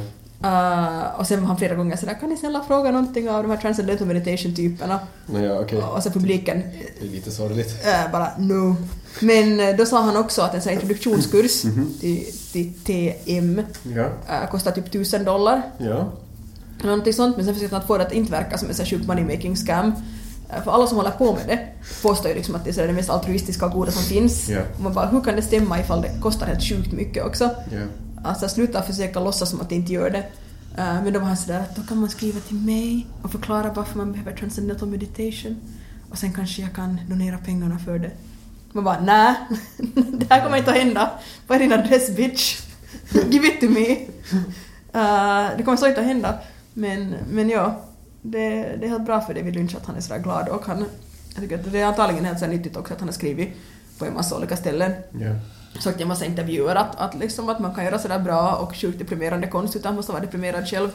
Eh, 0.43 1.19
och 1.19 1.27
sen 1.27 1.41
var 1.41 1.47
han 1.47 1.57
flera 1.57 1.75
gånger 1.75 1.95
sådär 1.97 2.17
kan 2.19 2.29
ni 2.29 2.37
snälla 2.37 2.63
fråga 2.67 2.91
någonting 2.91 3.29
av 3.29 3.43
de 3.43 3.49
här 3.51 3.57
transcendental 3.57 4.07
meditation 4.07 4.55
typerna? 4.55 4.99
Men 5.25 5.43
ja, 5.43 5.59
okej. 5.59 5.79
Och 5.81 6.03
så 6.03 6.09
publiken 6.09 6.63
Det 6.99 7.05
är 7.07 7.11
lite 7.11 7.31
sorgligt. 7.31 7.85
eh, 7.87 8.11
bara 8.11 8.27
no. 8.37 8.75
Men 9.19 9.59
eh, 9.59 9.75
då 9.75 9.85
sa 9.85 10.01
han 10.01 10.17
också 10.17 10.41
att 10.41 10.53
en 10.53 10.61
sån 10.61 10.69
här 10.69 10.73
introduktionskurs 10.75 11.61
till, 12.01 12.25
till 12.51 12.73
TM 12.85 13.61
Ja. 13.95 14.01
eh, 14.03 14.49
kostar 14.51 14.71
typ 14.71 14.91
tusen 14.91 15.23
dollar. 15.23 15.61
Ja. 15.77 16.11
Någonting 16.83 17.13
sånt, 17.13 17.35
men 17.37 17.45
sen 17.45 17.53
försökte 17.53 17.75
han 17.75 17.87
få 17.87 17.97
det 17.97 18.05
att 18.05 18.11
inte 18.13 18.31
verka 18.31 18.57
som 18.57 18.69
en 18.69 18.75
sjuk 18.75 19.07
money 19.07 19.23
making 19.23 19.55
scam. 19.55 19.93
Eh, 20.49 20.63
För 20.63 20.71
alla 20.71 20.87
som 20.87 20.97
håller 20.97 21.11
på 21.11 21.33
med 21.33 21.47
det 21.47 21.59
påstår 22.01 22.29
ju 22.31 22.35
liksom 22.37 22.55
att 22.55 22.65
det 22.65 22.77
är 22.77 22.87
det 22.87 22.93
mest 22.93 23.09
altruistiska 23.09 23.65
och 23.65 23.71
goda 23.71 23.91
som 23.91 24.03
finns. 24.03 24.49
Och 24.75 24.81
man 24.81 24.93
bara, 24.93 25.05
hur 25.05 25.21
kan 25.21 25.35
det 25.35 25.41
stämma 25.41 25.79
ifall 25.79 26.01
det 26.01 26.11
kostar 26.21 26.45
helt 26.47 26.63
sjukt 26.63 26.91
mycket 26.91 27.25
också? 27.25 27.43
Ja. 27.71 27.79
Alltså 28.23 28.49
sluta 28.49 28.81
försöka 28.81 29.19
låtsas 29.19 29.49
som 29.49 29.61
att 29.61 29.69
det 29.69 29.75
inte 29.75 29.93
gör 29.93 30.09
det. 30.09 30.23
Eh, 30.77 31.03
Men 31.03 31.13
då 31.13 31.19
var 31.19 31.27
han 31.27 31.37
sådär 31.37 31.59
att 31.59 31.75
då 31.75 31.81
kan 31.81 31.97
man 31.97 32.09
skriva 32.09 32.39
till 32.39 32.55
mig 32.55 33.07
och 33.21 33.31
förklara 33.31 33.71
varför 33.73 33.97
man 33.97 34.11
behöver 34.11 34.31
transcendental 34.31 34.87
meditation. 34.89 35.55
Och 36.11 36.17
sen 36.17 36.33
kanske 36.33 36.61
jag 36.61 36.73
kan 36.73 36.99
donera 37.09 37.37
pengarna 37.37 37.79
för 37.79 37.99
det. 37.99 38.11
Man 38.71 38.83
bara 38.83 38.99
nej, 38.99 39.35
det 39.95 40.25
här 40.29 40.43
kommer 40.43 40.57
inte 40.57 40.71
att 40.71 40.77
hända. 40.77 41.09
Vad 41.47 41.55
är 41.55 41.59
din 41.59 41.73
adress 41.73 42.15
bitch? 42.15 42.61
Give 43.29 43.47
it 43.47 43.59
to 43.59 43.65
me. 43.69 43.91
Eh, 44.93 45.47
det 45.57 45.63
kommer 45.63 45.77
så 45.77 45.87
inte 45.87 45.99
att 46.01 46.07
hända. 46.07 46.39
Men, 46.77 47.15
men 47.29 47.49
ja, 47.49 47.81
det, 48.21 48.49
det 48.79 48.85
är 48.85 48.89
helt 48.89 49.05
bra 49.05 49.21
för 49.21 49.33
David 49.33 49.55
Lynch 49.55 49.75
att 49.75 49.85
han 49.85 49.95
är 49.95 50.01
sådär 50.01 50.19
glad 50.19 50.49
och 50.49 50.65
han, 50.65 50.85
jag 51.33 51.43
tycker 51.43 51.55
att 51.55 51.71
det 51.71 51.81
är 51.81 51.85
antagligen 51.85 52.25
helt 52.25 52.39
så 52.39 52.47
nyttigt 52.47 52.77
också 52.77 52.93
att 52.93 52.99
han 52.99 53.07
har 53.07 53.13
skrivit 53.13 53.49
på 53.99 54.05
en 54.05 54.13
massa 54.13 54.37
olika 54.37 54.57
ställen. 54.57 54.91
Sagt 55.79 55.99
i 55.99 56.01
en 56.01 56.07
massa 56.07 56.25
intervjuer 56.25 56.75
att, 56.75 56.95
att, 56.95 57.15
liksom 57.15 57.49
att 57.49 57.59
man 57.59 57.75
kan 57.75 57.85
göra 57.85 57.99
sådär 57.99 58.19
bra 58.19 58.55
och 58.55 58.75
sjukt 58.75 58.99
deprimerande 58.99 59.47
konst 59.47 59.75
utan 59.75 59.89
att 59.89 59.93
man 59.93 59.95
måste 59.95 60.11
vara 60.11 60.21
deprimerad 60.21 60.67
själv. 60.67 60.89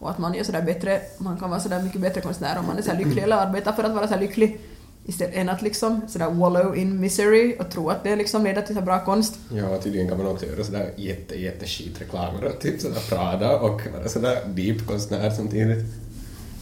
och 0.00 0.10
att 0.10 0.18
man 0.18 0.34
gör 0.34 0.44
sådär 0.44 0.62
bättre, 0.62 1.00
man 1.18 1.38
kan 1.38 1.50
vara 1.50 1.60
sådär 1.60 1.82
mycket 1.82 2.00
bättre 2.00 2.20
konstnär 2.20 2.58
om 2.58 2.66
man 2.66 2.78
är 2.78 2.82
så 2.82 2.90
här 2.90 2.98
lycklig 2.98 3.22
eller 3.22 3.36
arbetar 3.36 3.72
för 3.72 3.84
att 3.84 3.94
vara 3.94 4.06
så 4.06 4.14
här 4.14 4.20
lycklig 4.20 4.60
istället 5.06 5.34
än 5.34 5.48
att 5.48 5.62
liksom 5.62 6.00
sådär 6.08 6.30
wallow 6.30 6.76
in 6.76 7.00
misery 7.00 7.56
och 7.60 7.70
tro 7.70 7.90
att 7.90 8.04
det 8.04 8.16
liksom 8.16 8.44
leder 8.44 8.62
till 8.62 8.74
så 8.74 8.80
bra 8.80 9.04
konst. 9.04 9.38
Ja, 9.48 9.78
tydligen 9.78 10.08
kan 10.08 10.18
man 10.18 10.26
också 10.26 10.46
göra 10.46 10.64
sådär 10.64 10.90
jätte, 10.96 11.34
jätte 11.34 11.66
skitreklamer 11.66 12.46
åt 12.46 12.60
typ 12.60 12.80
sådär 12.80 13.00
Prada 13.08 13.58
och 13.58 13.80
vara 13.92 14.08
sådär 14.08 14.38
deep 14.46 14.86
konstnär 14.86 15.30
samtidigt. 15.30 15.84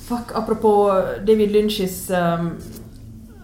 Fuck, 0.09 0.33
apropå 0.35 1.05
David 1.27 1.51
Lynch's 1.51 2.11
um, 2.39 2.51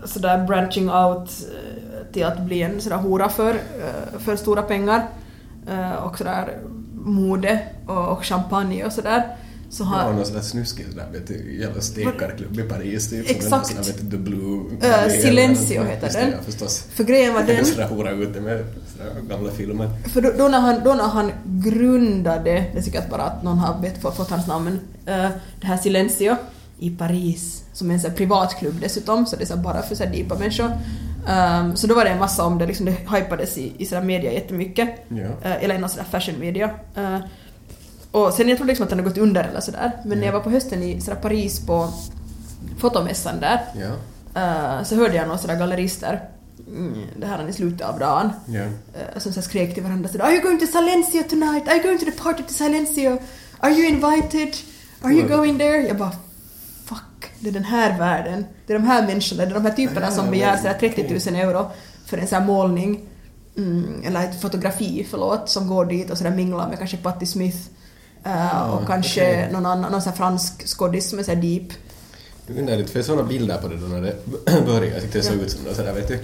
sådär 0.04 0.46
branching 0.46 0.90
out 0.90 1.30
eh, 1.30 2.12
till 2.12 2.24
att 2.24 2.40
bli 2.40 2.62
en 2.62 2.80
sådär 2.80 2.96
hora 2.96 3.28
för, 3.28 3.50
eh, 3.50 4.18
för 4.18 4.36
stora 4.36 4.62
pengar 4.62 5.06
eh, 5.68 5.92
och 5.92 6.18
sådär 6.18 6.58
mode 6.94 7.60
och, 7.86 8.08
och 8.08 8.24
champagne 8.24 8.84
och 8.84 8.92
sådär. 8.92 9.36
Så 9.70 9.82
Det 9.82 9.88
har, 9.88 10.04
var 10.04 10.12
någon 10.12 10.24
sån 10.26 10.34
där 10.34 10.42
snuskig 10.42 10.86
sån 10.86 10.96
där, 10.96 11.06
vet 11.12 11.26
du, 11.26 11.60
jävla 11.60 11.80
stekarklubb 11.80 12.58
i 12.58 12.62
Paris 12.62 13.10
typ. 13.10 13.30
Exakt. 13.30 13.66
Sån 13.66 13.76
där, 13.76 13.84
vet 13.84 14.00
du, 14.00 14.10
The 14.10 14.16
Blue... 14.16 14.64
Äh, 14.82 15.22
Silencio 15.22 15.82
heter 15.84 16.06
det, 16.06 16.20
den. 16.20 16.30
Ja, 16.30 16.36
förstås. 16.44 16.86
för 16.92 17.04
grejen 17.04 17.34
var 17.34 17.42
Den 17.42 17.64
sådär 17.64 17.88
hora 17.88 18.10
ute 18.10 18.40
med 18.40 18.64
sådär 18.96 19.20
gamla 19.28 19.50
filmer. 19.50 19.90
för 20.04 20.20
då, 20.20 20.32
då, 20.38 20.48
när 20.48 20.60
han, 20.60 20.80
då 20.84 20.94
när 20.94 21.08
han 21.08 21.32
grundade, 21.44 22.64
det 22.72 22.78
är 22.78 22.82
säkert 22.82 23.10
bara 23.10 23.22
att 23.22 23.42
någon 23.42 23.58
har 23.58 23.82
vet, 23.82 24.02
fått, 24.02 24.30
hans 24.30 24.46
namn, 24.46 24.80
eh, 25.06 25.28
det 25.60 25.66
här 25.66 25.76
Silencio 25.76 26.36
i 26.78 26.90
Paris, 26.90 27.64
som 27.72 27.90
är 27.90 27.94
en 27.94 28.00
sån 28.00 28.10
här 28.10 28.16
privatklubb 28.16 28.80
dessutom, 28.80 29.26
så 29.26 29.36
det 29.36 29.42
är 29.42 29.46
så 29.46 29.56
bara 29.56 29.82
för 29.82 29.94
så 29.94 30.04
här 30.04 30.12
deepa 30.12 30.38
människor. 30.38 30.72
Um, 31.28 31.76
så 31.76 31.86
då 31.86 31.94
var 31.94 32.04
det 32.04 32.10
en 32.10 32.18
massa 32.18 32.44
om 32.44 32.58
det, 32.58 32.66
liksom 32.66 32.86
det 32.86 32.92
hypades 32.92 33.58
i, 33.58 33.72
i 33.78 33.86
sådär 33.86 34.02
media 34.02 34.32
jättemycket. 34.32 34.88
Ja. 35.08 35.16
Eh, 35.42 35.64
eller 35.64 35.74
i 35.74 35.78
någon 35.78 35.90
sån 35.90 35.98
där 35.98 36.18
fashion 36.20 36.40
media. 36.40 36.70
Eh, 36.96 37.18
och 38.10 38.32
sen 38.32 38.48
jag 38.48 38.58
trodde 38.58 38.68
liksom 38.70 38.84
att 38.84 38.90
den 38.90 38.98
hade 38.98 39.10
gått 39.10 39.18
under 39.18 39.44
eller 39.44 39.60
sådär, 39.60 39.92
men 40.04 40.18
när 40.18 40.26
jag 40.26 40.32
var 40.32 40.40
på 40.40 40.50
hösten 40.50 40.82
i 40.82 41.00
sådär 41.00 41.18
Paris 41.20 41.66
på 41.66 41.88
fotomässan 42.78 43.40
där, 43.40 43.60
eh, 44.34 44.84
så 44.84 44.94
hörde 44.94 45.14
jag 45.14 45.26
några 45.26 45.38
sådär 45.38 45.58
gallerister, 45.58 46.20
mm, 46.68 46.94
det 47.16 47.26
här 47.26 47.48
i 47.48 47.52
slutet 47.52 47.86
av 47.86 47.98
dagen, 47.98 48.30
eh, 48.94 49.18
som 49.18 49.32
så 49.32 49.42
skrek 49.42 49.74
till 49.74 49.82
varandra 49.82 50.08
sådär 50.08 50.24
Are 50.24 50.32
you 50.32 50.42
going 50.42 50.58
to 50.58 50.66
Silencio 50.66 51.22
tonight? 51.22 51.68
Are 51.68 51.74
you 51.74 51.82
going 51.82 51.98
to 51.98 52.04
the 52.04 52.22
party 52.22 52.42
to 52.42 52.52
Silencio? 52.52 53.18
Are 53.60 53.72
you 53.72 53.88
invited? 53.88 54.54
Are 55.02 55.12
you 55.12 55.28
going 55.28 55.58
there? 55.58 55.86
Jag 55.88 55.96
bara 55.96 56.12
fuck, 56.84 57.32
det 57.40 57.48
är 57.48 57.52
den 57.52 57.64
här 57.64 57.98
världen. 57.98 58.44
Det 58.66 58.72
är 58.72 58.78
de 58.78 58.86
här 58.86 59.06
människorna, 59.06 59.44
det 59.44 59.50
är 59.50 59.54
de 59.54 59.64
här 59.64 59.72
typerna 59.72 60.10
som 60.10 60.30
begär 60.30 60.56
sådär 60.56 60.76
30 60.80 61.30
000 61.30 61.40
euro 61.40 61.70
för 62.06 62.18
en 62.18 62.26
sån 62.26 62.38
här 62.38 62.46
målning. 62.46 63.08
Mm, 63.56 64.02
eller 64.06 64.24
ett 64.24 64.40
fotografi, 64.40 65.06
förlåt, 65.10 65.48
som 65.48 65.68
går 65.68 65.84
dit 65.84 66.10
och 66.10 66.18
sådär 66.18 66.30
minglar 66.30 66.68
med 66.68 66.78
kanske 66.78 66.96
Patti 66.96 67.26
Smith. 67.26 67.58
Ja, 68.22 68.64
och 68.72 68.86
kanske 68.86 69.20
okej. 69.22 69.48
någon 69.52 69.66
annan, 69.66 69.92
någon 69.92 70.02
fransk 70.12 70.66
skådis 70.66 71.10
som 71.10 71.18
är 71.18 71.22
såhär 71.22 71.42
deep. 71.42 71.68
Det 72.46 72.52
är 72.54 72.58
underligt, 72.58 72.90
för 72.90 73.02
sådana 73.02 73.22
bilder 73.28 73.58
på 73.58 73.68
det 73.68 73.76
då 73.76 73.86
när 73.86 74.00
det 74.02 74.16
började, 74.66 74.86
jag 74.86 75.02
tyckte 75.02 75.18
det 75.18 75.24
såg 75.24 75.36
ut 75.36 75.50
som 75.50 75.64
något 75.64 75.76
sådär, 75.76 75.92
vet 75.92 76.08
du, 76.08 76.18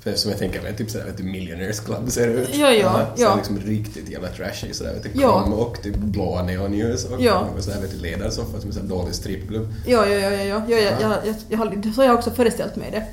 för 0.00 0.14
som 0.14 0.30
jag 0.30 0.38
tänker 0.40 0.62
mig, 0.62 0.76
typ 0.76 0.90
sådär, 0.90 1.04
vet 1.04 1.16
du, 1.16 1.22
Millionaires 1.22 1.80
Club 1.80 2.10
ser 2.10 2.26
det 2.28 2.32
ut. 2.32 2.48
Ja, 2.56 2.70
ja, 2.70 3.06
så 3.16 3.22
ja. 3.22 3.36
liksom 3.36 3.58
riktigt 3.58 4.08
jävla 4.08 4.28
trashy 4.28 4.72
sådär, 4.72 4.92
vet 4.94 5.02
du, 5.02 5.10
Ja. 5.20 5.42
krom 5.42 5.52
och 5.52 5.82
typ 5.82 5.96
blåa 5.96 6.42
neonljus 6.42 7.04
och 7.04 7.20
Ja. 7.22 7.46
någon 7.52 7.62
sådär, 7.62 7.80
vet 7.80 7.90
du, 7.90 7.96
ledarsoffa 7.96 8.60
som 8.60 8.68
en 8.70 8.74
sån 8.74 8.88
dålig 8.88 9.14
strippklubb. 9.14 9.68
Ja, 9.86 10.06
ja, 10.06 10.18
ja, 10.18 10.30
ja, 10.30 10.44
ja, 10.44 10.62
ja, 10.68 10.76
jag, 10.78 11.00
jag, 11.00 11.10
jag, 11.26 11.34
jag, 11.48 11.58
har- 11.58 11.92
så 11.94 12.00
har 12.00 12.04
jag 12.06 12.14
också 12.14 12.30
föreställt 12.30 12.76
mig 12.76 12.90
det. 12.90 13.04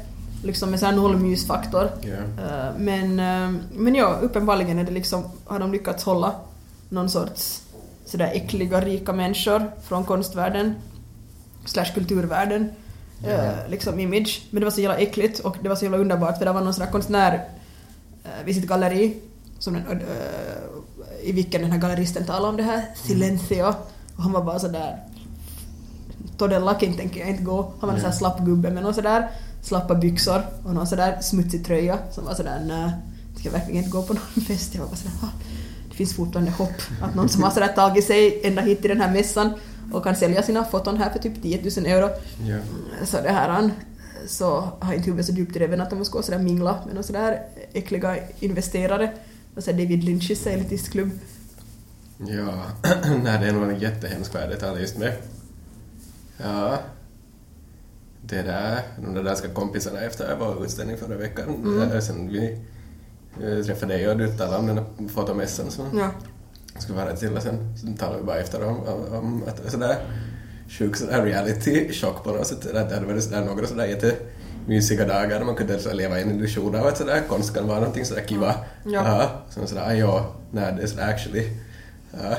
Liksom 0.43 0.69
med 0.71 0.79
sån 0.79 0.89
här 0.89 0.95
nollmysfaktor. 0.95 1.91
Ja. 2.01 2.09
Eh, 2.43 2.73
Men, 2.77 3.19
eh, 3.19 3.59
men 3.75 3.95
ja, 3.95 4.17
uppenbarligen 4.21 4.79
är 4.79 4.83
det 4.83 4.91
liksom, 4.91 5.23
har 5.45 5.59
de 5.59 5.71
lyckats 5.71 6.03
hålla 6.03 6.31
någon 6.89 7.09
sorts 7.09 7.61
sådär 8.07 8.31
äckliga 8.33 8.81
rika 8.81 9.13
människor 9.13 9.71
från 9.83 10.05
konstvärlden 10.05 10.75
slash 11.65 11.93
kulturvärlden 11.93 12.69
eh, 13.23 13.69
liksom 13.69 13.99
image. 13.99 14.41
Men 14.49 14.59
det 14.59 14.65
var 14.65 14.71
så 14.71 14.81
jävla 14.81 14.97
äckligt 14.97 15.39
och 15.39 15.57
det 15.61 15.69
var 15.69 15.75
så 15.75 15.85
jävla 15.85 15.97
underbart 15.97 16.37
för 16.37 16.45
det 16.45 16.51
var 16.51 16.61
någon 16.61 16.73
sån 16.73 16.85
där 16.85 16.91
konstnär 16.91 17.33
eh, 18.23 18.45
vid 18.45 18.55
sitt 18.55 18.67
galleri 18.67 19.17
som 19.59 19.73
den, 19.73 19.83
eh, 19.87 21.29
i 21.29 21.31
vilken 21.31 21.61
den 21.61 21.71
här 21.71 21.79
galleristen 21.79 22.25
talade 22.25 22.47
om 22.47 22.57
det 22.57 22.63
här, 22.63 22.85
Silencio. 22.95 23.73
Och 24.15 24.23
han 24.23 24.31
var 24.31 24.43
bara 24.43 24.59
sådär 24.59 25.03
Toddellakin 26.37 26.97
tänker 26.97 27.19
jag 27.19 27.29
inte 27.29 27.43
gå. 27.43 27.73
Han 27.79 27.87
var 27.89 27.95
en 27.95 28.01
sån 28.01 28.09
här 28.09 28.17
slapp 28.17 28.39
gubbe 28.39 28.69
med 28.69 28.83
någon 28.83 28.93
sådär 28.93 29.29
slappa 29.61 29.95
byxor 29.95 30.41
och 30.65 30.73
någon 30.73 30.87
sådär 30.87 31.17
smutsig 31.21 31.65
tröja 31.65 31.99
som 32.11 32.25
var 32.25 32.33
sådär 32.33 32.63
nej, 32.67 32.91
ska 33.35 33.47
jag 33.47 33.53
verkligen 33.53 33.77
inte 33.77 33.89
gå 33.89 34.03
på 34.03 34.13
någon 34.13 34.43
fest? 34.47 34.75
Jag 34.75 34.81
var 34.81 34.87
bara 34.87 34.95
sådär, 34.95 35.29
finns 35.97 36.15
fortfarande 36.15 36.51
hopp 36.51 36.81
att 37.01 37.15
någon 37.15 37.29
som 37.29 37.43
har 37.43 37.51
sådär 37.51 37.67
tagit 37.67 38.05
sig 38.05 38.39
ända 38.43 38.61
hit 38.61 38.81
till 38.81 38.89
den 38.89 39.01
här 39.01 39.13
mässan 39.13 39.53
och 39.93 40.03
kan 40.03 40.15
sälja 40.15 40.43
sina 40.43 40.65
foton 40.65 40.97
här 40.97 41.09
för 41.09 41.19
typ 41.19 41.41
10 41.41 41.61
000 41.77 41.85
euro. 41.85 42.09
Ja. 42.45 42.57
Så 43.05 43.17
det 43.21 43.29
här 43.31 43.71
så 44.27 44.69
har 44.79 44.93
inte 44.93 45.05
huvudet 45.05 45.25
så 45.25 45.31
djupt 45.31 45.55
i 45.55 45.59
reven 45.59 45.81
att 45.81 45.89
de 45.89 45.99
måste 45.99 46.13
gå 46.13 46.21
sådär 46.21 46.39
mingla 46.39 46.71
med 46.85 46.93
några 46.93 47.03
sådär 47.03 47.41
äckliga 47.73 48.15
investerare. 48.39 49.11
Och 49.55 49.63
så 49.63 49.71
David 49.71 50.03
Lynch's 50.03 50.49
elitistklubb. 50.49 51.09
Ja, 52.17 52.63
nej 53.23 53.39
det 53.39 53.47
är 53.47 53.51
nog 53.53 53.63
en 53.69 53.79
jättehemsk 53.79 54.35
värld 54.35 54.49
det 54.49 54.55
talar 54.55 54.79
just 54.79 54.97
med. 54.97 55.13
Ja. 56.37 56.77
Det 58.21 58.41
där, 58.41 58.79
de 59.03 59.13
där 59.13 59.23
danska 59.23 59.47
kompisarna 59.47 59.99
efter 60.01 60.35
vår 60.39 60.63
utställning 60.65 60.97
förra 60.97 61.17
veckan, 61.17 61.49
Mm. 61.49 62.01
sen 62.01 62.29
vi 62.29 62.59
eh, 63.43 63.65
träffade 63.65 63.93
dig 63.93 64.09
och 64.09 64.17
du 64.17 64.27
talade 64.27 64.57
om 64.57 64.67
den 64.67 64.77
här 64.77 64.85
fotomässan 65.13 65.71
som 65.71 65.99
Ja. 65.99 66.09
skulle 66.79 66.97
vara 66.97 67.15
till 67.15 67.37
och 67.37 67.43
sen 67.43 67.97
talade 67.99 68.17
vi 68.19 68.23
bara 68.23 68.37
efter 68.39 68.63
om, 68.63 68.77
om, 68.79 69.13
om 69.17 69.43
att 69.47 69.71
sådär 69.71 69.97
sjuk 70.69 70.95
sådär 70.95 71.25
reality-chock 71.25 72.23
på 72.23 72.31
något 72.31 72.47
sätt. 72.47 72.75
Att 72.75 72.89
det 72.89 72.95
hade 72.95 73.07
varit 73.07 73.23
sådär 73.23 73.45
några 73.45 73.67
sådär 73.67 73.85
jättemysiga 73.85 75.07
dagar 75.07 75.39
där 75.39 75.45
man 75.45 75.55
kunde 75.55 75.79
så 75.79 75.93
leva 75.93 76.19
i 76.19 76.21
en 76.21 76.31
illusion 76.31 76.75
av 76.75 76.87
att 76.87 76.97
sådär 76.97 77.21
konst 77.29 77.53
kan 77.55 77.67
vara 77.67 77.79
någonting 77.79 78.05
sådär 78.05 78.23
kiva. 78.27 78.55
Ja. 78.83 78.91
Ja. 79.05 79.29
Som 79.49 79.67
sådär, 79.67 79.93
ja, 79.93 80.35
nej 80.51 80.73
det 80.77 80.83
är 80.83 80.87
sådär 80.87 81.07
actually, 81.09 81.49
ja, 82.11 82.35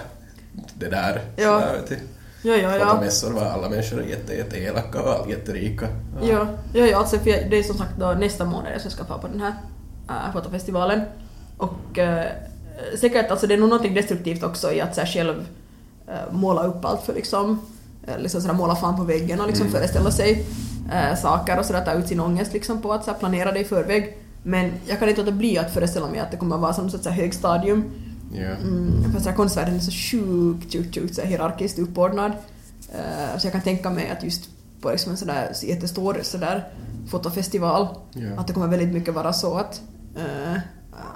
det 0.74 0.88
där. 0.88 1.20
Ja. 1.36 1.60
Sådär, 1.60 1.80
vet 1.80 1.88
du. 1.88 1.96
Ja, 2.42 2.56
ja, 2.56 2.76
ja. 2.76 2.86
Fotomässor 2.86 3.32
var 3.32 3.44
alla 3.44 3.68
människor 3.68 4.02
jätte, 4.02 4.34
jätte 4.34 4.56
elaka 4.58 5.02
och 5.02 5.30
jätterika. 5.30 5.88
Ja, 6.22 6.46
ja, 6.74 6.86
ja 6.86 6.98
alltså 6.98 7.18
för 7.18 7.30
jag, 7.30 7.50
det 7.50 7.58
är 7.58 7.62
som 7.62 7.76
sagt 7.76 7.90
då 7.98 8.06
nästa 8.06 8.44
månad 8.44 8.72
jag 8.84 8.92
ska 8.92 9.04
få 9.04 9.18
på 9.18 9.28
den 9.28 9.40
här 9.40 9.52
äh, 10.08 10.32
fotofestivalen. 10.32 11.00
Och 11.56 11.98
äh, 11.98 12.24
säkert, 13.00 13.30
alltså 13.30 13.46
det 13.46 13.54
är 13.54 13.58
nog 13.58 13.68
något 13.68 13.94
destruktivt 13.94 14.42
också 14.42 14.72
i 14.72 14.80
att 14.80 14.94
så 14.94 15.00
här, 15.00 15.08
själv 15.08 15.46
äh, 16.08 16.32
måla 16.32 16.62
upp 16.62 16.84
allt 16.84 17.02
för 17.02 17.14
liksom, 17.14 17.60
äh, 18.06 18.18
liksom 18.18 18.40
sådär, 18.40 18.54
måla 18.54 18.76
fan 18.76 18.96
på 18.96 19.04
väggen 19.04 19.40
och 19.40 19.46
liksom 19.46 19.66
Mm. 19.66 19.78
föreställa 19.80 20.10
sig 20.10 20.46
äh, 20.92 21.18
saker 21.18 21.58
och 21.58 21.64
sådär, 21.64 21.84
ta 21.84 21.92
ut 21.92 22.08
sin 22.08 22.20
ångest 22.20 22.52
liksom 22.52 22.82
på 22.82 22.92
att 22.92 23.04
så 23.04 23.10
här, 23.10 23.18
planera 23.18 23.52
det 23.52 23.60
i 23.60 23.64
förväg. 23.64 24.18
Men 24.42 24.72
jag 24.86 24.98
kan 24.98 25.08
inte 25.08 25.20
låta 25.20 25.32
bli 25.32 25.58
att 25.58 25.74
föreställa 25.74 26.06
mig 26.08 26.20
att 26.20 26.30
det 26.30 26.36
kommer 26.36 26.54
att 26.56 26.62
vara 26.62 26.72
som 26.72 26.86
ett 26.86 27.06
högstadium 27.06 27.84
Ja. 28.34 28.44
Mm, 28.44 29.12
för 29.14 29.20
så 29.20 29.28
här, 29.28 29.36
konstvärlden 29.36 29.74
är 29.74 29.80
så 29.80 29.90
sjukt, 29.90 30.72
sjukt, 30.72 30.94
sjukt 30.94 31.14
så 31.14 31.20
här, 31.20 31.28
hierarkiskt 31.28 31.78
uppordnad. 31.78 32.32
Eh, 32.92 33.38
så 33.38 33.46
jag 33.46 33.52
kan 33.52 33.62
tänka 33.62 33.90
mig 33.90 34.10
att 34.10 34.24
just 34.24 34.48
på 34.80 34.90
liksom 34.90 35.12
en 35.12 35.18
sådär 35.18 35.52
jättestor 35.62 36.18
sådär 36.22 36.68
fotofestival, 37.10 37.88
Ja. 38.12 38.28
att 38.40 38.46
det 38.46 38.52
kommer 38.52 38.66
väldigt 38.68 38.88
mycket 38.94 39.14
vara 39.14 39.32
så 39.32 39.54
att, 39.58 39.80
Eh, 40.16 40.58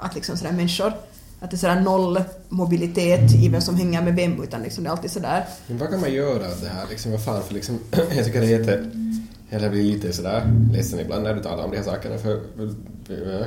att 0.01 0.15
liksom 0.15 0.37
sådär 0.37 0.53
människor, 0.53 0.93
att 1.41 1.51
det 1.51 1.57
är 1.57 1.59
sådär 1.59 1.81
noll 1.81 2.21
mobilitet 2.49 3.35
i 3.35 3.49
vem 3.49 3.61
som 3.61 3.77
hänger 3.77 4.03
med 4.03 4.15
vem, 4.15 4.43
utan 4.43 4.63
liksom 4.63 4.85
det 4.85 4.91
är 4.91 4.93
alltid 4.93 5.11
sådär. 5.11 5.45
Men 5.67 5.79
vad 5.79 5.91
kan 5.91 6.01
man 6.01 6.13
göra 6.13 6.53
av 6.53 6.61
det 6.63 6.69
här 6.69 6.87
liksom? 6.91 7.13
Vad 7.13 7.25
fan, 7.25 7.43
för 7.43 7.55
liksom, 7.55 7.79
jag 7.91 8.25
tycker 8.25 8.41
det 8.41 8.47
är 8.47 8.59
jätte... 8.59 8.91
Jag 9.49 9.71
blir 9.71 9.83
lite 9.83 10.13
sådär 10.13 10.53
ledsen 10.73 11.01
ibland 11.01 11.23
när 11.23 11.35
du 11.35 11.43
talar 11.43 11.65
om 11.65 11.71
de 11.71 11.77
här 11.77 11.85
sakerna 11.85 12.19
för, 12.19 12.35
eh, 13.09 13.47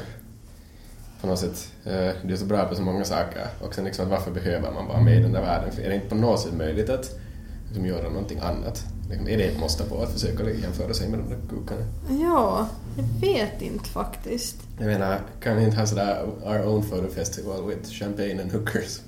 på 1.21 1.27
något 1.27 1.39
sätt, 1.39 1.71
eh, 1.84 2.10
du 2.23 2.34
är 2.34 2.38
så 2.38 2.45
bra 2.45 2.65
på 2.65 2.75
så 2.75 2.81
många 2.81 3.05
saker 3.05 3.47
och 3.62 3.75
sen 3.75 3.86
liksom 3.86 4.10
varför 4.10 4.31
behöver 4.31 4.71
man 4.71 4.88
vara 4.88 5.01
med 5.01 5.17
i 5.19 5.21
den 5.21 5.31
där 5.31 5.41
världen? 5.41 5.71
För 5.71 5.81
är 5.81 5.89
det 5.89 5.95
inte 5.95 6.08
på 6.08 6.15
något 6.15 6.39
sätt 6.39 6.53
möjligt 6.53 6.89
att 6.89 7.19
liksom, 7.67 7.86
göra 7.86 8.10
någonting 8.10 8.39
annat? 8.39 8.86
Liksom, 9.10 9.28
är 9.28 9.38
det 9.38 9.44
ett 9.44 9.60
måste 9.60 9.84
på 9.84 10.02
att 10.02 10.12
försöka 10.12 10.50
jämföra 10.50 10.94
sig 10.94 11.10
med 11.10 11.19
de 11.19 11.29
där 11.29 11.40
kukarna? 11.50 11.82
Ja, 12.21 12.67
jag 12.98 13.04
vet 13.21 13.62
inte 13.62 13.90
faktiskt. 13.90 14.58
Jag 14.79 14.88
menar, 14.88 15.19
kan 15.42 15.58
vi 15.58 15.63
inte 15.63 15.77
ha 15.77 15.88
sådär 15.88 16.25
our 16.44 16.67
own 16.67 16.84
photo 16.84 17.08
festival 17.08 17.67
with 17.67 17.90
champagne 17.90 18.42
and 18.42 18.52
hookers? 18.52 19.00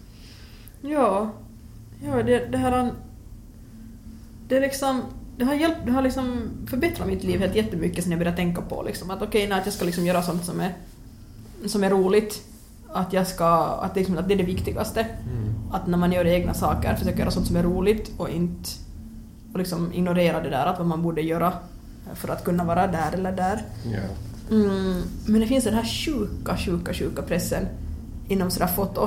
Ja, 0.81 1.31
ja 2.05 2.23
det, 2.23 2.45
det 2.51 2.57
här... 2.57 2.91
Det 4.47 4.57
är 4.57 4.61
liksom... 4.61 5.01
Det 5.37 5.45
har, 5.45 5.53
hjälpt, 5.53 5.79
det 5.85 5.91
har 5.91 6.01
liksom 6.01 6.49
förbättrat 6.67 7.07
mitt 7.07 7.23
liv 7.23 7.39
helt 7.39 7.55
jättemycket 7.55 8.03
sen 8.03 8.11
jag 8.11 8.19
började 8.19 8.37
tänka 8.37 8.61
på 8.61 8.83
liksom 8.83 9.11
att 9.11 9.21
okej, 9.21 9.45
okay, 9.45 9.59
att 9.59 9.65
jag 9.65 9.73
ska 9.73 9.85
liksom 9.85 10.05
göra 10.05 10.23
sånt 10.23 10.45
som 10.45 10.59
är, 10.59 10.73
som 11.65 11.83
är 11.83 11.89
roligt. 11.89 12.41
Att 12.87 13.13
jag 13.13 13.27
ska... 13.27 13.47
Att, 13.65 13.95
liksom, 13.95 14.17
att 14.17 14.27
det 14.27 14.33
är 14.33 14.37
det 14.37 14.43
viktigaste. 14.43 15.07
Att 15.71 15.87
när 15.87 15.97
man 15.97 16.11
gör 16.11 16.25
egna 16.25 16.53
saker, 16.53 16.95
försöka 16.95 17.19
göra 17.19 17.31
sånt 17.31 17.47
som 17.47 17.55
är 17.55 17.63
roligt 17.63 18.11
och 18.17 18.29
inte... 18.29 18.69
Och 19.57 19.59
liksom 19.59 19.93
ignorera 19.93 20.41
det 20.41 20.49
där 20.49 20.65
att 20.65 20.77
vad 20.77 20.87
man 20.87 21.01
borde 21.01 21.21
göra 21.21 21.53
för 22.15 22.29
att 22.29 22.43
kunna 22.43 22.63
vara 22.63 22.87
där 22.87 23.11
eller 23.13 23.31
där. 23.31 23.63
Ja. 23.93 23.99
Mm, 24.55 25.01
men 25.25 25.41
det 25.41 25.47
finns 25.47 25.63
den 25.63 25.73
här 25.73 25.85
sjuka, 25.85 26.57
sjuka, 26.57 26.93
sjuka 26.93 27.21
pressen 27.21 27.67
inom 28.27 28.51
sådär 28.51 28.67
foto. 28.67 29.01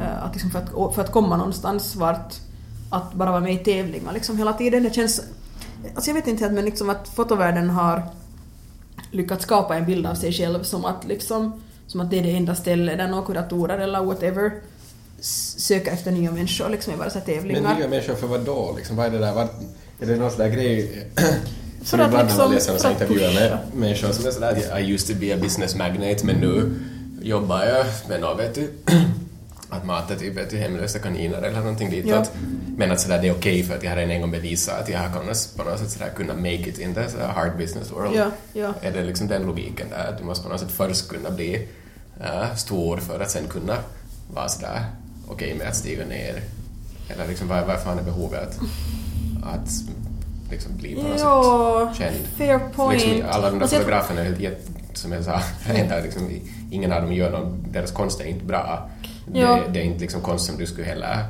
eh, 0.00 0.24
Att 0.24 0.32
liksom 0.32 0.50
för, 0.50 0.58
att, 0.58 0.94
för 0.94 1.02
att 1.02 1.12
komma 1.12 1.36
någonstans 1.36 1.96
vart 1.96 2.34
att 2.90 3.14
bara 3.14 3.30
vara 3.30 3.40
med 3.40 3.54
i 3.54 3.58
tävlingar 3.58 4.12
liksom 4.12 4.38
hela 4.38 4.52
tiden. 4.52 4.82
Det 4.82 4.94
känns... 4.94 5.20
Alltså 5.94 6.10
jag 6.10 6.14
vet 6.14 6.26
inte 6.26 6.44
helt 6.44 6.54
men 6.54 6.64
liksom 6.64 6.90
att 6.90 7.08
fotovärlden 7.08 7.70
har 7.70 8.02
lyckats 9.10 9.42
skapa 9.44 9.76
en 9.76 9.86
bild 9.86 10.06
av 10.06 10.14
sig 10.14 10.32
själv 10.32 10.62
som 10.62 10.84
att 10.84 11.04
liksom 11.04 11.62
som 11.86 12.00
att 12.00 12.10
det 12.10 12.18
är 12.18 12.22
det 12.22 12.36
enda 12.36 12.54
stället 12.54 12.98
där 12.98 13.08
några 13.08 13.26
kuratorer 13.26 13.78
eller 13.78 14.02
whatever 14.04 14.52
söker 15.20 15.92
efter 15.92 16.10
nya 16.10 16.30
människor 16.30 16.68
liksom 16.68 16.94
i 16.94 16.96
våra 16.96 17.10
tävlingar. 17.10 17.62
Men 17.62 17.76
nya 17.76 17.88
människor 17.88 18.14
för 18.14 18.26
vad 18.26 18.40
då? 18.40 18.74
Liksom, 18.76 18.96
vad 18.96 19.06
är 19.06 19.10
det 19.10 19.18
där? 19.18 19.34
Vad, 19.34 19.48
är 20.00 20.06
det 20.06 20.16
någon 20.16 20.30
sån 20.30 20.38
där 20.40 20.48
grej 20.48 21.06
som 21.84 22.00
att 22.00 22.06
ibland 22.06 22.52
liksom- 22.52 22.74
en 22.74 22.80
för 22.80 22.88
att 22.88 22.92
intervjuer 22.92 23.34
med 23.34 23.58
människor 23.74 24.12
som 24.12 24.26
är 24.26 24.30
sådär 24.30 24.48
att 24.72 24.80
I 24.80 24.92
used 24.92 25.14
to 25.14 25.20
be 25.20 25.34
a 25.34 25.38
business 25.40 25.74
magnate 25.74 26.26
men 26.26 26.36
nu 26.36 26.80
jobbar 27.22 27.64
jag 27.64 27.86
med 28.08 28.20
något, 28.20 28.40
vet 28.40 28.54
du, 28.54 28.70
att 29.68 29.84
mata 29.86 30.14
typ 30.14 30.36
vet 30.36 30.50
du, 30.50 30.56
hemlösa 30.56 30.98
kaniner 30.98 31.42
eller 31.42 31.58
någonting 31.58 31.90
ditåt. 31.90 32.10
Ja. 32.12 32.24
Men 32.76 32.90
att 32.90 33.00
sådär 33.00 33.18
det 33.22 33.28
är 33.28 33.32
okej 33.34 33.62
för 33.62 33.76
att 33.76 33.82
jag 33.82 33.90
har 33.90 33.96
en 33.96 34.20
gång 34.20 34.30
bevisat 34.30 34.80
att 34.80 34.88
jag 34.88 34.98
har 34.98 35.20
kunnat 35.20 35.52
på 35.56 35.64
något 35.64 35.78
sätt 35.78 35.90
sådär 35.90 36.10
kunna 36.16 36.34
make 36.34 36.68
it 36.68 36.78
in 36.78 36.94
the 36.94 37.00
hard 37.34 37.56
business 37.58 37.92
world. 37.92 38.16
Ja, 38.16 38.30
ja. 38.52 38.74
Är 38.80 38.92
det 38.92 39.04
liksom 39.04 39.28
den 39.28 39.42
logiken 39.42 39.86
där? 39.90 40.08
att 40.08 40.18
Du 40.18 40.24
måste 40.24 40.44
på 40.44 40.50
något 40.50 40.60
sätt 40.60 40.70
först 40.70 41.08
kunna 41.08 41.30
bli 41.30 41.68
äh, 42.20 42.54
stor 42.56 42.96
för 42.96 43.20
att 43.20 43.30
sen 43.30 43.48
kunna 43.48 43.76
vara 44.34 44.48
sådär 44.48 44.84
okej 45.28 45.54
med 45.54 45.68
att 45.68 45.76
stiga 45.76 46.06
ner? 46.06 46.42
Eller 47.08 47.28
liksom 47.28 47.48
vad, 47.48 47.66
vad 47.66 47.82
fan 47.82 47.98
är 47.98 48.02
behovet 48.02 48.58
att, 49.44 49.70
liksom 50.50 50.76
bli 50.76 50.94
på 50.94 51.02
något 51.02 51.20
Ja, 51.20 51.92
sätt 51.96 51.98
känd? 51.98 52.16
fair 52.36 52.58
point. 52.76 53.02
Liksom, 53.06 53.22
alla 53.30 53.50
de 53.50 53.54
där 53.56 53.62
Alltså 53.62 53.76
jag- 53.76 53.82
fotograferna, 53.84 54.20
är 54.20 54.40
jätte- 54.40 54.70
som 54.94 55.12
jag 55.12 55.24
sa, 55.24 55.40
där 55.66 56.02
liksom, 56.02 56.28
ingen 56.70 56.92
av 56.92 57.02
dem 57.02 57.12
gör 57.12 57.30
någon, 57.30 57.64
deras 57.72 57.92
konst 57.92 58.20
är 58.20 58.24
inte 58.24 58.44
bra. 58.44 58.88
Ja. 59.32 59.54
Det, 59.66 59.72
det 59.72 59.80
är 59.80 59.84
inte 59.84 60.00
liksom 60.00 60.20
konst 60.20 60.46
som 60.46 60.56
du 60.56 60.66
skulle 60.66 60.86
heller 60.86 61.24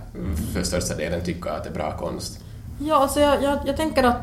för 0.53 0.63
största 0.63 0.95
delen 0.95 1.21
tycka 1.25 1.51
att 1.53 1.65
det 1.65 1.71
är 1.71 1.75
bra 1.75 1.97
konst. 1.99 2.39
Ja, 2.79 2.97
alltså 2.97 3.21
jag, 3.21 3.43
jag, 3.43 3.59
jag 3.67 3.77
tänker 3.77 4.03
att 4.05 4.17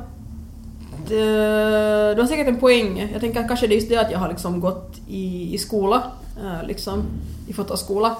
eh, 0.94 2.16
du 2.16 2.22
har 2.22 2.28
säkert 2.28 2.48
en 2.48 2.60
poäng. 2.60 3.10
Jag 3.12 3.22
tänker 3.22 3.40
att 3.40 3.48
kanske 3.48 3.68
det 3.68 3.74
är 3.74 3.76
just 3.76 3.90
det 3.90 3.98
att 3.98 4.12
jag 4.12 4.20
har 4.20 4.30
liksom 4.30 4.60
gått 4.60 4.96
i, 5.08 5.54
i 5.56 5.58
skola, 5.58 6.04
eh, 6.44 6.68
liksom 6.68 7.04
i 7.48 7.54
fotoskola. 7.54 8.16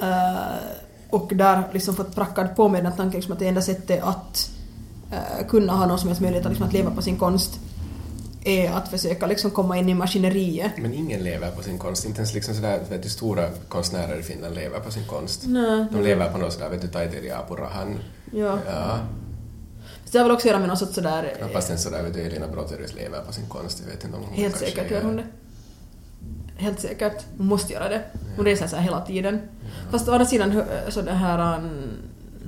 Eh, 0.00 0.38
och 1.10 1.30
där 1.34 1.62
liksom 1.72 1.94
fått 1.96 2.14
prackad 2.14 2.56
på 2.56 2.68
mig 2.68 2.82
den 2.82 2.92
tanken 2.92 3.18
liksom 3.20 3.32
att 3.32 3.38
det 3.38 3.46
enda 3.48 3.60
sättet 3.62 4.02
att 4.02 4.50
kunna 5.48 5.72
ha 5.72 5.86
någon 5.86 5.98
som 5.98 6.08
helst 6.08 6.22
möjlighet 6.22 6.46
att, 6.46 6.52
liksom, 6.52 6.66
att 6.66 6.72
leva 6.72 6.90
på 6.90 7.02
sin 7.02 7.16
konst 7.18 7.60
är 8.44 8.70
att 8.70 8.88
försöka 8.88 9.26
liksom 9.26 9.50
komma 9.50 9.78
in 9.78 9.88
i 9.88 9.94
maskineriet. 9.94 10.72
Men 10.78 10.94
ingen 10.94 11.20
lever 11.24 11.50
på 11.50 11.62
sin 11.62 11.78
konst, 11.78 12.04
inte 12.04 12.18
ens 12.18 12.34
liksom 12.34 12.54
sådär, 12.54 12.80
vet 12.90 13.02
du, 13.02 13.08
stora 13.08 13.48
konstnärer 13.68 14.18
i 14.20 14.22
Finland 14.22 14.54
lever 14.54 14.80
på 14.80 14.90
sin 14.90 15.06
konst. 15.06 15.42
Nej. 15.46 15.86
De 15.92 16.02
lever 16.02 16.32
på 16.32 16.38
något 16.38 16.52
sådär, 16.52 16.68
vet 16.68 16.82
du, 16.82 16.88
Taiteilija 16.88 17.38
Apurahan. 17.38 17.98
Ja. 18.32 18.58
Ja, 18.66 18.98
Så 20.04 20.12
det 20.12 20.18
har 20.18 20.24
väl 20.24 20.32
också 20.32 20.46
att 20.48 20.50
göra 20.50 20.58
med 20.58 20.68
någon 20.68 20.76
sorts 20.76 20.94
sådär... 20.94 21.32
eh, 21.32 21.38
knappast 21.38 21.68
ens 21.68 21.82
sådär, 21.82 22.02
vet 22.02 22.14
du, 22.14 22.20
Elina 22.20 22.46
Broterius 22.48 22.94
lever 22.94 23.20
på 23.26 23.32
sin 23.32 23.46
konst, 23.48 23.82
jag 23.86 23.92
vet 23.94 24.04
inte 24.04 24.16
om 24.16 24.22
hon 24.24 24.34
Helt 24.34 24.56
säkert 24.56 24.90
gör 24.90 25.02
hon 25.02 25.16
det. 25.16 25.24
Helt 26.56 26.80
säkert. 26.80 27.24
Hon 27.36 27.46
måste 27.46 27.72
göra 27.72 27.88
det. 27.88 28.02
Hon 28.36 28.44
reser 28.44 28.66
sig 28.66 28.82
hela 28.82 29.00
tiden. 29.06 29.40
Fast 29.90 30.08
å 30.08 30.12
andra 30.12 30.26
sidan 30.26 30.50
hö- 30.50 30.90
så 30.90 31.02
det 31.02 31.12
här 31.12 31.58
um, 31.58 31.92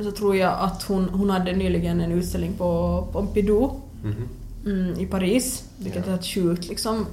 så 0.03 0.11
tror 0.11 0.37
jag 0.37 0.53
att 0.61 0.83
hon, 0.83 1.09
hon 1.09 1.31
hade 1.31 1.53
nyligen 1.53 2.01
en 2.01 2.13
utställning 2.13 2.53
på 2.53 3.05
Pompidou 3.13 3.71
Mhm. 4.03 4.29
mm, 4.67 5.01
i 5.01 5.07
Paris, 5.07 5.65
vilket 5.79 6.07
Ja. 6.07 6.13
är 6.13 6.17
ett 6.17 6.27
sjukt 6.27 6.69
liksom 6.69 7.07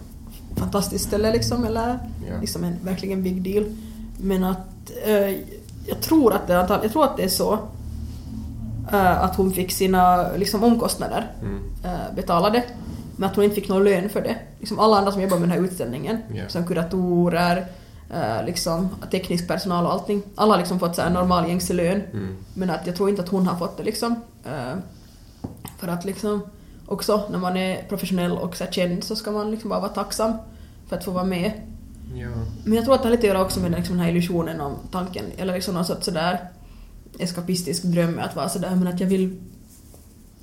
fantastiskt 0.56 1.06
ställe 1.08 1.32
liksom, 1.34 1.66
eller 1.66 1.88
Ja. 2.30 2.34
liksom 2.42 2.64
en 2.64 2.76
verkligen 2.84 3.24
big 3.24 3.42
deal. 3.42 3.66
Men 4.22 4.44
att 4.44 4.92
eh, 5.06 5.30
jag 5.88 6.02
tror 6.02 6.34
att 6.34 6.48
det, 6.48 6.54
jag 6.54 6.92
tror 6.92 7.04
att 7.04 7.18
det 7.18 7.24
är 7.24 7.28
så 7.30 7.54
eh, 8.92 9.24
att 9.24 9.36
hon 9.36 9.52
fick 9.52 9.72
sina 9.72 10.32
liksom, 10.36 10.64
omkostnader 10.64 11.32
Mm. 11.42 11.60
eh, 11.84 12.16
betalade 12.16 12.64
men 13.16 13.30
att 13.30 13.36
hon 13.36 13.44
inte 13.46 13.56
fick 13.56 13.70
någon 13.70 13.84
lön 13.84 14.10
för 14.10 14.22
det. 14.22 14.36
Liksom 14.60 14.80
alla 14.80 14.98
andra 14.98 15.12
som 15.12 15.22
jobbar 15.22 15.38
med 15.40 15.50
den 15.50 15.58
här 15.60 15.66
utställningen, 15.68 16.18
Ja. 16.34 16.44
som 16.48 16.66
kuratorer, 16.68 17.66
liksom, 18.46 18.90
teknisk 19.12 19.48
personal 19.48 19.86
och 19.86 19.94
allting, 19.94 20.24
alla 20.36 20.54
har 20.54 20.58
liksom 20.58 20.80
fått 20.80 20.96
så 20.96 21.02
här 21.02 21.10
normal 21.10 21.48
gängse 21.48 21.74
lön. 21.74 22.02
Mm. 22.14 22.36
Men 22.54 22.70
att 22.70 22.88
jag 22.88 22.96
tror 22.96 23.10
inte 23.10 23.22
att 23.22 23.30
hon 23.30 23.48
har 23.48 23.58
fått 23.58 23.78
det 23.78 23.84
liksom. 23.84 24.16
Eh, 24.46 24.76
för 25.80 25.88
att 25.88 26.06
liksom 26.06 26.42
också 26.86 27.24
när 27.32 27.38
man 27.40 27.58
är 27.58 27.84
professionell 27.90 28.32
och 28.32 28.56
så 28.56 28.66
känd 28.72 29.04
så 29.04 29.16
ska 29.16 29.32
man 29.32 29.52
liksom 29.52 29.70
bara 29.70 29.80
vara 29.80 29.92
tacksam 29.94 30.34
för 30.88 30.96
att 30.98 31.04
få 31.04 31.12
vara 31.12 31.24
med. 31.24 31.52
Ja. 32.16 32.28
Men 32.64 32.74
jag 32.74 32.86
tror 32.86 32.96
att 32.96 33.02
det 33.02 33.08
har 33.08 33.12
lite 33.16 33.28
att 33.28 33.34
göra 33.34 33.46
också 33.46 33.60
med 33.60 33.72
liksom 33.72 33.96
den 33.98 34.06
här 34.06 34.12
illusionen 34.12 34.62
om 34.62 34.74
tanken, 34.92 35.26
eller 35.38 35.54
liksom 35.54 35.74
någon 35.74 35.86
sorts 35.86 36.06
sådär 36.06 36.50
eskapistisk 37.20 37.84
dröm 37.84 38.12
med 38.12 38.26
att 38.26 38.36
vara 38.36 38.50
sådär 38.50 38.76
men 38.76 38.88
att 38.88 39.00
jag 39.00 39.08
vill 39.08 39.42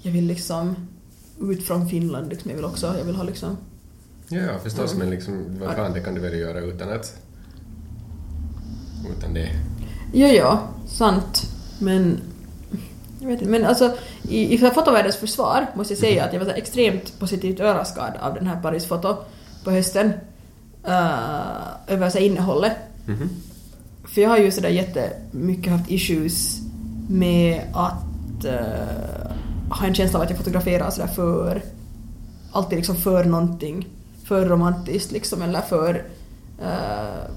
jag 0.02 0.12
vill 0.12 0.24
liksom 0.26 0.76
ut 1.40 1.66
från 1.66 1.88
Finland 1.88 2.28
liksom, 2.28 2.50
jag 2.50 2.56
vill 2.56 2.64
också, 2.64 2.94
jag 2.98 3.04
vill 3.04 3.16
ha 3.16 3.24
liksom 3.24 3.56
Ja, 4.28 4.58
förstås, 4.62 4.92
Mm. 4.94 4.98
men 4.98 5.10
liksom, 5.10 5.58
vad 5.60 5.74
fan 5.74 5.92
det 5.92 6.00
kan 6.00 6.14
du 6.14 6.20
väl 6.20 6.38
göra 6.38 6.60
utan 6.60 6.92
att... 6.92 7.16
Utan 9.10 9.34
det. 9.34 9.48
Ja, 10.12 10.28
ja, 10.28 10.68
sant. 10.86 11.42
Men... 11.78 12.20
Jag 13.20 13.28
vet 13.28 13.40
inte, 13.40 13.50
men 13.50 13.64
alltså 13.64 13.92
i, 14.22 14.54
i 14.54 14.58
fotovärldens 14.58 15.16
försvar 15.16 15.66
måste 15.74 15.94
jag 15.94 15.98
säga 16.00 16.24
att 16.24 16.32
jag 16.32 16.44
var 16.44 16.52
extremt 16.52 17.18
positivt 17.18 17.60
överraskad 17.60 18.12
av 18.20 18.34
den 18.34 18.46
här 18.46 18.62
Paris-foto 18.62 19.16
på 19.64 19.70
hösten. 19.70 20.12
Uh, 20.88 21.58
över 21.86 22.10
så 22.10 22.18
innehållet. 22.18 22.72
Mhm. 23.06 23.28
För 24.04 24.20
jag 24.20 24.28
har 24.28 24.38
ju 24.38 24.50
sådär 24.50 24.68
jättemycket 24.68 25.72
haft 25.72 25.90
issues 25.90 26.60
med 27.08 27.62
att 27.72 28.44
eh, 28.44 29.30
ha 29.70 29.86
en 29.86 29.94
känsla 29.94 30.18
av 30.18 30.22
att 30.22 30.30
jag 30.30 30.38
fotograferar 30.38 30.90
sådär 30.90 31.08
för... 31.08 31.62
Alltid 32.52 32.76
liksom 32.76 32.96
för 32.96 33.24
någonting. 33.24 33.88
För 34.24 34.46
romantiskt 34.46 35.12
liksom 35.12 35.42
eller 35.42 35.60
för 35.60 36.04
eh, 36.62 37.30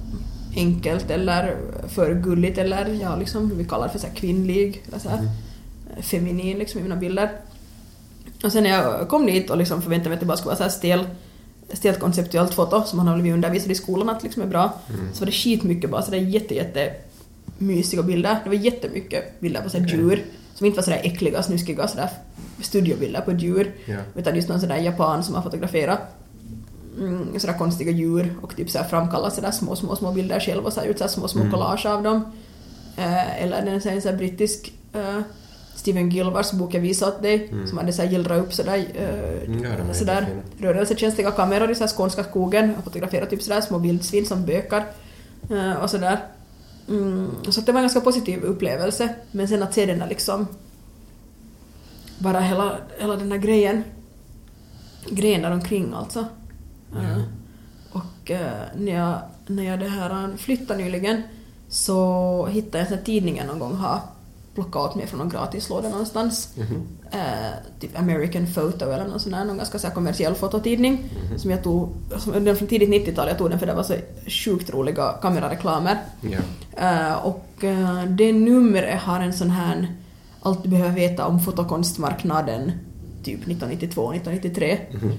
enkelt 0.58 1.12
eller 1.12 1.58
för 1.88 2.14
gulligt 2.14 2.58
eller 2.58 2.97
ja, 3.01 3.16
liksom 3.16 3.58
vi 3.58 3.66
kallar 3.66 3.86
det 3.86 3.91
för 3.91 3.99
så 3.99 4.08
kvinnlig 4.16 4.84
eller 4.88 4.99
så 4.99 5.10
eh, 5.10 6.01
feminin 6.01 6.58
liksom 6.58 6.80
i 6.80 6.84
mina 6.84 6.95
bilder. 6.95 7.30
Och 8.43 8.51
sen 8.51 8.64
när 8.64 8.70
jag 8.70 9.10
kom 9.10 9.26
dit 9.26 9.49
och 9.49 9.58
liksom 9.58 9.82
förväntade 9.82 10.10
mig 10.10 10.14
att 10.14 10.20
det 10.20 10.26
bara 10.26 10.38
skulle 10.38 10.49
vara 10.49 10.58
så 10.58 10.64
här 10.64 10.70
stel, 10.70 11.08
stelt 11.74 11.99
konceptuellt 11.99 12.53
foto 12.53 12.84
som 12.84 12.97
man 12.97 13.08
har 13.08 13.16
blivit 13.16 13.34
undervisad 13.34 13.72
i 13.72 13.76
skolan 13.76 14.10
att 14.10 14.24
liksom 14.24 14.41
är 14.41 14.47
bra. 14.47 14.80
Så 15.14 15.20
var 15.20 15.26
det 15.26 15.32
skitmycket 15.32 15.89
bara 15.89 16.01
sådär 16.01 16.18
jätte, 16.18 16.55
jätte 16.55 16.93
mysiga 17.58 18.03
bilder. 18.03 18.39
Det 18.43 18.49
var 18.49 18.58
jättemycket 18.58 19.39
bilder 19.39 19.62
på 19.62 19.70
sådär 19.70 19.86
Okej. 19.86 19.99
djur 19.99 20.26
som 20.53 20.66
inte 20.66 20.76
var 20.76 20.84
sådär 20.84 21.01
äckliga, 21.03 21.43
snuskiga 21.43 21.88
sådär 21.88 22.10
studiobilder 22.62 23.22
på 23.22 23.32
djur. 23.32 23.76
Ja. 23.86 23.97
Utan 24.16 24.36
just 24.36 24.49
någon 24.49 24.60
sådär 24.60 24.78
japan 24.78 25.24
som 25.24 25.36
har 25.36 25.41
fotograferat 25.41 25.99
mm, 26.99 27.39
sådär 27.39 27.57
konstiga 27.57 27.91
djur 27.91 28.35
och 28.41 28.55
typ 28.55 28.69
sådär 28.69 28.85
framkallat 28.85 29.33
sådär 29.33 29.51
små, 29.51 29.75
små, 29.75 29.95
små 29.95 30.11
bilder 30.11 30.39
själv 30.39 30.65
och 30.65 30.73
så 30.73 30.79
här 30.79 30.87
gjort 30.87 30.97
sådär 30.97 31.09
små, 31.11 31.27
små 31.27 31.41
Mm. 31.41 31.51
collage 31.53 31.85
av 31.85 32.03
dem. 32.03 32.21
Eh, 32.97 33.43
eller 33.43 33.65
den 33.65 33.81
sån 33.81 33.91
här 33.91 34.17
brittisk 34.17 34.73
eh, 34.93 35.19
Stephen 35.75 36.09
Gill 36.09 36.29
vars 36.29 36.51
bok 36.51 36.73
jag 36.73 36.81
visade 36.81 37.11
åt 37.11 37.21
dig 37.21 37.49
Mm. 37.51 37.67
som 37.67 37.77
hade 37.77 37.93
såhär 37.93 38.09
gillrat 38.09 38.39
upp 38.39 38.53
sådär, 38.53 38.85
eh, 38.95 39.43
Mm, 39.49 39.63
ja, 39.87 39.93
sådär 39.93 40.27
rörelsekänsliga 40.59 41.31
kameror 41.31 41.71
i 41.71 41.75
såhär 41.75 41.87
skånska 41.97 42.23
skogen 42.23 42.75
och 42.77 42.83
fotograferat 42.83 43.29
typ 43.29 43.41
sådär 43.41 43.61
små 43.61 43.77
vildsvin 43.77 44.25
som 44.25 44.45
bökar 44.45 44.85
eh, 45.51 45.73
och 45.83 45.89
sådär. 45.89 46.19
Mm, 46.89 47.29
så 47.49 47.61
det 47.61 47.71
var 47.71 47.79
en 47.79 47.83
ganska 47.83 48.01
positiv 48.01 48.43
upplevelse 48.43 49.09
men 49.31 49.47
sen 49.47 49.63
att 49.63 49.73
se 49.73 49.85
den 49.85 49.99
där 49.99 50.07
liksom 50.07 50.47
bara 52.19 52.39
hela, 52.39 52.77
hela 52.99 53.15
den 53.15 53.31
här 53.31 53.39
grejen 53.39 53.83
grejen 55.09 55.41
där 55.41 55.51
omkring 55.51 55.93
alltså. 55.93 56.25
Eh, 56.95 57.21
och 57.91 58.31
eh, 58.31 58.51
när 58.75 58.93
jag, 58.93 59.19
när 59.47 59.63
jag 59.63 59.79
det 59.79 59.88
här 59.89 60.23
eh, 60.23 60.35
flyttade 60.38 60.83
nyligen 60.83 61.21
så 61.69 62.45
hittade 62.45 62.83
jag 62.83 62.97
en 62.99 63.03
tidning 63.03 63.41
någon 63.47 63.59
gång 63.59 63.75
har 63.75 63.99
plockat 64.55 64.75
åt 64.89 64.95
mig 64.95 65.07
från 65.07 65.17
någon 65.19 65.29
gratislåda 65.29 65.89
någonstans. 65.89 66.49
Mhm. 66.57 66.88
Eh, 67.11 67.79
typ 67.79 67.99
American 67.99 68.47
Photo 68.53 68.85
eller 68.91 69.07
någon 69.07 69.19
sån 69.19 69.33
här, 69.33 69.45
någon 69.45 69.57
ganska 69.57 69.79
så 69.79 69.88
här 69.88 69.93
kommersiell 69.93 70.35
fototidning 70.35 70.93
Mhm. 71.29 71.39
som 71.39 71.51
jag 71.51 71.63
tog, 71.63 71.89
som, 72.17 72.45
den 72.45 72.55
från 72.55 72.67
tidigt 72.67 72.89
90-tal, 72.89 73.27
jag 73.27 73.38
tog 73.38 73.49
den 73.49 73.59
för 73.59 73.65
det 73.65 73.73
var 73.73 73.83
så 73.83 73.93
sjukt 74.27 74.69
roliga 74.73 75.13
kamerareklamer. 75.21 75.97
Ja. 76.21 76.39
Eh, 76.77 77.13
och 77.25 77.63
eh, 77.63 78.03
det 78.03 78.33
numret 78.33 79.01
har 79.01 79.19
en 79.19 79.33
sån 79.33 79.49
här 79.49 79.88
allt 80.41 80.63
du 80.63 80.69
behöver 80.69 80.95
veta 80.95 81.25
om 81.27 81.39
fotokonstmarknaden 81.39 82.71
typ 83.23 83.45
1992-1993. 83.45 84.77
Mhm. 84.91 85.11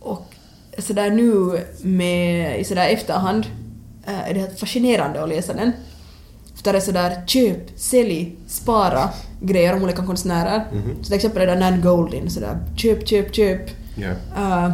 Och 0.00 0.31
sådär 0.78 1.10
nu 1.10 1.60
med, 1.82 2.60
i 2.60 2.64
sådär 2.64 2.88
efterhand 2.88 3.46
eh, 4.06 4.28
är 4.28 4.34
det 4.34 4.40
helt 4.40 4.58
fascinerande 4.60 5.22
att 5.22 5.28
läsa 5.28 5.54
den. 5.54 5.72
För 6.54 6.64
där 6.64 6.74
är 6.74 6.80
sådär 6.80 7.26
köp, 7.26 7.70
sälj, 7.76 8.36
spara 8.46 9.10
grejer 9.40 9.74
om 9.74 9.82
olika 9.82 10.06
konstnärer. 10.06 10.66
Mhm. 10.72 10.96
Så 10.98 11.04
till 11.04 11.14
exempel 11.14 11.42
är 11.42 11.46
det 11.46 11.60
Nan 11.60 11.80
Goldin 11.80 12.30
sådär 12.30 12.58
köp, 12.76 13.08
köp, 13.08 13.34
köp. 13.34 13.70
Ja. 13.96 14.10
Eh, 14.36 14.72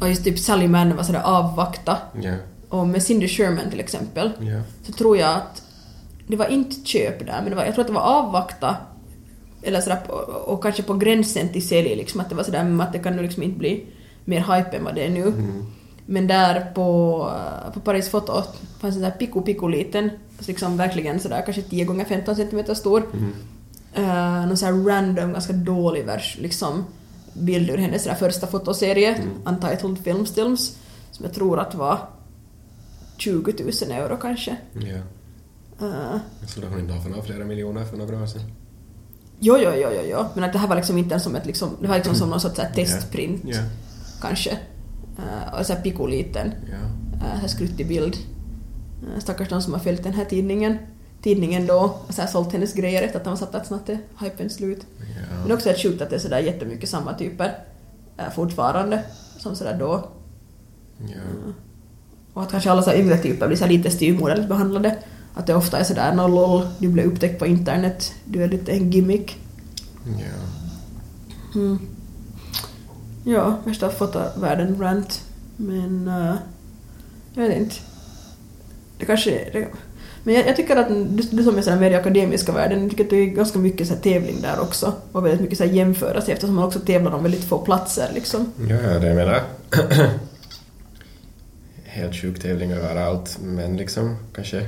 och 0.00 0.08
just 0.08 0.24
typ 0.24 0.38
Sally 0.38 0.68
Mann 0.68 0.96
var 0.96 1.02
sådär 1.02 1.22
avvakta. 1.24 1.96
Ja. 2.22 2.34
Och 2.68 2.88
med 2.88 3.02
Cindy 3.02 3.28
Sherman 3.28 3.70
till 3.70 3.80
exempel 3.80 4.30
Ja. 4.40 4.60
så 4.86 4.92
tror 4.92 5.16
jag 5.18 5.34
att 5.34 5.62
det 6.26 6.36
var 6.36 6.46
inte 6.46 6.86
köp 6.86 7.26
där, 7.26 7.40
men 7.42 7.50
det 7.50 7.56
var, 7.56 7.64
jag 7.64 7.74
tror 7.74 7.82
att 7.82 7.88
det 7.88 7.94
var 7.94 8.00
avvakta 8.00 8.76
eller 9.62 9.80
sådär, 9.80 9.98
och, 10.08 10.54
och 10.54 10.62
kanske 10.62 10.82
på 10.82 10.94
gränsen 10.94 11.48
till 11.48 11.68
sälj, 11.68 11.96
liksom, 11.96 12.20
att 12.20 12.28
det 12.28 12.34
var 12.34 12.42
sådär 12.42 12.60
mm, 12.60 12.80
att 12.80 12.92
det 12.92 12.98
kan 12.98 13.16
nu 13.16 13.22
liksom 13.22 13.42
inte 13.42 13.58
bli 13.58 13.84
mer 14.28 14.40
hype 14.40 14.76
än 14.76 14.84
vad 14.84 14.94
det 14.94 15.04
är 15.06 15.10
nu. 15.10 15.22
Mm. 15.22 15.66
Men 16.06 16.26
där 16.26 16.72
på, 16.74 17.20
eh, 17.66 17.72
på 17.72 17.80
Paris 17.80 18.08
Foto 18.08 18.32
fanns 18.32 18.82
en 18.82 18.92
sån 18.92 19.02
där 19.02 19.10
pico 19.10 19.42
pico 19.42 19.68
liten, 19.68 20.10
liksom 20.38 20.76
verkligen 20.76 21.20
sådär 21.20 21.42
kanske 21.44 21.62
10 21.62 21.84
gånger 21.84 22.04
15 22.04 22.36
centimeter 22.36 22.74
stor. 22.74 23.02
Mm. 23.12 23.32
Uh, 23.98 24.46
någon 24.46 24.56
sån 24.56 24.66
här 24.68 24.84
random, 24.84 25.32
ganska 25.32 25.52
dålig 25.52 26.04
vers, 26.04 26.36
liksom 26.40 26.84
bild 27.32 27.70
ur 27.70 27.76
hennes 27.76 28.08
första 28.18 28.46
fotoserie, 28.46 29.14
Mm. 29.14 29.28
Untitled 29.44 29.98
Film 29.98 30.26
Stills, 30.26 30.76
som 31.10 31.24
jag 31.24 31.34
tror 31.34 31.60
att 31.60 31.74
var 31.74 31.98
20 33.16 33.52
000 33.86 33.90
euro 33.90 34.16
kanske. 34.16 34.56
Ja. 34.72 34.98
Uh, 35.86 36.16
Jag 36.40 36.50
skulle 36.50 36.66
hon 36.66 36.80
inte 36.80 36.92
ha 36.92 37.00
för 37.02 37.10
några 37.10 37.22
flera 37.22 37.44
miljoner 37.44 37.84
för 37.84 37.96
några 37.96 38.22
år 38.22 38.26
sedan. 38.26 38.42
jo, 39.40 39.56
jo, 39.58 39.70
jo, 39.74 39.88
jo, 39.94 40.02
jo, 40.10 40.24
men 40.34 40.44
att 40.44 40.52
det 40.52 40.58
här 40.58 40.68
var 40.68 40.76
liksom 40.76 40.98
inte 40.98 41.20
som 41.20 41.36
ett 41.36 41.46
liksom, 41.46 41.76
det 41.80 41.88
var 41.88 41.94
liksom 41.96 42.14
som 42.14 42.30
någon 42.30 42.40
sorts 42.40 42.56
så 42.56 42.62
testprint, 42.74 43.42
Ja. 43.44 43.60
Kanske. 44.20 44.50
Uh, 45.18 45.58
och 45.60 45.66
så 45.66 45.72
här 45.72 45.80
pico 45.82 46.06
liten. 46.06 46.52
Ja. 46.70 46.76
äh, 47.26 47.34
så 47.34 47.40
här 47.40 47.48
skruttig 47.48 47.88
bild. 47.88 48.16
Äh, 49.14 49.20
stackars 49.20 49.48
de 49.48 49.62
som 49.62 49.72
har 49.72 49.80
följt 49.80 50.02
den 50.02 50.12
här 50.14 50.24
tidningen. 50.24 50.78
Tidningen 51.22 51.66
då, 51.66 51.98
och 52.08 52.14
så 52.14 52.20
här 52.20 52.28
sålt 52.28 52.52
hennes 52.52 52.74
grejer 52.74 53.02
efter 53.02 53.18
att 53.18 53.24
de 53.24 53.30
har 53.30 53.36
sagt 53.36 53.54
att 53.54 53.66
snart 53.66 53.88
är 53.88 53.98
hypen 54.20 54.50
slut. 54.50 54.86
Men 55.40 55.48
Ja. 55.48 55.54
också 55.54 55.68
helt 55.68 55.82
sjukt 55.82 56.02
att 56.02 56.10
det 56.10 56.16
är 56.16 56.20
sådär 56.20 56.38
jättemycket 56.38 56.88
samma 56.88 57.14
typer 57.14 57.58
äh, 58.16 58.30
fortfarande 58.34 59.02
som 59.38 59.56
sådär 59.56 59.76
då. 59.78 60.08
Ja. 60.98 61.52
Och 62.32 62.42
att 62.42 62.50
kanske 62.50 62.70
alla 62.70 62.82
så 62.82 62.92
yngre 62.92 63.18
typer 63.18 63.46
blir 63.46 63.56
så 63.56 63.66
lite 63.66 63.90
styvmoderligt 63.90 64.48
behandlade. 64.48 64.96
Att 65.34 65.46
det 65.46 65.54
ofta 65.54 65.78
är 65.78 65.84
sådär 65.84 66.14
no 66.14 66.28
lol, 66.28 66.68
du 66.78 66.88
blev 66.88 67.06
upptäckt 67.06 67.38
på 67.38 67.46
internet, 67.46 68.12
du 68.24 68.42
är 68.42 68.48
lite 68.48 68.72
en 68.72 68.90
gimmick. 68.90 69.36
Ja. 70.04 70.24
Mm. 71.60 71.78
Ja, 73.28 73.58
värsta 73.64 73.90
fotovärlden 73.90 74.80
rant. 74.80 75.22
Men 75.56 76.08
uh, 76.08 76.34
jag 77.34 77.48
vet 77.48 77.56
inte. 77.56 77.76
Det 78.98 79.04
kanske... 79.04 79.30
Det, 79.30 79.68
men 80.22 80.34
jag, 80.34 80.46
jag 80.46 80.56
tycker 80.56 80.76
att 80.76 80.88
du, 80.88 81.22
du 81.30 81.42
som 81.42 81.58
är 81.58 81.62
sådär 81.62 81.80
mer 81.80 81.90
i 81.90 81.94
akademiska 81.94 82.52
världen, 82.52 82.80
jag 82.80 82.90
tycker 82.90 83.04
att 83.04 83.10
det 83.10 83.16
är 83.16 83.26
ganska 83.26 83.58
mycket 83.58 83.86
så 83.86 83.94
här 83.94 84.00
tävling 84.00 84.40
där 84.42 84.60
också. 84.60 84.92
Och 85.12 85.24
väldigt 85.24 85.40
mycket 85.40 85.58
så 85.58 85.64
här 85.64 85.70
jämföra 85.70 86.20
sig 86.20 86.34
eftersom 86.34 86.54
man 86.54 86.64
också 86.64 86.80
tävlar 86.80 87.12
om 87.12 87.22
väldigt 87.22 87.44
få 87.44 87.58
platser 87.58 88.10
liksom. 88.14 88.52
Ja, 88.68 88.76
ja, 88.76 88.98
det 88.98 89.06
jag 89.06 89.16
menar. 89.16 89.42
Helt 91.84 92.16
sjuk 92.16 92.42
tävling 92.42 92.72
överallt, 92.72 93.38
men 93.42 93.76
liksom 93.76 94.16
kanske... 94.34 94.66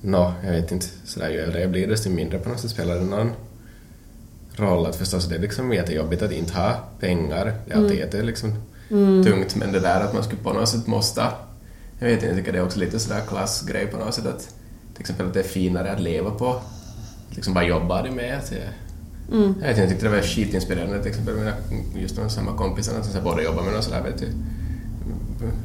Nå, 0.00 0.32
jag 0.44 0.52
vet 0.52 0.72
inte. 0.72 0.86
Sådär 1.04 1.30
ju 1.30 1.38
äldre 1.38 1.60
jag 1.60 1.70
blir 1.70 1.88
desto 1.88 2.10
mindre 2.10 2.38
på 2.38 2.48
något 2.48 2.60
sätt 2.60 2.70
spelar 2.70 2.94
det 2.94 3.04
någon 3.04 3.32
roll. 4.56 4.86
Att 4.86 4.96
förstås 4.96 5.28
det 5.28 5.34
är 5.34 5.38
liksom 5.38 5.72
jättejobbigt 5.72 6.22
att 6.22 6.32
inte 6.32 6.52
ha 6.54 6.74
pengar. 7.00 7.54
Det 7.66 7.72
är 7.72 7.76
alltid 7.78 7.98
jätte 7.98 8.22
liksom 8.22 8.54
tungt, 9.24 9.56
men 9.56 9.72
det 9.72 9.80
där 9.80 10.00
att 10.00 10.14
man 10.14 10.22
skulle 10.22 10.42
på 10.42 10.52
något 10.52 10.68
sätt 10.68 10.86
måste... 10.86 11.22
Jag 11.98 12.06
vet 12.08 12.14
inte, 12.14 12.26
jag 12.26 12.36
tycker 12.36 12.52
det 12.52 12.58
är 12.58 12.64
också 12.64 12.78
lite 12.78 12.98
sådär 12.98 13.20
klassgrej 13.28 13.86
på 13.86 13.96
något 13.98 14.14
sätt 14.14 14.26
att 14.26 14.40
till 14.94 15.00
exempel 15.00 15.26
att 15.26 15.34
det 15.34 15.40
är 15.40 15.44
finare 15.44 15.92
att 15.92 16.00
leva 16.00 16.30
på. 16.30 16.60
Liksom 17.30 17.54
bara 17.54 17.64
jobba 17.64 18.02
det 18.02 18.10
med. 18.10 18.38
Att 18.38 18.52
Mm. 19.32 19.54
jag 19.60 19.68
vet 19.68 19.68
inte, 19.68 19.80
jag 19.80 19.88
tyckte 19.90 20.06
det 20.06 20.10
var 20.16 20.22
skitinspirerande 20.22 20.98
till 21.02 21.10
exempel 21.10 21.34
mina 21.34 21.52
just 21.96 22.16
de 22.16 22.30
samma 22.30 22.56
kompisarna 22.56 23.02
som 23.02 23.24
båda 23.24 23.42
jobbar 23.42 23.62
med 23.62 23.72
något 23.72 23.84
sådär 23.84 24.02
vet 24.02 24.18
du 24.18 24.26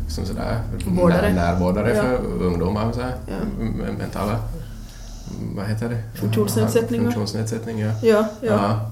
som 0.10 0.26
sådär 0.26 0.62
Vårdare. 0.88 1.34
när, 1.34 1.36
närvårdare 1.52 1.94
Ja. 1.96 2.02
för 2.04 2.20
ungdomar 2.44 2.92
så 2.92 3.02
här, 3.02 3.14
Ja. 3.28 3.34
mentala 4.00 4.40
vad 5.56 5.66
heter 5.66 5.90
det? 5.90 6.20
Funktionsnedsättningar. 6.20 7.04
Funktionsnedsättning, 7.04 7.80
ja. 7.80 7.92
Ja, 8.04 8.28
ja. 8.42 8.48
Ja. 8.52 8.92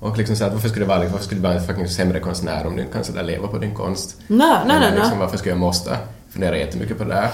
Och 0.00 0.18
liksom 0.18 0.36
så 0.36 0.44
att 0.44 0.52
varför 0.52 0.68
skulle 0.68 0.84
det 0.84 0.88
vara, 0.88 1.08
varför 1.08 1.24
skulle 1.24 1.40
du 1.40 1.42
vara 1.48 1.54
en 1.58 1.66
fucking 1.66 1.88
sämre 1.88 2.20
konstnär 2.20 2.66
om 2.66 2.76
du 2.76 2.82
inte 2.82 2.92
kan 2.94 3.04
sådär 3.04 3.22
leva 3.22 3.48
på 3.48 3.58
din 3.58 3.74
konst? 3.74 4.16
Nej, 4.28 4.38
nej, 4.66 4.80
nej. 4.80 4.90
Liksom, 4.94 5.10
nej. 5.10 5.18
varför 5.18 5.36
ska 5.38 5.48
jag 5.48 5.58
måste? 5.58 5.98
Fundera 6.30 6.58
jättemycket 6.58 6.98
på 6.98 7.04
det 7.04 7.14
där. 7.14 7.30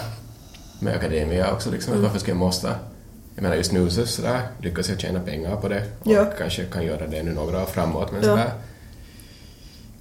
Med 0.80 0.94
akademia 0.96 1.52
också, 1.52 1.70
liksom, 1.70 1.92
Mm. 1.92 2.04
varför 2.04 2.18
ska 2.18 2.30
jag 2.30 2.38
måste? 2.38 2.74
Jag 3.34 3.42
menar 3.42 3.56
just 3.56 3.72
nu 3.72 3.90
så 3.90 4.06
sådär, 4.06 4.40
lyckas 4.60 4.88
jag 4.88 5.00
tjäna 5.00 5.20
pengar 5.20 5.56
på 5.56 5.68
det 5.68 5.82
och 6.00 6.12
Ja. 6.12 6.24
kanske 6.38 6.64
kan 6.64 6.84
göra 6.84 7.06
det 7.06 7.22
nu 7.22 7.32
några 7.32 7.62
år 7.62 7.66
framåt, 7.66 8.12
men 8.12 8.22
Ja. 8.22 8.28
sådär 8.28 8.52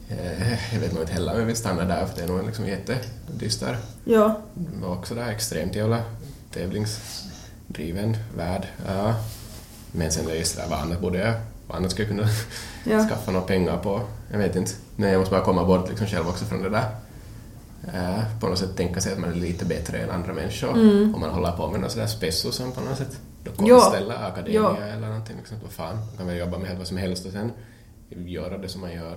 eh, 0.10 0.74
jag 0.74 0.80
vet 0.80 0.94
nog 0.94 1.04
inte 1.04 1.14
heller 1.14 1.34
om 1.34 1.40
jag 1.40 1.46
vill 1.46 1.56
stanna 1.56 1.86
där 1.86 2.06
för 2.06 2.16
det 2.18 2.24
är 2.24 2.28
nog 2.28 2.46
liksom 2.46 2.68
jättedyster 2.68 3.78
Ja. 4.06 4.38
och 4.86 5.08
sådär 5.08 5.28
extremt 5.30 5.76
jävla 5.76 6.00
tävlingsdriven 7.74 8.18
värld. 8.38 8.68
Ja. 8.88 9.16
Men 9.92 10.12
sen 10.12 10.26
är 10.30 10.34
det 10.34 10.56
där, 10.56 10.68
vad 10.70 10.80
annat 10.80 11.02
borde 11.02 11.18
jag, 11.18 11.34
vad 11.68 11.78
annat 11.78 11.92
skulle 11.92 12.08
jag 12.08 12.18
kunna 12.18 12.30
Ja. 12.98 13.08
skaffa 13.10 13.32
några 13.32 13.46
pengar 13.46 13.78
på? 13.78 14.02
Jag 14.32 14.38
vet 14.38 14.56
inte. 14.56 14.72
Men 14.96 15.12
jag 15.12 15.20
måste 15.20 15.32
bara 15.36 15.44
komma 15.46 15.66
bort 15.66 15.90
liksom 15.90 16.08
själv 16.08 16.28
också 16.28 16.46
från 16.46 16.62
det 16.64 16.70
där. 16.70 16.86
Eh, 17.94 18.40
på 18.40 18.48
något 18.48 18.60
sätt 18.60 18.78
tänka 18.78 19.02
sig 19.02 19.14
att 19.14 19.20
man 19.20 19.30
är 19.32 19.36
lite 19.36 19.66
bättre 19.66 19.98
än 19.98 20.10
andra 20.10 20.34
människor 20.34 20.70
om 21.16 21.16
man 21.20 21.30
håller 21.30 21.52
på 21.52 21.72
med 21.72 21.80
något 21.82 21.92
sådär 21.92 22.08
spesso 22.08 22.52
som 22.52 22.72
på 22.72 22.82
något 22.82 22.98
sätt 22.98 23.18
då 23.44 23.52
konst 23.52 23.70
Ja. 23.70 23.96
eller 23.96 24.28
akademia 24.28 24.54
Ja. 24.62 24.78
eller 24.78 25.08
någonting. 25.08 25.36
Liksom, 25.38 25.58
vad 25.64 25.72
fan, 25.72 25.96
man 25.98 26.18
kan 26.18 26.28
väl 26.28 26.38
jobba 26.38 26.58
med 26.58 26.78
vad 26.78 26.88
som 26.88 26.98
helst 26.98 27.26
och 27.26 27.32
sen 27.32 27.52
göra 28.26 28.58
det 28.58 28.70
som 28.70 28.82
man 28.82 28.94
gör. 28.94 29.16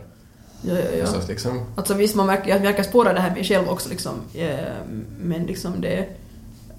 Ja, 0.63 0.75
ja, 0.75 0.85
ja. 0.99 1.07
Så 1.07 1.29
liksom, 1.29 1.61
Alltså 1.77 1.95
visst, 1.95 2.15
man 2.15 2.27
märker, 2.27 2.49
jag 2.51 2.59
verkar 2.61 2.83
spåra 2.83 3.13
det 3.13 3.21
här 3.21 3.31
med 3.35 3.47
själv 3.47 3.69
också 3.69 3.89
liksom. 3.89 4.15
eh, 4.35 4.59
Men 5.21 5.43
liksom 5.43 5.81
det... 5.81 6.07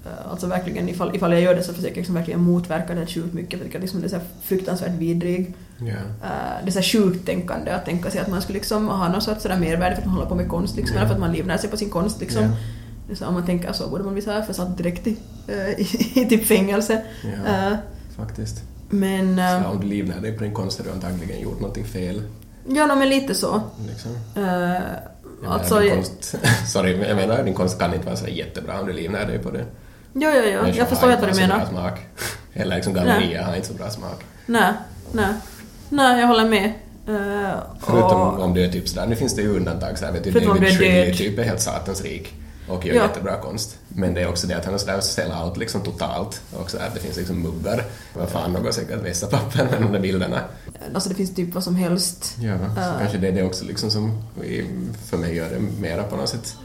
eh, 0.06 0.30
Alltså 0.30 0.46
verkligen, 0.46 0.88
ifall, 0.88 1.16
ifall 1.16 1.32
jag 1.32 1.40
gör 1.42 1.54
det 1.54 1.62
så 1.62 1.72
försöker 1.72 1.90
jag 1.90 1.96
liksom 1.96 2.14
verkligen 2.14 2.40
motverka 2.40 2.94
det 2.94 3.06
sjukt 3.06 3.34
mycket. 3.34 3.52
Jag 3.52 3.62
tycker 3.62 3.80
liksom 3.80 4.00
det 4.00 4.06
är 4.06 4.08
så 4.08 4.20
fruktansvärt 4.42 4.94
vidrig. 4.98 5.54
eh, 5.80 6.64
Det 6.64 6.68
är 6.76 6.82
så 6.82 6.82
sjukt 6.82 7.26
tänkande 7.26 7.70
att 7.70 7.84
tänka 7.84 8.10
sig 8.10 8.20
att 8.20 8.28
man 8.28 8.42
skulle 8.42 8.58
liksom 8.58 8.88
ha 8.88 9.08
någon 9.08 9.22
sorts 9.22 9.42
sådär 9.42 9.58
mervärde 9.58 9.94
för 9.94 10.02
att 10.02 10.06
man 10.06 10.14
håller 10.14 10.28
på 10.28 10.34
med 10.34 10.48
konst 10.48 10.76
liksom. 10.76 10.94
Ja. 10.96 11.00
Eller 11.00 11.08
för 11.08 11.14
att 11.14 11.20
man 11.20 11.32
livnär 11.32 11.56
sig 11.56 11.70
på 11.70 11.76
sin 11.76 11.90
konst 11.90 12.20
liksom. 12.20 12.44
Är 13.10 13.14
så, 13.14 13.26
om 13.26 13.34
man 13.34 13.46
tänker 13.46 13.72
så 13.72 13.88
borde 13.88 14.04
man 14.04 14.12
bli 14.12 14.22
så 14.22 14.30
här 14.30 14.42
försatt 14.42 14.76
direkt 14.78 15.06
i, 15.06 15.16
eh, 15.48 15.68
i, 15.80 15.86
i 16.14 16.26
typ 16.28 16.44
fängelse. 16.46 17.02
Ja. 17.22 17.52
Eh, 17.70 17.76
Faktiskt. 18.16 18.62
Men... 18.90 19.38
eh, 19.38 19.62
Så 19.62 19.68
om 19.68 19.80
du 19.80 19.86
livnär 19.86 20.20
dig 20.20 20.32
på 20.32 20.44
din 20.44 20.54
konst 20.54 20.78
har 20.78 20.84
du 20.86 20.92
antagligen 20.92 21.40
gjort 21.42 21.60
någonting 21.60 21.84
fel. 21.84 22.22
Ja, 22.68 22.86
no, 22.86 22.94
men 22.94 23.08
lite 23.08 23.34
så. 23.34 23.60
Liksom. 23.88 24.10
Eh, 24.36 24.44
Jag 25.42 25.52
Alltså... 25.52 25.74
menar, 25.74 25.86
din 25.86 25.94
konst, 25.94 26.34
sorry, 26.72 26.98
jag 27.08 27.16
menar 27.16 27.42
din 27.42 27.54
konst 27.54 27.78
kan 27.78 27.94
inte 27.94 28.06
vara 28.06 28.16
så 28.16 28.26
jättebra 28.28 28.80
om 28.80 28.86
du 28.86 28.92
livnär 28.92 29.26
dig 29.26 29.38
på 29.38 29.50
det. 29.50 29.64
Jo, 30.18 30.30
jo, 30.34 30.42
jo. 30.44 30.66
Jag 30.74 30.88
förstår 30.88 31.10
inte 31.12 31.26
vad 31.26 31.34
du 31.34 31.40
menar. 31.40 31.66
Smak. 31.70 32.00
Eller 32.54 32.76
liksom 32.76 32.94
gallerier 32.94 33.42
har 33.42 33.54
inte 33.56 33.68
så 33.68 33.74
bra 33.74 33.90
smak. 33.90 34.20
Nej, 34.46 34.72
nej. 35.12 35.28
Nej, 35.88 36.20
jag 36.20 36.26
håller 36.26 36.44
med. 36.48 36.64
Eh, 37.08 37.58
Förutom 37.80 38.20
och- 38.20 38.40
om 38.42 38.54
du 38.54 38.64
är 38.64 38.68
typ 38.72 38.88
sådär, 38.88 39.06
nu 39.06 39.16
finns 39.16 39.34
det 39.34 39.42
ju 39.42 39.56
undantag 39.56 39.98
såhär, 39.98 40.12
vet 40.12 40.24
du, 40.24 40.32
Förutom 40.32 40.50
om 40.52 40.60
David 40.60 40.78
död. 40.80 41.16
typ 41.16 41.38
är 41.38 41.42
helt 41.42 41.60
satans 41.60 42.02
rik 42.02 42.34
och 42.68 42.86
gör 42.86 42.94
Ja. 42.94 43.02
jättebra 43.02 43.36
konst. 43.36 43.76
Men 43.88 44.14
det 44.14 44.22
är 44.22 44.28
också 44.28 44.46
det 44.46 44.54
att 44.56 44.64
han 44.64 44.74
är 44.74 44.78
sådär 44.78 45.00
sell 45.00 45.32
out 45.44 45.56
liksom 45.56 45.80
totalt. 45.80 46.40
Och 46.56 46.70
så 46.70 46.76
att 46.78 46.94
det 46.94 47.00
finns 47.00 47.16
liksom 47.16 47.42
muggar. 47.42 47.84
Vad 48.14 48.28
fan, 48.28 48.52
något 48.52 48.74
säkert 48.74 49.02
vässapapper 49.04 49.64
med 49.64 49.82
de 49.82 49.92
där 49.92 50.00
bilderna. 50.00 50.40
Alltså 50.94 51.08
det 51.08 51.14
finns 51.14 51.34
typ 51.34 51.54
vad 51.54 51.64
som 51.64 51.76
helst. 51.76 52.36
Ja, 52.40 52.58
så 52.58 52.80
Ja. 52.80 52.92
kanske 53.00 53.18
det 53.18 53.28
är 53.28 53.32
det 53.32 53.42
också 53.42 53.64
liksom 53.64 53.90
som 53.90 54.22
för 55.10 55.16
mig 55.16 55.34
gör 55.36 55.48
det 55.50 55.60
mera 55.80 56.02
på 56.02 56.16
något 56.16 56.28
sätt 56.28 56.56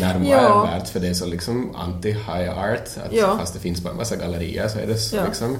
närmare 0.00 0.28
Ja. 0.30 0.62
värt 0.64 0.88
för 0.88 1.00
det 1.00 1.08
är 1.08 1.14
så 1.14 1.26
liksom 1.26 1.76
anti-high 1.76 2.72
art. 2.72 2.88
Att 3.06 3.12
Ja. 3.12 3.36
Fast 3.38 3.54
det 3.54 3.60
finns 3.60 3.80
bara 3.82 3.90
en 3.90 3.96
massa 3.96 4.16
gallerier 4.16 4.68
så 4.68 4.78
är 4.78 4.86
det 4.86 4.98
så 4.98 5.16
Ja. 5.16 5.24
liksom 5.24 5.58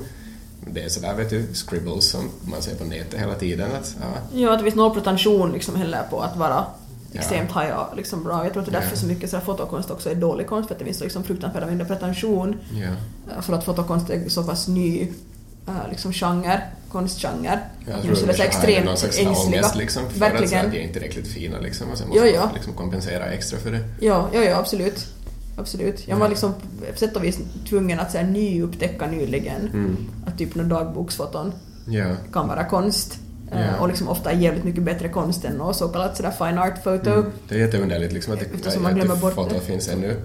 det 0.70 0.82
är 0.84 0.89
sådär 0.89 1.14
vet 1.14 1.30
du, 1.30 1.47
scribbles 1.55 2.05
som 2.11 2.20
man 2.45 2.62
ser 2.62 2.74
på 2.74 2.84
nätet 2.84 3.20
hela 3.20 3.34
tiden. 3.34 3.68
Att, 3.80 3.97
ja, 4.01 4.39
Ja, 4.41 4.53
att 4.53 4.59
det 4.59 4.64
finns 4.64 4.76
någon 4.76 4.95
pretension 4.95 5.53
liksom 5.53 5.76
heller 5.76 6.03
på 6.11 6.20
att 6.20 6.37
vara 6.37 6.64
Ja. 7.12 7.18
extremt 7.20 7.51
high, 7.51 7.74
liksom 7.97 8.24
bra. 8.24 8.45
Jag 8.45 8.53
tror 8.53 8.62
att 8.62 8.68
det 8.70 8.76
är 8.76 8.80
därför 8.80 8.97
Ja. 8.97 9.01
så 9.01 9.07
mycket 9.07 9.30
så 9.30 9.37
här 9.37 9.45
fotokonst 9.45 9.91
också 9.91 10.11
är 10.11 10.14
dålig 10.14 10.47
konst, 10.47 10.68
för 10.68 10.74
att 10.74 10.78
det 10.78 10.84
finns 10.84 11.01
liksom 11.01 11.24
fruktansvärda 11.24 11.66
mängder 11.66 11.84
pretension. 11.84 12.57
ja. 12.72 13.43
För 13.43 13.53
att 13.53 13.64
fotokonst 13.64 14.11
är 14.11 14.28
så 14.28 14.43
pass 14.45 14.68
ny 14.68 15.09
eh, 15.69 15.73
liksom 15.91 16.12
genre, 16.12 16.61
konstgenre. 16.93 17.61
Jag 17.91 18.03
tror 18.03 18.14
så 18.14 18.27
det 18.27 18.33
är 18.33 18.37
så 18.37 18.43
extremt 18.43 18.85
någon 18.87 18.97
slags 18.97 19.19
ångest 19.47 19.77
liksom 19.77 20.03
för 20.11 20.27
att 20.27 20.33
Verkligen. 20.33 20.67
att 20.67 20.73
de 20.73 20.79
är 20.79 20.83
inte 20.83 20.93
tillräckligt 20.93 21.27
fina 21.27 21.59
liksom 21.61 21.91
och 21.91 21.99
sen 21.99 22.09
måste 22.09 22.27
Ja, 22.27 22.35
ja. 22.35 22.45
man 22.45 22.55
liksom 22.55 22.73
kompensera 22.73 23.25
extra 23.27 23.59
för 23.59 23.71
det. 23.73 23.81
Ja, 24.01 24.29
ja, 24.33 24.41
ja, 24.41 24.57
absolut. 24.59 25.07
Absolut. 25.59 26.09
Jag 26.09 26.17
var 26.17 26.27
Ja. 26.27 26.31
liksom 26.31 26.53
på 26.93 26.99
sätt 26.99 27.17
och 27.17 27.25
vis 27.25 27.39
tvungen 27.69 28.01
att 28.01 28.12
så 28.12 28.19
här, 28.19 28.25
nyupptäcka 28.25 29.07
nyligen 29.07 29.61
Mm. 29.73 29.97
att 30.27 30.39
typ 30.39 30.55
några 30.55 30.69
dagboksfoton 30.79 31.53
Ja. 31.87 32.05
kan 32.33 32.49
vara 32.49 32.64
konst. 32.64 33.19
Ja. 33.51 33.81
Och 33.81 33.89
liksom 33.89 34.09
ofta 34.09 34.33
jävligt 34.33 34.64
mycket 34.64 34.83
bättre 34.83 35.09
konst 35.09 35.45
än 35.45 35.53
något 35.53 35.77
så 35.77 35.89
kallat 35.89 36.17
sådär 36.17 36.31
fine 36.31 36.59
art 36.59 36.83
photo. 36.83 37.11
Mm. 37.11 37.31
Det 37.49 37.55
är 37.55 37.59
jätteunderligt 37.59 38.12
liksom 38.12 38.33
att 38.35 38.41
det, 38.41 38.47
Eftersom 38.55 38.83
man 38.83 38.93
att 38.93 38.99
glömmer 38.99 39.14
det 39.14 39.21
bort 39.21 39.35
fotot 39.35 39.53
det. 39.53 39.61
finns 39.61 39.89
ännu 39.89 40.17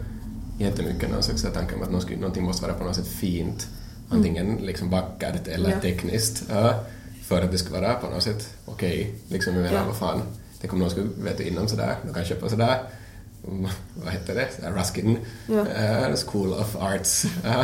jättemycket 0.60 1.12
någon 1.12 1.24
slags 1.24 1.42
tanke 1.54 1.76
om 1.76 1.82
att 1.84 1.92
någonting 2.20 2.44
måste 2.44 2.62
vara 2.66 2.74
på 2.74 2.84
något 2.84 2.96
sätt 2.96 3.08
fint. 3.08 3.68
Antingen 4.12 4.55
liksom 4.62 4.89
vackert 4.89 5.47
eller 5.47 5.66
Mm. 5.66 5.72
Ja. 5.72 5.82
tekniskt. 5.82 6.43
Ja, 6.49 6.84
för 7.24 7.41
att 7.41 7.51
det 7.51 7.57
ska 7.57 7.74
vara 7.82 7.93
på 7.93 8.07
något 8.09 8.24
sätt 8.24 8.49
okej. 8.66 9.14
Liksom, 9.28 9.53
jag 9.55 9.62
menar, 9.64 9.78
Ja. 9.78 9.86
vad 9.88 9.95
fan. 9.97 10.22
Tänk 10.62 10.74
om 10.74 10.80
någon 10.80 10.89
skulle, 10.89 11.07
vet 11.24 11.38
du, 11.38 11.43
inom 11.43 11.68
sådär, 11.68 11.95
de 12.07 12.14
kan 12.14 12.26
köpa 12.26 12.49
sådär, 12.49 12.84
mm, 13.47 13.68
vad 14.03 14.14
heter 14.14 14.36
det, 14.36 14.70
Ruskin 14.70 15.18
Ja. 15.47 15.66
eh, 15.68 16.16
School 16.28 16.53
of 16.53 16.76
Arts. 16.76 17.26
ja, 17.43 17.64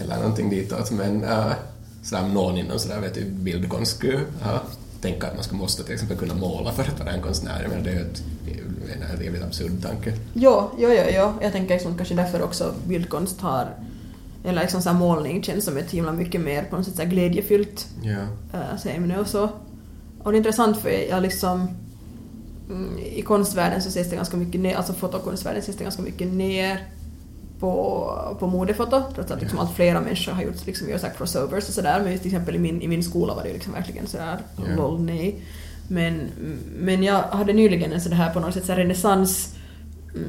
eller 0.00 0.16
någonting 0.16 0.50
ditåt. 0.50 0.90
Men, 0.90 1.20
ja, 1.20 1.54
sådär 2.02 2.28
någon 2.28 2.58
inom 2.58 2.78
sådär, 2.78 3.00
vet 3.00 3.14
du, 3.14 3.24
bildkonst 3.24 3.96
skulle 3.96 4.20
ha 4.42 4.62
tänka 5.00 5.26
att 5.26 5.34
man 5.34 5.44
ska 5.44 5.56
måste 5.56 5.84
till 5.84 5.94
exempel 5.94 6.16
kunna 6.16 6.34
måla 6.34 6.72
för 6.72 6.82
att 6.82 6.98
vara 7.00 7.10
en 7.12 7.22
konstnär. 7.22 7.66
Menar, 7.68 7.82
det 7.84 7.90
är 7.90 7.94
ju 7.94 8.00
en 9.10 9.18
riktigt 9.18 9.42
absurd 9.42 9.82
tanke. 9.82 10.12
Jo, 10.34 10.70
jo, 10.78 10.88
jo, 10.92 11.02
jo. 11.14 11.32
Jag 11.42 11.52
tänker 11.52 11.74
liksom 11.74 11.96
kanske 11.96 12.14
därför 12.14 12.42
också 12.42 12.74
bildkonst 12.86 13.40
har 13.40 13.68
eller 14.44 14.60
liksom 14.62 14.82
så 14.82 14.88
här 14.90 14.98
målning 14.98 15.42
känns 15.42 15.64
som 15.64 15.76
ett 15.76 15.90
himla 15.90 16.12
mycket 16.12 16.40
mer 16.40 16.62
på 16.62 16.76
något 16.76 16.84
sätt 16.86 16.96
så 16.96 17.02
här 17.02 17.08
glädjefyllt 17.10 17.86
så 18.78 18.88
ämne 18.88 19.18
och 19.18 19.26
så. 19.26 19.48
Och 20.22 20.32
det 20.32 20.36
är 20.36 20.38
intressant 20.38 20.78
för 20.78 21.10
jag 21.10 21.22
liksom 21.22 21.68
mm, 22.70 22.98
i 22.98 23.22
konstvärlden 23.22 23.82
så 23.82 23.88
ses 23.88 24.10
det 24.10 24.16
ganska 24.16 24.36
mycket 24.36 24.60
ner, 24.60 24.76
alltså 24.76 24.92
fotokonstvärlden 24.92 25.62
ses 25.62 25.76
det 25.76 25.84
ganska 25.84 26.02
mycket 26.02 26.28
ner 26.32 26.78
på, 27.60 28.36
på 28.40 28.46
modefoto, 28.46 29.02
trots 29.14 29.30
att 29.30 29.40
liksom 29.40 29.58
Ja. 29.58 29.62
allt 29.64 29.74
flera 29.76 30.00
människor 30.00 30.32
har 30.32 30.42
gjort 30.42 30.66
liksom, 30.66 30.88
gör 30.88 30.98
så 30.98 31.06
här 31.06 31.14
crossovers 31.14 31.68
och 31.68 31.74
sådär, 31.74 32.00
men 32.02 32.12
just 32.12 32.22
till 32.22 32.32
exempel 32.32 32.54
i 32.56 32.58
min, 32.58 32.82
i 32.82 32.88
min 32.88 33.02
skola 33.02 33.34
var 33.34 33.42
det 33.42 33.48
ju 33.48 33.54
liksom 33.54 33.72
verkligen 33.72 34.06
sådär 34.06 34.38
Ja. 34.56 34.76
LOL 34.76 35.00
nej. 35.00 35.40
Men, 35.88 36.20
men 36.78 37.02
jag 37.02 37.22
hade 37.22 37.52
nyligen 37.52 37.92
en 37.92 38.00
sådär 38.00 38.16
här 38.16 38.32
på 38.34 38.40
något 38.40 38.54
sätt 38.54 38.64
så 38.66 38.72
renässans 38.72 39.54
mm, 40.14 40.28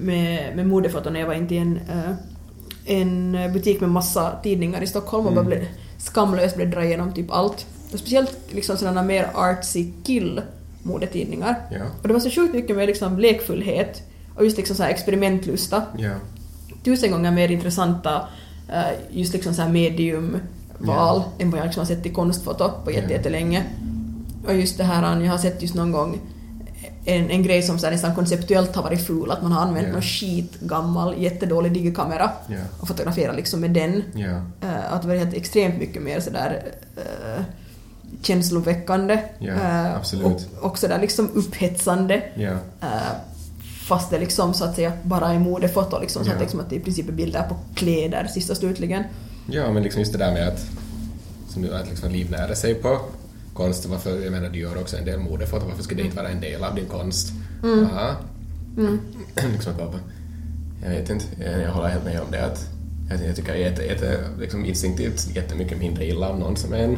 med, 0.00 0.56
med 0.56 0.66
modefoto 0.68 1.10
när 1.10 1.20
jag 1.20 1.26
var 1.26 1.34
inte 1.34 1.54
i 1.54 1.58
en, 1.58 1.76
eh, 1.76 2.14
en 2.88 3.36
butik 3.52 3.80
med 3.80 3.90
massa 3.90 4.32
tidningar 4.42 4.82
i 4.82 4.86
Stockholm 4.86 5.26
och 5.26 5.32
bara 5.32 5.40
Mm. 5.46 5.58
blev 5.58 5.66
skamlöst 5.98 6.56
bläddra 6.56 6.84
igenom 6.84 7.12
typ 7.12 7.30
allt. 7.30 7.66
Och 7.92 7.98
speciellt 7.98 8.36
liksom 8.50 8.76
sådana 8.76 9.02
mer 9.02 9.30
artsy 9.34 9.92
kill 10.04 10.40
modetidningar. 10.82 11.54
Ja. 11.70 11.78
Och 12.02 12.08
det 12.08 12.14
var 12.14 12.20
så 12.20 12.30
sjukt 12.30 12.54
mycket 12.54 12.76
mer 12.76 12.86
liksom 12.86 13.18
lekfullhet 13.18 14.02
och 14.36 14.44
just 14.44 14.56
liksom 14.56 14.76
så 14.76 14.82
här 14.82 14.90
experimentlusta. 14.90 15.82
Ja. 15.98 16.10
Tusen 16.84 17.10
gånger 17.10 17.30
mer 17.30 17.50
intressanta 17.50 18.28
eh, 18.68 18.82
just 19.10 19.32
liksom 19.32 19.54
så 19.54 19.62
här 19.62 19.68
mediumval 19.72 21.22
än 21.38 21.50
vad 21.50 21.60
jag 21.60 21.64
liksom 21.66 21.80
har 21.80 21.86
sett 21.86 22.06
i 22.06 22.10
konstfoto 22.10 22.70
på 22.84 22.90
jätte- 22.90 23.12
Ja. 23.12 23.16
jättelänge. 23.16 23.62
Och 24.46 24.54
just 24.54 24.78
det 24.78 24.84
här, 24.84 25.20
jag 25.20 25.30
har 25.30 25.38
sett 25.38 25.62
just 25.62 25.74
någon 25.74 25.92
gång 25.92 26.18
en, 27.08 27.30
en 27.30 27.42
grej 27.42 27.62
som 27.62 27.78
så 27.78 27.86
här 27.86 27.92
nästan 27.92 28.14
konceptuellt 28.14 28.76
har 28.76 28.82
varit 28.82 29.06
ful, 29.06 29.30
att 29.30 29.42
man 29.42 29.52
har 29.52 29.62
använt 29.62 29.86
Ja. 29.86 29.92
någon 29.92 30.02
skitgammal 30.02 31.22
jättedålig 31.22 31.72
digikamera 31.72 32.30
Ja. 32.48 32.56
och 32.80 32.88
fotograferat 32.88 33.36
liksom 33.36 33.60
med 33.60 33.70
den. 33.70 34.02
Ja. 34.14 34.42
Eh, 34.68 34.92
att 34.92 35.02
det 35.02 35.08
var 35.08 35.14
helt 35.14 35.34
extremt 35.34 35.78
mycket 35.78 36.02
mer 36.02 36.20
sådär 36.20 36.62
uh, 36.96 37.42
känsloväckande. 38.22 39.18
Ja, 39.38 39.52
eh, 39.52 39.94
absolut. 39.96 40.26
och 40.26 40.40
också 40.66 40.88
där 40.88 40.98
liksom 40.98 41.30
upphetsande. 41.34 42.22
Eh, 42.80 42.98
fast 43.88 44.10
det 44.10 44.18
liksom 44.18 44.54
så 44.54 44.64
att 44.64 44.74
säga 44.74 44.92
bara 45.02 45.32
är 45.32 45.38
modefoto 45.38 46.00
liksom, 46.00 46.24
så 46.24 46.32
att, 46.32 46.40
liksom 46.40 46.60
att 46.60 46.70
det 46.70 46.76
i 46.76 46.80
princip 46.80 47.08
är 47.08 47.12
bilder 47.12 47.42
på 47.42 47.56
kläder 47.74 48.26
sist 48.26 48.50
och 48.50 48.56
slutligen. 48.56 49.02
Ja, 49.50 49.72
men 49.72 49.82
liksom 49.82 50.00
just 50.00 50.12
det 50.12 50.18
där 50.18 50.32
med 50.32 50.48
att, 50.48 50.66
som 51.48 51.62
du 51.62 51.74
att 51.74 51.88
liksom 51.88 52.10
livnära 52.10 52.54
sig 52.54 52.74
på 52.74 53.00
konst, 53.58 53.86
varför, 53.86 54.20
jag 54.24 54.32
menar 54.32 54.48
du 54.48 54.58
gör 54.58 54.80
också 54.80 54.96
en 54.96 55.04
del 55.04 55.20
modefoto, 55.20 55.66
varför 55.66 55.82
skulle 55.82 56.02
det 56.02 56.06
inte 56.06 56.16
vara 56.16 56.28
en 56.28 56.40
del 56.40 56.64
av 56.64 56.74
din 56.74 56.86
konst? 56.86 57.32
Ja. 57.62 58.16
liksom 59.52 59.72
att 59.72 59.78
bara, 59.78 60.00
jag 60.82 60.90
vet 60.90 61.10
inte, 61.10 61.24
jag, 61.44 61.62
jag 61.62 61.70
håller 61.72 61.88
helt 61.88 62.04
med 62.04 62.20
om 62.20 62.30
det 62.30 62.44
att 62.46 62.70
jag, 63.10 63.28
jag 63.28 63.36
tycker 63.36 63.54
jätte, 63.54 63.82
jätte, 63.82 64.20
liksom 64.40 64.64
instinktivt 64.64 65.36
jättemycket 65.36 65.78
mindre 65.78 66.06
illa 66.06 66.28
av 66.28 66.38
någon 66.38 66.56
som 66.56 66.72
är 66.72 66.78
en 66.78 66.96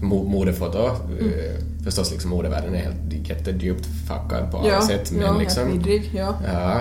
mo- 0.00 0.28
modefoto. 0.28 0.86
Eh, 1.20 1.84
förstås 1.84 2.10
liksom 2.12 2.30
modevärlden 2.30 2.74
är 2.74 2.78
helt 2.78 3.28
jättedjupt 3.28 3.86
fuckad 3.86 4.50
på 4.50 4.58
alla 4.58 4.80
sätt, 4.80 5.12
men 5.12 5.20
ja, 5.20 5.38
liksom 5.38 5.72
vidrig, 5.72 6.10
ja. 6.14 6.34
Ja, 6.52 6.80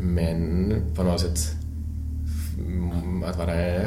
men 0.00 0.74
på 0.96 1.02
något 1.02 1.20
sätt 1.20 1.38
mm, 2.58 3.24
att 3.24 3.38
vara 3.38 3.80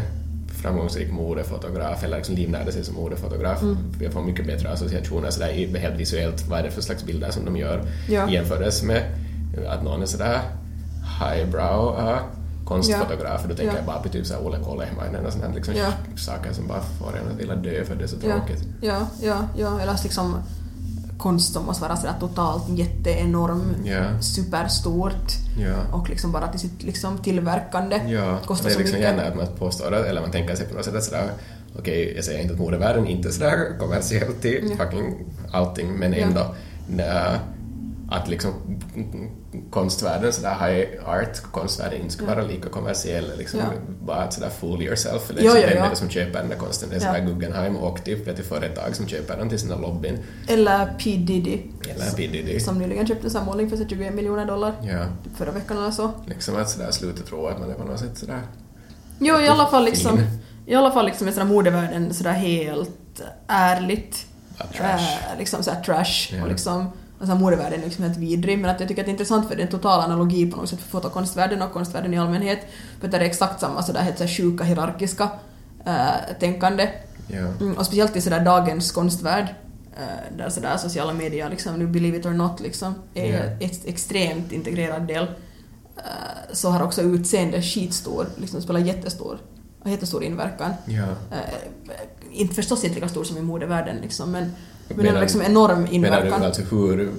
framgångsrik 0.69 1.11
modefotograf 1.11 2.03
eller 2.03 2.17
liksom 2.17 2.35
livnärde 2.35 2.71
sig 2.71 2.83
som 2.83 2.95
modefotograf. 2.95 3.61
Mm. 3.61 3.77
Jag 4.01 4.13
får 4.13 4.21
mycket 4.21 4.47
bättre 4.47 4.69
associationer 4.71 5.29
sådär, 5.29 5.49
i- 5.49 5.77
helt 5.77 5.95
visuellt, 5.99 6.47
vad 6.47 6.59
är 6.59 6.63
det 6.63 6.71
för 6.71 6.81
slags 6.81 7.03
bilder 7.03 7.31
som 7.31 7.45
de 7.45 7.57
gör 7.57 7.81
Ja. 8.09 8.29
i 8.29 8.33
jämförelse 8.33 8.85
med 8.85 9.03
att 9.69 9.83
någon 9.83 10.01
är 10.01 10.05
sådär 10.05 10.39
highbrow 11.19 11.97
uh, 11.99 12.17
konstfotograf, 12.65 13.41
då 13.43 13.47
tänker 13.55 13.65
Ja. 13.65 13.75
jag 13.77 13.85
bara 13.85 13.99
på 13.99 14.09
typ 14.09 14.25
såhär 14.25 14.47
Olle 14.47 14.57
Kolehmainen 14.65 15.25
och 15.25 15.33
sådana 15.33 15.55
liksom 15.55 15.73
Ja. 15.75 15.91
saker 16.17 16.53
som 16.53 16.67
bara 16.67 16.81
får 16.81 17.17
en 17.17 17.31
att 17.31 17.39
vilja 17.39 17.55
dö 17.55 17.85
för 17.85 17.95
det 17.95 18.03
är 18.03 18.07
så 18.07 18.15
Ja, 18.23 18.35
tråkigt. 18.37 18.63
ja, 18.81 19.07
ja, 19.21 19.47
ja, 19.57 19.79
eller 19.81 19.99
liksom 20.03 20.35
konst 21.17 21.53
som 21.53 21.65
måste 21.65 21.81
vara 21.83 21.95
sådär 21.97 22.13
totalt 22.19 22.63
jätteenorm, 22.69 23.75
Ja. 23.83 24.21
superstort 24.21 25.31
Ja. 25.59 25.75
och 25.97 26.09
liksom 26.09 26.31
bara 26.31 26.47
till 26.47 26.59
sitt 26.59 26.83
liksom 26.83 27.17
tillverkande 27.17 28.01
Ja, 28.07 28.37
kostar 28.45 28.69
det 28.69 28.75
är 28.75 28.79
liksom 28.79 28.99
gärna 28.99 29.23
att 29.23 29.35
man 29.35 29.47
påstår 29.59 29.91
det, 29.91 30.09
eller 30.09 30.21
man 30.21 30.31
tänker 30.31 30.55
sig 30.55 30.67
på 30.67 30.75
något 30.75 30.85
sätt 30.85 30.95
att 30.95 31.03
sådär, 31.03 31.29
okej, 31.79 32.13
jag 32.15 32.25
säger 32.25 32.41
inte 32.41 32.53
att 32.53 32.59
modevärlden 32.59 33.07
inte 33.07 33.27
är 33.29 33.31
sådär 33.31 33.79
kommersiellt 33.79 34.45
i 34.45 34.69
Ja. 34.69 34.85
fucking 34.85 35.15
allting, 35.51 35.91
men 35.93 36.13
ändå 36.13 36.55
nä, 36.87 37.39
att 38.11 38.27
liksom 38.29 38.53
konstvärlden, 39.69 40.33
sådär 40.33 40.55
high 40.67 41.09
art, 41.09 41.41
konstvärlden 41.51 42.01
inte 42.01 42.13
ska 42.13 42.25
Ja. 42.25 42.35
vara 42.35 42.45
lika 42.45 42.69
kommersiell, 42.69 43.31
liksom 43.37 43.59
Ja. 43.59 43.65
bara 44.01 44.17
att 44.17 44.33
sådär 44.33 44.49
fool 44.49 44.81
yourself, 44.81 45.21
Jo, 45.29 45.35
liksom 45.35 45.57
jo, 45.61 45.67
vem 45.67 45.77
jo. 45.77 45.83
är 45.85 45.89
det 45.89 45.95
som 45.95 46.09
köper 46.09 46.39
den 46.39 46.49
där 46.49 46.55
konsten, 46.57 46.89
det 46.89 46.95
är 46.95 46.99
Ja. 47.01 47.07
sådär 47.07 47.19
Guggenheim 47.25 47.75
och 47.77 48.03
typ 48.03 48.27
vet 48.27 48.47
företag 48.47 48.95
som 48.95 49.07
köper 49.07 49.37
den 49.37 49.49
till 49.49 49.59
sina 49.59 49.75
lobbyn, 49.75 50.17
Eller 50.47 50.85
P 50.99 51.15
Diddy 51.17 51.59
eller 51.89 52.11
P. 52.17 52.27
Diddy. 52.27 52.59
som 52.59 52.79
nyligen 52.79 53.07
köpte 53.07 53.29
en 53.37 53.45
målning 53.45 53.69
för 53.69 53.77
så 53.77 53.85
21 53.87 54.13
miljoner 54.13 54.45
dollar 54.45 54.73
Ja, 54.81 55.05
förra 55.37 55.51
veckan 55.51 55.77
eller 55.77 55.91
så. 55.91 56.11
liksom 56.25 56.55
att 56.55 56.69
sådär 56.69 56.91
sluta 56.91 57.23
tro 57.23 57.47
att 57.47 57.59
man 57.59 57.69
är 57.69 57.73
på 57.73 57.83
något 57.83 57.99
sätt 57.99 58.17
sådär 58.17 58.41
Jo, 59.19 59.39
i 59.39 59.47
alla 59.47 59.67
fall 59.67 59.85
liksom, 59.85 60.17
Fin. 60.17 60.27
i 60.65 60.75
alla 60.75 60.91
fall 60.91 61.05
liksom 61.05 61.27
är 61.27 61.31
sådär 61.31 61.45
modevärlden 61.45 62.13
sådär 62.13 62.31
helt 62.31 63.21
ärligt. 63.47 64.25
bara 64.57 64.67
trash. 64.67 65.31
Äh, 65.33 65.37
liksom 65.39 65.63
såhär 65.63 65.81
trash 65.83 66.35
Ja. 66.35 66.43
och 66.43 66.49
liksom 66.49 66.89
Alltså 67.25 67.43
modevärlden 67.43 67.79
är 67.79 67.85
liksom 67.85 68.03
helt 68.03 68.17
vidrig, 68.17 68.59
men 68.59 68.69
att 68.69 68.79
jag 68.79 68.89
tycker 68.89 69.01
att 69.01 69.05
det 69.05 69.09
är 69.09 69.13
intressant 69.13 69.47
för 69.49 69.55
det 69.55 69.61
är 69.61 69.65
en 69.65 69.71
total 69.71 70.01
analogi 70.01 70.51
på 70.51 70.57
något 70.57 70.69
sätt 70.69 70.79
för 70.79 70.89
fotokonstvärdena 70.89 71.65
och 71.65 71.73
konstvärlden 71.73 72.13
i 72.13 72.17
allmänhet. 72.17 72.59
För 72.99 73.07
det 73.07 73.17
är 73.17 73.21
exakt 73.21 73.59
samma 73.59 73.83
sådär 73.83 73.99
helt 74.01 74.17
sådär 74.17 74.29
sjuka 74.31 74.63
hierarkiska 74.63 75.29
äh, 75.85 76.37
tänkande. 76.39 76.89
Ja. 77.27 77.37
Mm, 77.37 77.77
och 77.77 77.85
speciellt 77.85 78.15
i 78.15 78.21
sådär 78.21 78.45
dagens 78.45 78.91
konstvärld, 78.91 79.45
äh, 79.97 80.37
där 80.37 80.49
sådär 80.49 80.77
sociala 80.77 81.13
medier, 81.13 81.49
liksom, 81.49 81.79
nu 81.79 81.87
believe 81.87 82.17
it 82.17 82.25
or 82.25 82.31
not, 82.33 82.59
liksom, 82.59 82.95
är 83.13 83.33
Ja. 83.33 83.65
ett 83.65 83.85
extremt 83.85 84.51
integrerad 84.51 85.07
del. 85.07 85.23
Äh, 85.23 86.53
så 86.53 86.69
har 86.69 86.83
också 86.83 87.01
utseende 87.01 87.61
skitstor, 87.61 88.25
liksom 88.37 88.61
spelar 88.61 88.79
jättestor, 88.79 89.37
jättestor 89.85 90.23
inverkan. 90.23 90.73
Ja. 90.85 91.03
Äh, 91.31 91.39
inte 92.31 92.55
förstås 92.55 92.83
inte 92.83 92.95
lika 92.95 93.09
stor 93.09 93.23
som 93.23 93.37
i 93.37 93.41
modevärlden, 93.41 93.95
liksom, 94.01 94.31
men, 94.31 94.51
men 94.87 94.97
Menar- 94.97 95.09
ändå 95.09 95.21
liksom 95.21 95.41
enorm 95.41 95.77
Menar 95.79 95.91
inverkan. 95.93 96.39
du 96.39 96.45
alltså 96.45 96.61
hur 96.61 97.09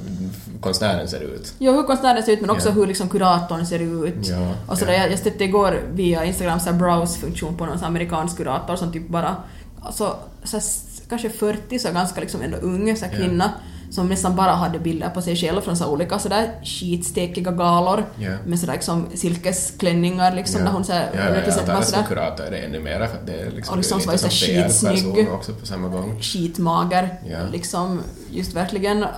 konstnären 0.61 1.09
ser 1.09 1.21
ut? 1.21 1.55
Jo, 1.59 1.73
hur 1.73 1.83
konstnären 1.83 2.23
ser 2.23 2.33
ut 2.33 2.41
men 2.41 2.51
också 2.51 2.69
Ja. 2.69 2.73
hur 2.75 2.87
liksom 2.87 3.09
kuratorn 3.09 3.67
ser 3.67 3.79
ut. 3.79 4.15
Ja, 4.29 4.53
och 4.67 4.79
sådär, 4.79 4.93
ja. 4.93 4.99
jag, 5.03 5.13
jag 5.13 5.19
stötte 5.19 5.45
igår 5.45 5.81
via 5.95 6.25
Instagram 6.25 6.61
så 6.61 6.73
browse-funktion 6.73 7.57
på 7.57 7.67
någon 7.67 7.85
amerikansk 7.85 8.37
kurator 8.37 8.77
som 8.77 8.93
typ 8.93 9.09
bara, 9.09 9.37
alltså 9.83 10.17
så 10.45 10.57
här, 10.57 10.65
kanske 11.09 11.31
40, 11.31 11.79
så 11.79 11.93
ganska 11.93 12.21
liksom 12.21 12.43
ändå 12.43 12.57
ung, 12.57 12.97
så 12.97 13.05
här 13.05 13.13
Ja. 13.21 13.51
Som 13.91 14.09
nästan 14.09 14.37
bara 14.37 14.51
hade 14.53 14.79
bilder 14.79 15.09
på 15.11 15.23
sig 15.23 15.37
själv 15.37 15.61
från 15.61 15.77
så 15.77 15.87
olika 15.91 16.19
sådär 16.19 16.51
skitstekiga 16.65 17.51
galor 17.51 18.05
Ja. 18.19 18.31
med 18.47 18.59
sådär 18.59 18.73
liksom 18.73 19.07
silkesklänningar 19.15 20.35
liksom 20.35 20.65
där 20.65 20.71
hon 20.71 20.85
såhär 20.85 21.11
ja, 21.15 21.21
ja, 21.21 21.35
representerar 21.35 21.81
som 21.83 21.93
sådär 21.93 22.07
kurator 22.09 22.45
är 22.47 22.51
det 22.51 22.57
ännu 22.59 22.81
mera 22.81 23.07
för 23.09 23.17
att 23.19 23.27
det 23.27 23.33
är 23.41 23.51
liksom, 23.51 23.73
Och 23.73 23.79
liksom 23.79 24.01
så 24.01 24.11
var 24.11 24.17
PR-person 24.17 24.91
skitsnygg. 24.91 25.29
också 25.33 25.53
på 25.53 25.67
samma 25.67 25.89
gång. 25.89 26.21
skitmager. 26.23 27.19
Ja. 27.31 27.39
Liksom 27.53 28.01
just 28.31 28.55
verkligen 28.57 29.03
uh, 29.03 29.09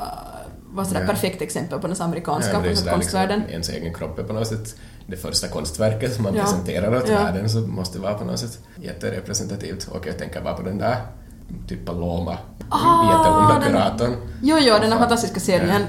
var 0.70 0.84
sådär 0.84 1.00
Ja. 1.00 1.06
perfekt 1.06 1.42
exempel 1.42 1.78
på 1.78 1.86
den 1.88 1.96
amerikanska 2.02 2.52
Ja, 2.52 2.58
det 2.60 2.90
konstvärlden. 2.90 3.38
liksom, 3.38 3.52
ens 3.52 3.68
egen 3.68 3.94
kropp 3.94 4.18
är 4.18 4.22
på 4.22 4.32
något 4.32 4.46
sätt 4.46 4.76
det 5.06 5.16
första 5.16 5.48
konstverket 5.48 6.14
som 6.14 6.22
man 6.22 6.34
Ja. 6.34 6.42
presenterar 6.42 6.96
åt 6.96 7.08
Ja. 7.08 7.14
världen 7.24 7.48
så 7.50 7.58
måste 7.58 7.98
vara 7.98 8.14
på 8.14 8.24
något 8.24 8.38
sätt 8.38 8.58
jätterepresentativt. 8.82 9.88
Och 9.88 10.06
jag 10.06 10.18
tänker 10.18 10.40
bara 10.42 10.54
på 10.54 10.62
den 10.62 10.78
där 10.78 10.96
typ 11.68 11.86
Paloma, 11.86 12.38
Ah, 12.70 13.12
jätteonda 13.12 13.66
kuratorn. 13.66 14.16
Jo, 14.42 14.56
jo, 14.60 14.72
den 14.74 14.82
här 14.82 14.90
Fan. 14.90 14.98
fantastiska 14.98 15.40
serien, 15.40 15.82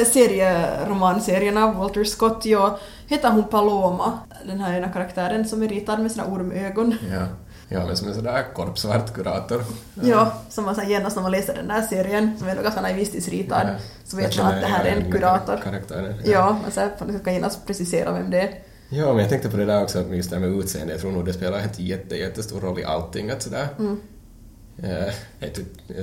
äh, 0.00 0.04
serieromanserien 0.06 1.58
av 1.58 1.74
Walter 1.76 2.04
Scott, 2.04 2.44
jo, 2.44 2.70
heter 3.06 3.30
hon 3.30 3.44
Paloma, 3.44 4.18
den 4.46 4.60
här 4.60 4.74
ena 4.78 4.88
karaktären 4.88 5.48
som 5.48 5.62
är 5.62 5.68
ritad 5.68 6.00
med 6.00 6.12
såna 6.12 6.26
ormögon. 6.26 6.94
Ja. 7.12 7.26
ja, 7.68 7.86
men 7.86 7.96
som 7.96 8.08
en 8.08 8.14
sådär 8.14 8.44
korpsvart 8.54 9.14
kurator. 9.14 9.64
Ja, 10.02 10.32
som 10.50 10.64
man 10.64 10.74
sen 10.74 10.88
genast 10.90 11.16
när 11.16 11.22
man 11.22 11.32
läser 11.32 11.54
den 11.54 11.68
där 11.68 11.82
serien, 11.82 12.38
som 12.38 12.48
är 12.48 12.62
ganska 12.62 12.80
naivistiskt 12.80 13.30
ritad, 13.32 13.66
Ja. 13.68 13.74
så 14.04 14.16
vet 14.16 14.38
man 14.38 14.46
att 14.54 14.60
det 14.60 14.66
här 14.66 14.84
är 14.84 14.96
en 14.96 15.12
kurator. 15.12 15.60
Karaktären. 15.64 16.14
Ja, 16.24 16.56
men 16.62 16.70
sen 16.72 16.90
får 16.98 17.06
man 17.06 17.18
ska 17.18 17.32
genast 17.32 17.66
precisera 17.66 18.12
vem 18.12 18.30
det 18.30 18.40
är. 18.40 18.50
Ja, 18.88 19.06
men 19.06 19.18
jag 19.18 19.28
tänkte 19.28 19.48
på 19.48 19.56
det 19.56 19.64
där 19.64 19.82
också, 19.82 20.02
just 20.14 20.30
det 20.30 20.36
här 20.36 20.46
med 20.46 20.58
utseende, 20.58 20.92
jag 20.92 21.00
tror 21.00 21.12
nog 21.12 21.24
det 21.24 21.32
spelar 21.32 21.58
en 21.58 21.68
jätte, 21.76 22.16
jättestor 22.16 22.60
roll 22.60 22.78
i 22.80 22.84
allting. 22.84 23.30
Att 23.30 23.42
sådär, 23.42 23.68
Mm. 23.78 24.00
Eh, 24.76 24.88
jag 24.88 25.06
typ, 25.06 25.12
eh, 25.12 25.31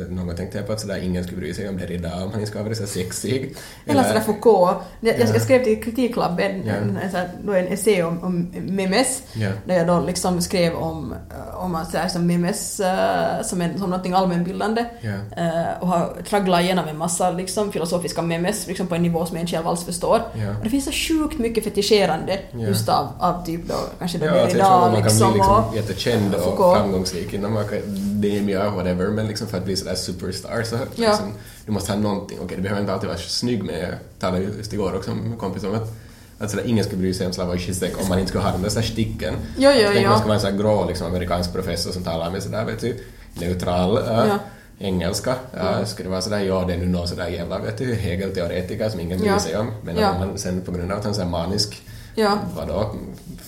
någon 0.09 0.27
gång 0.27 0.35
tänkte 0.35 0.57
jag 0.57 0.67
på 0.67 0.73
att 0.73 0.79
sådär, 0.81 0.97
ingen 1.03 1.23
skulle 1.23 1.37
bry 1.41 1.53
sig 1.53 1.69
om 1.69 1.77
det 1.77 1.87
idag 1.93 2.11
om 2.23 2.31
han 2.31 2.39
inte 2.39 2.51
ska 2.51 2.63
vara 2.63 2.75
så 2.75 2.87
sexig. 2.87 3.55
Eller 3.85 4.03
sådär 4.03 4.19
Foucault. 4.21 4.77
Jag, 4.99 5.19
jag 5.19 5.29
Ja. 5.35 5.39
skrev 5.39 5.63
till 5.63 5.83
Kritiklabben 5.83 6.63
Ja. 6.65 6.73
en, 6.73 6.97
en, 7.15 7.27
då 7.45 7.53
en 7.53 7.67
essä 7.67 8.03
om, 8.03 8.23
om 8.23 8.51
memes. 8.67 9.21
Ja. 9.33 9.49
Där 9.65 9.75
jag 9.77 9.87
då 9.87 9.99
liksom 9.99 10.41
skrev 10.41 10.73
om, 10.75 11.13
eh, 11.13 11.63
om 11.63 11.75
att 11.75 11.91
sådär, 11.91 12.07
som 12.07 12.27
memes 12.27 12.79
eh, 12.79 13.41
som, 13.43 13.61
en, 13.61 13.79
som 13.79 13.89
någonting 13.89 14.13
allmänbildande. 14.13 14.85
Ja. 15.01 15.43
Eh, 15.43 15.81
och 15.81 15.87
har 15.87 16.13
tragglat 16.29 16.61
igenom 16.61 16.87
en 16.87 16.97
massa 16.97 17.31
liksom, 17.31 17.71
filosofiska 17.71 18.21
memes 18.21 18.67
liksom, 18.67 18.87
på 18.87 18.95
en 18.95 19.01
nivå 19.03 19.25
som 19.25 19.35
jag 19.37 19.43
inte 19.43 19.51
själv 19.55 19.67
alls 19.67 19.83
förstår. 19.83 20.21
Ja. 20.33 20.49
Och 20.57 20.63
det 20.63 20.69
finns 20.69 20.85
så 20.85 20.91
sjukt 20.91 21.39
mycket 21.39 21.63
fetischerande 21.63 22.39
just 22.53 22.89
av, 22.89 23.07
av 23.19 23.45
typ 23.45 23.67
då 23.67 23.75
kanske 23.99 24.17
då 24.17 24.25
Ja, 24.25 24.31
alltså 24.41 24.57
jag 24.57 24.67
tror 24.67 24.69
Derrida 24.69 24.85
att 24.85 24.91
man 24.91 25.01
kan 25.01 25.03
liksom, 25.03 25.31
bli 25.31 25.37
liksom 25.39 25.63
och 25.69 25.75
jättekänd 25.75 26.35
och 26.35 26.41
Foucault. 26.43 26.77
framgångsrik 26.77 27.33
inom 27.33 27.57
akademia 27.57 28.69
whatever, 28.69 29.07
men 29.07 29.27
liksom 29.29 29.47
för 29.47 29.57
att 29.57 29.65
bli 29.65 29.75
sådär 29.75 29.95
superstar 29.95 30.63
så 30.63 30.75
Ja. 30.75 30.81
liksom, 31.09 31.33
du 31.65 31.71
måste 31.71 31.91
ha 31.91 31.99
någonting. 31.99 32.37
Okej, 32.41 32.57
du 32.57 32.63
behöver 32.63 32.81
inte 32.81 32.93
alltid 32.93 33.07
vara 33.09 33.19
snygg 33.19 33.63
med, 33.63 33.79
jag 33.89 34.19
talade 34.19 34.43
just 34.43 34.73
igår 34.73 34.95
också 34.95 35.11
med 35.11 35.25
en 35.31 35.37
kompis 35.37 35.63
om 35.63 35.75
att 35.75 35.93
att 36.41 36.51
sådär, 36.51 36.63
ingen 36.67 36.85
skulle 36.85 36.99
bry 37.01 37.13
sig 37.13 37.27
om 37.27 37.33
Slavoj 37.33 37.59
Zizek 37.59 38.01
om 38.01 38.09
man 38.09 38.19
inte 38.19 38.29
skulle 38.29 38.43
ha 38.43 38.51
den 38.51 38.61
där 38.61 38.69
sticken. 38.81 39.33
Jo, 39.57 39.71
jo, 39.75 39.89
jo. 39.95 40.09
man 40.09 40.17
ska 40.17 40.27
vara 40.27 40.35
en 40.35 40.41
sån 40.41 40.57
grå 40.57 40.85
liksom, 40.87 41.07
amerikansk 41.07 41.53
professor 41.53 41.91
som 41.91 42.03
talar 42.03 42.29
med 42.31 42.43
sådär, 42.43 42.65
vet 42.65 42.79
du, 42.81 42.97
neutral 43.33 43.97
äh, 43.97 44.03
Ja. 44.07 44.39
engelska. 44.79 45.35
Ja, 45.57 45.85
Skulle 45.85 46.05
det 46.05 46.11
vara 46.11 46.21
sådär, 46.21 46.39
ja 46.39 46.63
det 46.67 46.73
är 46.73 46.77
nu 46.77 46.85
någon 46.85 47.07
sådär 47.07 47.27
jävla 47.27 47.59
vet 47.59 47.77
du, 47.77 47.93
Hegel-teoretiker 47.95 48.89
som 48.89 48.99
ingen 48.99 49.19
bryr 49.19 49.29
Ja. 49.29 49.39
sig 49.39 49.57
om. 49.57 49.71
Men 49.83 49.97
Ja. 49.97 50.11
om 50.11 50.19
man 50.19 50.37
sen 50.37 50.61
på 50.61 50.71
grund 50.71 50.91
av 50.91 50.97
att 50.99 51.05
han 51.05 51.13
är 51.19 51.25
manisk 51.25 51.81
Ja. 52.15 52.37
vadå? 52.55 52.95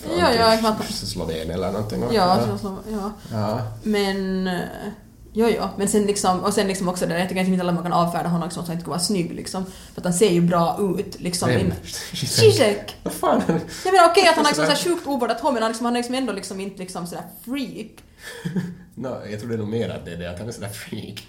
Från 0.04 0.20
Ja, 0.20 0.34
ja, 0.36 0.52
jag 0.52 0.62
fattar. 0.62 0.84
Slovenien 0.86 1.52
eller 1.52 1.72
någonting. 1.72 2.04
Ja, 2.14 2.40
ja. 2.92 3.12
ja. 3.32 3.62
Men... 3.84 4.50
Jo, 5.34 5.48
jo. 5.58 5.68
Men 5.78 5.88
sen 5.88 6.04
liksom, 6.06 6.40
och 6.40 6.54
sen 6.54 6.68
liksom 6.68 6.90
också 6.90 7.06
det 7.06 7.14
där, 7.14 7.20
jag 7.20 7.30
tycker 7.30 7.42
inte 7.44 7.68
att 7.68 7.74
man 7.74 7.84
kan 7.84 7.94
avfärda 7.94 8.30
honom 8.30 8.50
som 8.50 8.62
inte 8.62 8.78
skulle 8.78 8.90
vara 8.90 9.00
snygg 9.00 9.34
liksom. 9.34 9.66
För 9.66 10.02
att 10.02 10.06
han 10.06 10.14
ser 10.14 10.30
ju 10.30 10.42
bra 10.42 10.80
ut 11.00 11.22
liksom. 11.22 11.50
Vem? 11.50 11.74
Zizek! 12.14 12.96
Vad 13.04 13.14
fan? 13.14 13.42
Jag 13.86 13.94
menar 13.94 14.10
okej 14.10 14.28
att 14.28 14.36
han 14.36 14.46
har 14.46 14.52
liksom 14.52 14.66
Sådär. 14.66 14.76
så 14.76 14.90
här 14.90 14.96
sjukt 14.96 15.08
ovårdat 15.08 15.40
hår 15.40 15.52
men 15.52 15.62
han, 15.62 15.72
liksom, 15.72 15.86
han 15.86 15.96
är 15.96 16.00
liksom 16.00 16.16
ändå 16.16 16.34
liksom 16.34 16.60
inte 16.60 16.80
liksom 16.80 17.08
sådär 17.08 17.24
freak. 17.46 17.92
No, 18.96 19.22
jag 19.32 19.40
tror 19.40 19.50
det 19.50 19.56
är 19.56 19.58
nog 19.60 19.68
mer 19.68 19.90
att 19.90 20.06
det 20.06 20.12
är 20.12 20.18
det 20.18 20.32
att 20.32 20.40
han 20.40 20.48
är 20.48 20.52
sådär 20.52 20.70
freak. 20.70 21.28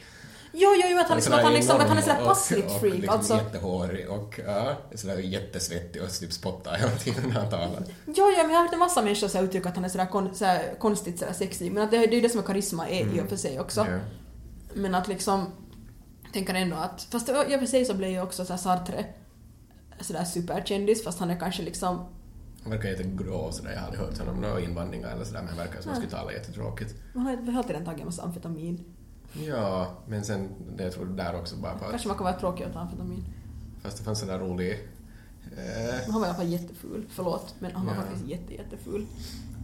Jo, 0.53 0.69
jo, 0.75 0.89
jo, 0.91 0.99
att 0.99 1.09
han, 1.09 1.17
liksom, 1.17 1.35
att 1.35 1.43
han, 1.43 1.53
liksom, 1.53 1.77
att 1.77 1.89
han 1.89 1.99
är 1.99 2.03
sådär 2.03 2.25
passligt 2.25 2.65
och, 2.65 2.75
och 2.75 2.81
freak. 2.81 2.95
liksom 2.95 3.17
alltså. 3.17 3.35
jättehårig 3.35 4.11
och 4.11 4.41
ja, 4.47 4.77
sådär 4.95 5.19
jättesvettig 5.19 6.03
och 6.03 6.11
typ 6.11 6.33
spottar 6.33 6.77
hela 6.77 6.91
tiden 6.91 7.23
när 7.29 7.41
han 7.41 7.51
talar. 7.51 7.83
Jo, 8.07 8.15
jo, 8.17 8.33
men 8.37 8.51
jag 8.51 8.57
har 8.57 8.63
hört 8.63 8.73
en 8.73 8.79
massa 8.79 9.03
människor 9.03 9.29
så 9.29 9.39
uttrycka 9.39 9.69
att 9.69 9.75
han 9.75 9.85
är 9.85 9.89
sådär, 9.89 10.07
kon, 10.07 10.35
sådär 10.35 10.75
konstigt 10.79 11.19
sådär 11.19 11.33
sexig. 11.33 11.73
Men 11.73 11.83
att 11.83 11.91
det, 11.91 11.97
det 11.99 12.05
är 12.05 12.15
ju 12.15 12.21
det 12.21 12.29
som 12.29 12.41
är 12.41 12.45
karisma 12.45 12.89
är 12.89 13.17
i 13.17 13.21
och 13.21 13.29
för 13.29 13.37
sig 13.37 13.61
också. 13.61 13.81
Mm. 13.81 13.93
Ja. 13.93 13.99
Men 14.75 14.95
att 14.95 15.09
liksom, 15.09 15.47
tänker 16.33 16.55
ändå 16.55 16.77
att, 16.77 17.07
fast 17.11 17.29
i 17.29 17.33
och 17.33 17.61
för 17.61 17.67
sig 17.67 17.85
så 17.85 17.95
blev 17.95 18.11
ju 18.11 18.23
också 18.23 18.45
så 18.45 18.53
här 18.53 18.61
Sartre 18.61 19.05
sådär 20.01 20.25
superkändis 20.25 21.05
fast 21.05 21.19
han 21.19 21.31
är 21.31 21.39
kanske 21.39 21.63
liksom, 21.63 22.07
Han 22.63 22.73
verkar 22.73 22.89
jättegrå 22.89 23.53
sådär, 23.53 23.73
jag 23.73 23.81
hade 23.81 23.97
hört 23.97 24.19
honom 24.19 24.41
några 24.41 24.61
invandringar 24.61 25.11
eller 25.11 25.25
sådär 25.25 25.41
men 25.41 25.49
han 25.49 25.59
verkar 25.59 25.81
som 25.81 25.91
han 25.91 26.01
skulle 26.01 26.17
tala 26.17 26.33
jättetråkigt. 26.33 26.95
han 27.15 27.23
har 27.23 27.37
hela 27.37 27.63
tiden 27.63 27.85
tagit 27.85 28.01
en 28.01 28.07
massa 28.07 28.23
amfetamin. 28.23 28.85
Ja, 29.49 29.91
men 30.09 30.25
sen, 30.25 30.49
det 30.77 30.83
jag 30.85 30.93
tror 30.93 31.05
där 31.07 31.35
också 31.41 31.57
bara 31.57 31.75
på 31.75 31.85
att, 31.85 31.91
Kanske 31.91 32.09
man 32.09 32.17
kan 32.17 32.25
vara 32.25 32.39
tråkig 32.39 32.67
ta 32.73 32.79
amfetamin. 32.79 33.25
fast 33.83 33.99
det 33.99 34.05
fanns 34.05 34.21
sådär 34.21 34.39
rolig 34.39 34.73
eh, 35.57 36.11
han 36.13 36.21
var 36.21 36.27
i 36.27 36.31
alla 36.31 36.39
fall 36.39 36.49
jätteful, 36.49 37.05
förlåt, 37.11 37.55
men 37.59 37.71
han 37.75 37.87
var 37.87 37.95
Ja. 37.95 38.01
faktiskt 38.01 38.27
jätte, 38.29 38.55
jätteful. 38.55 39.07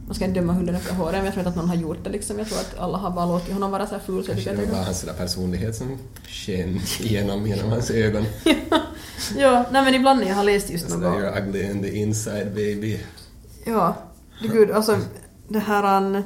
Man 0.07 0.15
ska 0.15 0.25
inte 0.25 0.41
döma 0.41 0.53
hunden 0.53 0.75
efter 0.75 0.95
håret, 0.95 1.13
men 1.15 1.25
jag 1.25 1.35
tror 1.35 1.41
inte 1.41 1.51
att 1.51 1.57
någon 1.57 1.69
har 1.69 1.77
gjort 1.77 2.05
det 2.05 2.11
liksom. 2.11 2.39
Jag 2.39 2.49
tror 2.49 2.59
att 2.59 2.79
alla 2.79 2.99
har 2.99 3.11
bara 3.11 3.27
låtit 3.27 3.53
honom 3.53 3.71
vara 3.71 3.87
så 3.87 3.93
här 3.95 4.01
ful 4.03 4.25
så 4.25 4.33
Kanske 4.33 4.51
det 4.53 4.57
var 4.67 4.73
bara 4.73 4.83
hans 4.85 5.05
personlighet 5.19 5.77
som 5.77 5.99
sken 6.27 6.81
igenom 7.01 7.47
genom 7.47 7.71
hans 7.71 7.91
ögon. 7.91 8.25
Ja, 9.37 9.65
nej 9.73 9.85
men 9.85 9.95
ibland 9.95 10.21
när 10.21 10.29
jag 10.29 10.35
har 10.35 10.45
läst 10.45 10.71
just 10.71 10.91
Sådär, 10.91 11.11
något... 11.11 11.21
you're 11.21 11.43
ugly 11.49 11.63
in 11.71 11.83
the 11.83 11.97
inside 11.99 12.47
baby. 12.55 13.01
Ja, 13.67 13.97
det 14.43 14.49
gud, 14.49 14.71
alltså 14.71 14.99
det 15.49 15.59
här... 15.59 16.23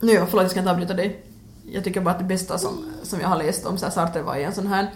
Nu, 0.00 0.12
ja, 0.12 0.26
förlåt 0.26 0.42
jag 0.42 0.50
ska 0.50 0.60
inte 0.60 0.70
avbryta 0.70 0.94
dig. 0.94 1.23
Jag 1.66 1.84
tycker 1.84 2.00
bara 2.00 2.10
att 2.10 2.18
det 2.18 2.24
bästa 2.24 2.58
som, 2.58 2.84
som 3.02 3.20
jag 3.20 3.28
har 3.28 3.36
läst 3.36 3.66
om 3.66 3.78
så 3.78 3.84
här 3.84 3.92
Sartre 3.92 4.22
var 4.22 4.36
i 4.36 4.44
en 4.44 4.52
sån 4.54 4.66
här 4.66 4.90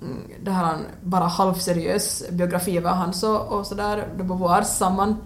mm, 0.00 0.18
det 0.44 0.50
här 0.50 0.64
han 0.64 0.86
bara 1.02 1.24
halvseriös 1.24 2.24
biografi 2.30 2.78
över 2.78 2.90
hans 2.90 3.22
och, 3.22 3.52
och 3.52 3.66
sådär, 3.66 4.08
de 4.18 4.24
Beauvoirs 4.24 4.66
samman, 4.66 5.16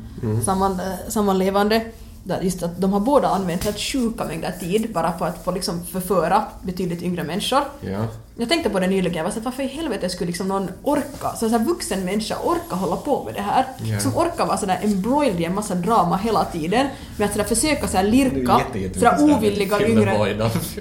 samman, 0.45 0.73
eh, 0.81 1.09
sammanlevande. 1.09 1.85
Där 2.25 2.41
just 2.41 2.63
att 2.63 2.81
de 2.81 2.93
har 2.93 3.01
båda 3.01 3.29
använt 3.29 3.65
helt 3.65 3.79
sjuka 3.79 4.25
mängder 4.25 4.53
tid 4.61 4.93
bara 4.95 5.13
på 5.13 5.25
att 5.25 5.45
få 5.45 5.51
liksom 5.51 5.85
förföra 5.85 6.45
betydligt 6.63 7.03
yngre 7.03 7.25
människor. 7.25 7.63
Ja. 7.81 8.05
Jag 8.41 8.49
tänkte 8.49 8.71
på 8.71 8.81
det 8.81 8.87
nyligen, 8.87 9.17
jag 9.17 9.25
var 9.25 9.31
så 9.31 9.39
att 9.39 9.45
varför 9.45 9.63
i 9.63 9.67
helvete 9.67 10.09
skulle 10.09 10.27
liksom 10.27 10.49
någon 10.49 10.71
orka, 10.83 11.29
så 11.37 11.45
en 11.45 11.51
sån 11.51 11.51
här 11.51 11.67
vuxen 11.67 12.05
människa 12.05 12.37
orka 12.45 12.77
hålla 12.77 12.97
på 12.97 13.25
med 13.25 13.35
det 13.35 13.41
här? 13.41 13.65
Ja. 13.85 14.01
Som 14.01 14.17
orkar 14.17 14.47
vara 14.47 14.57
sådär 14.57 14.79
embroiled 14.83 15.41
i 15.41 15.45
en 15.45 15.55
massa 15.55 15.75
drama 15.75 16.17
hela 16.17 16.45
tiden 16.45 16.87
med 17.17 17.27
att 17.27 17.33
sådär 17.33 17.45
försöka 17.45 17.89
sådär 17.89 18.03
lirka 18.05 18.61
jätte- 18.75 18.99
sådär 18.99 19.37
ovilliga 19.37 19.89
yngre... 19.89 20.15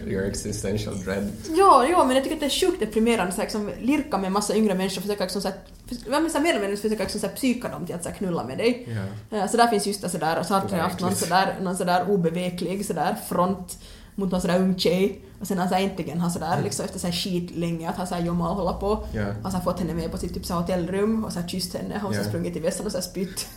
your 0.08 0.24
existential 0.28 1.04
dread. 1.04 1.30
Ja, 1.58 1.86
ja, 1.90 2.04
men 2.06 2.16
jag 2.16 2.24
tycker 2.24 2.36
att 2.36 2.40
det 2.40 2.46
är 2.46 2.68
sjukt 2.68 2.80
deprimerande 2.80 3.32
så 3.32 3.38
här, 3.38 3.44
liksom, 3.44 3.72
lirka 3.82 4.18
med 4.18 4.28
en 4.28 4.34
massa 4.34 4.56
yngre 4.56 4.76
människor 4.76 4.98
och 4.98 5.04
försöka 5.04 5.24
liksom, 5.24 5.42
så 5.42 5.48
här, 5.48 5.58
förs- 5.90 5.98
ja, 6.12 6.20
men 6.20 6.30
så 6.32 6.38
här, 6.38 6.44
mer 6.44 6.50
eller 6.52 6.62
mindre 6.62 6.78
försöka 6.78 7.04
liksom, 7.04 7.22
så 7.22 7.28
psyka 7.28 7.68
dem 7.70 7.86
till 7.86 7.96
att 7.96 8.04
så 8.04 8.10
knulla 8.10 8.44
med 8.44 8.58
dig. 8.58 8.88
Eh, 9.32 9.48
Så 9.52 9.58
där 9.58 9.68
finns 9.68 9.88
just 9.88 10.02
det 10.02 10.10
sådär, 10.10 10.40
och 10.40 10.46
Sartre 10.46 10.76
har 10.76 10.84
haft 10.84 11.00
någon 11.00 11.16
sådär, 11.16 11.56
någon 11.62 11.78
sådär 11.78 12.06
obeveklig 12.10 12.86
sådär 12.86 13.16
front 13.30 13.78
mot 14.20 14.32
någon 14.32 14.42
sådär 14.42 14.60
ung 14.60 14.80
tjej 14.80 15.22
och 15.40 15.48
sen 15.48 15.58
har 15.58 15.66
han 15.66 15.74
så 15.80 15.84
äntligen 15.86 16.20
har 16.20 16.30
sådär 16.30 16.62
liksom 16.64 16.86
efter 16.86 17.00
så 17.00 17.08
här 17.08 17.14
skit 17.14 17.56
länge 17.56 17.90
att 17.90 17.96
han 17.96 18.08
såhär 18.08 18.26
jomma 18.26 18.50
och 18.50 18.56
hålla 18.56 18.74
på 18.74 19.04
Ja. 19.14 19.26
har 19.44 19.52
så 19.52 19.60
fått 19.60 19.80
henne 19.80 19.94
med 19.94 20.12
på 20.12 20.18
sitt 20.18 20.34
typ 20.34 20.46
så 20.46 20.54
här 20.54 20.62
hotellrum 20.62 21.26
och 21.26 21.34
så 21.34 21.40
här 21.40 21.48
kysst 21.48 21.74
henne 21.74 22.02
och 22.06 22.14
så 22.16 22.20
Ja. 22.20 22.24
sprungit 22.28 22.54
till 22.54 22.62
vässan 22.62 22.86
och 22.86 22.92
så 22.92 22.98
här 22.98 23.04
spytt. 23.06 23.48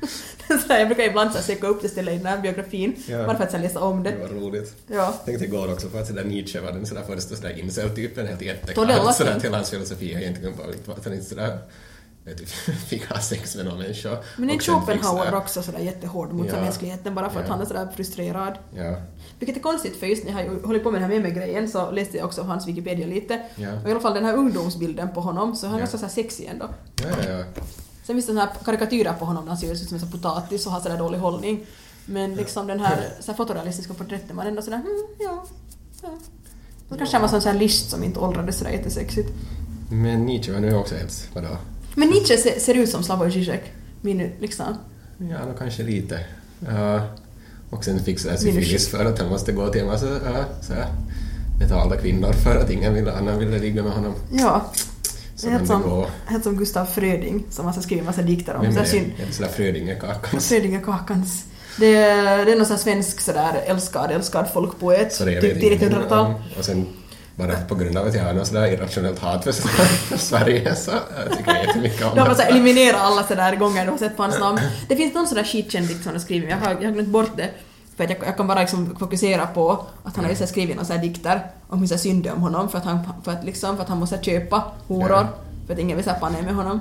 så 0.66 0.72
jag 0.72 0.86
brukar 0.88 1.04
ibland 1.04 1.30
så 1.30 1.36
här 1.38 1.44
söka 1.44 1.66
upp 1.66 1.82
det 1.82 1.88
stället 1.88 2.14
i 2.14 2.16
den 2.16 2.26
här 2.26 2.40
biografin 2.40 2.94
Ja. 3.08 3.26
bara 3.26 3.36
för 3.36 3.44
att 3.44 3.50
sen 3.50 3.62
läsa 3.62 3.80
om 3.80 4.02
Det 4.02 4.10
det. 4.10 4.16
var 4.18 4.28
roligt. 4.28 4.74
Ja. 4.86 5.14
Tänkte 5.24 5.44
igår 5.44 5.72
också 5.72 5.88
på 5.88 5.98
att 5.98 6.06
sådär 6.06 6.24
Nietzsche 6.24 6.60
var 6.60 6.72
den 6.72 6.86
sådär 6.86 7.02
första 7.02 7.52
incel-typen, 7.52 8.26
helt 8.26 8.42
att 9.36 9.44
hela 9.44 9.56
hans 9.56 9.70
filosofi 9.70 10.12
egentligen 10.14 10.54
bara 10.56 10.94
att 10.96 11.04
han 11.04 11.14
inte 11.14 11.24
vet 12.24 12.38
du, 12.38 12.46
fick 12.72 13.08
ha 13.10 13.20
sex 13.20 13.56
med 13.56 13.64
någon 13.64 13.78
människa. 13.78 14.18
Men 14.36 14.50
är 14.50 14.54
Och 14.56 14.62
fick 14.62 14.70
Schopenhauer 14.70 15.34
också 15.34 15.62
sådär 15.62 15.78
jättehård 15.78 16.32
mot 16.32 16.46
Ja. 16.46 16.60
mänskligheten 16.60 17.14
bara 17.14 17.30
för 17.30 17.40
att 17.40 17.46
Ja. 17.46 17.52
han 17.52 17.62
är 17.62 17.66
sådär 17.66 17.88
frustrerad. 17.96 18.58
Ja. 18.76 18.96
Vilket 19.38 19.56
är 19.56 19.60
konstigt 19.60 19.96
för 19.96 20.06
just 20.06 20.24
när 20.24 20.42
jag 20.42 20.50
har 20.50 20.60
hållit 20.66 20.82
på 20.84 20.90
med 20.90 21.00
den 21.02 21.10
här 21.10 21.18
meme-grejen 21.18 21.68
så 21.68 21.90
läste 21.90 22.16
jag 22.16 22.26
också 22.26 22.42
hans 22.42 22.68
Wikipedia 22.68 23.06
lite. 23.06 23.40
Ja. 23.56 23.68
Och 23.82 23.88
i 23.88 23.90
alla 23.90 24.00
fall 24.00 24.14
den 24.14 24.24
här 24.24 24.34
ungdomsbilden 24.34 25.08
på 25.14 25.20
honom 25.20 25.56
så 25.56 25.66
är 25.66 25.70
han 25.70 25.78
Ja. 25.78 25.80
ganska 25.80 25.98
så 25.98 26.04
här 26.06 26.12
sexig 26.12 26.44
ändå. 26.46 26.68
Ja, 27.02 27.08
ja, 27.24 27.30
ja. 27.30 27.44
Sen 28.04 28.14
finns 28.16 28.26
det 28.26 28.32
såna 28.32 28.40
här 28.40 28.50
karikatyrer 28.64 29.12
på 29.12 29.24
honom 29.24 29.44
där 29.44 29.48
han 29.48 29.58
ser 29.58 29.72
ut 29.72 29.78
som 29.88 29.98
en 29.98 30.10
potatis 30.10 30.66
och 30.66 30.72
har 30.72 30.80
sådär 30.80 30.98
dålig 30.98 31.18
hållning. 31.18 31.66
Men 32.06 32.34
liksom 32.34 32.66
den 32.66 32.80
här, 32.80 33.08
så 33.20 33.30
här 33.32 33.36
fotorealistiska 33.36 33.94
porträtten 33.94 34.36
man 34.36 34.46
ändå 34.46 34.62
sådär 34.62 34.76
hmm, 34.78 35.06
ja, 35.20 35.44
ja. 36.02 36.08
Då 36.88 36.96
kanske 36.96 37.16
han 37.16 37.22
var 37.30 37.40
sån 37.40 37.52
här 37.52 37.58
list 37.58 37.90
som 37.90 38.04
inte 38.04 38.18
åldrades 38.20 38.58
sådär 38.58 38.70
jättesexigt. 38.70 39.28
Men 39.90 40.24
Nietzsche 40.26 40.52
var 40.52 40.60
nu 40.60 40.74
också 40.74 40.94
helt, 40.94 41.28
vadå? 41.34 41.48
Men 41.94 42.08
Nietzsche 42.08 42.36
ser, 42.36 42.60
ser 42.60 42.74
ut 42.74 42.90
som 42.90 43.02
Slavoj 43.02 43.32
Zizek. 43.32 43.62
Min 44.00 44.30
liksom. 44.40 44.66
Ja, 45.18 45.36
då 45.52 45.58
kanske 45.58 45.82
lite. 45.82 46.20
Ja. 46.68 47.00
Och 47.70 47.84
sen 47.84 47.98
fick 48.04 48.24
Minus 48.24 48.40
syfilis 48.40 48.88
för 48.88 49.04
att 49.04 49.18
han 49.18 49.28
måste 49.28 49.52
gå 49.52 49.68
till 49.68 49.80
en 49.80 49.86
massa 49.86 50.06
ja, 50.06 50.44
såhär, 50.62 50.86
betalda 51.58 51.96
kvinnor 51.96 52.32
för 52.32 52.56
att 52.56 52.70
ingen 52.70 52.94
ville, 52.94 53.12
annan 53.12 53.38
ville 53.38 53.58
ligga 53.58 53.82
med 53.82 53.92
honom. 53.92 54.14
Ja. 54.32 54.72
Så 55.36 55.48
Helt 55.50 55.66
som, 55.66 56.06
helt 56.26 56.44
som 56.44 56.56
Gustav 56.56 56.86
Fröding 56.86 57.44
som 57.50 57.66
har 57.66 57.72
skrivit 57.72 58.04
massa 58.04 58.22
dikter 58.22 58.54
om 58.54 58.62
Vem 58.62 58.72
så 58.72 58.78
är 58.78 58.82
här 58.84 58.90
syn, 58.90 59.12
Är 59.42 59.48
Frödingekakans? 59.48 60.48
Frödingekakans. 60.48 61.44
Det, 61.78 61.94
är- 61.96 62.44
det 62.46 62.52
är 62.52 62.56
någon 62.56 62.66
sån 62.66 62.76
här 62.76 62.82
svensk 62.82 63.20
sådär 63.20 63.62
älskad, 63.66 64.10
älskad 64.10 64.46
folkpoet. 64.52 65.12
Så 65.12 65.24
det 65.24 65.32
jag 65.32 65.42
typ 65.42 65.54
vet 65.54 65.60
tidigt 65.60 65.82
ingenting 65.82 66.00
100-tal. 66.02 66.26
om. 66.26 66.34
Och 66.58 66.64
sen 66.64 66.86
bara 67.36 67.54
på 67.68 67.74
grund 67.74 67.96
av 67.98 68.06
att 68.06 68.14
jag 68.14 68.24
har 68.24 68.32
något 68.32 68.46
sådär 68.46 68.66
irrationellt 68.72 69.18
hat 69.18 69.44
för 69.44 69.52
Sverige 70.16 70.74
så 70.74 70.90
tycker 71.36 71.54
jag 71.54 71.64
jättemycket 71.66 72.04
om 72.04 72.14
Du 72.14 72.20
har 72.20 72.28
det. 72.28 72.34
så 72.34 72.42
här 72.42 72.50
eliminerat 72.50 73.00
alla 73.00 73.22
sådär 73.26 73.56
gånger 73.56 73.84
du 73.84 73.90
har 73.90 73.98
sett 73.98 74.16
på 74.16 74.22
hans 74.22 74.38
namn. 74.38 74.60
Det 74.88 74.96
finns 74.96 75.14
någon 75.14 75.26
sådär 75.26 75.44
skitkänd 75.44 75.86
dikt 75.88 76.02
som 76.02 76.06
han 76.06 76.14
har 76.14 76.20
skrivit, 76.20 76.50
jag 76.50 76.56
har, 76.56 76.70
jag 76.70 76.88
har 76.88 76.92
glömt 76.92 77.08
bort 77.08 77.36
det. 77.36 77.50
För 77.96 78.04
att 78.04 78.10
jag, 78.10 78.18
jag 78.26 78.36
kan 78.36 78.46
bara 78.46 78.60
liksom 78.60 78.96
fokusera 78.98 79.46
på 79.46 79.86
att 80.04 80.16
han 80.16 80.24
har 80.24 80.30
ju 80.30 80.36
så 80.36 80.42
här 80.44 80.48
skrivit 80.48 80.76
några 80.76 80.96
dikter 80.96 81.46
om 81.68 81.78
hur 81.80 81.86
synd 81.86 82.26
om 82.26 82.42
honom 82.42 82.68
för 82.68 82.78
att 82.78 82.84
han, 82.84 82.98
för 83.24 83.32
att 83.32 83.44
liksom, 83.44 83.76
för 83.76 83.82
att 83.82 83.88
han 83.88 83.98
måste 83.98 84.18
köpa 84.22 84.64
horor. 84.88 85.26
För 85.66 85.74
att 85.74 85.80
ingen 85.80 85.96
vill 85.96 86.04
sätta 86.04 86.28
ner 86.28 86.42
med 86.42 86.54
honom. 86.54 86.80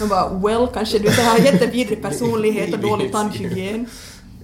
Man 0.00 0.08
bara 0.08 0.28
well, 0.28 0.68
kanske 0.74 0.98
du 0.98 1.08
har 1.08 1.38
jättevidrig 1.38 2.02
personlighet 2.02 2.74
och 2.74 2.80
dålig 2.88 3.12
tandhygien. 3.12 3.86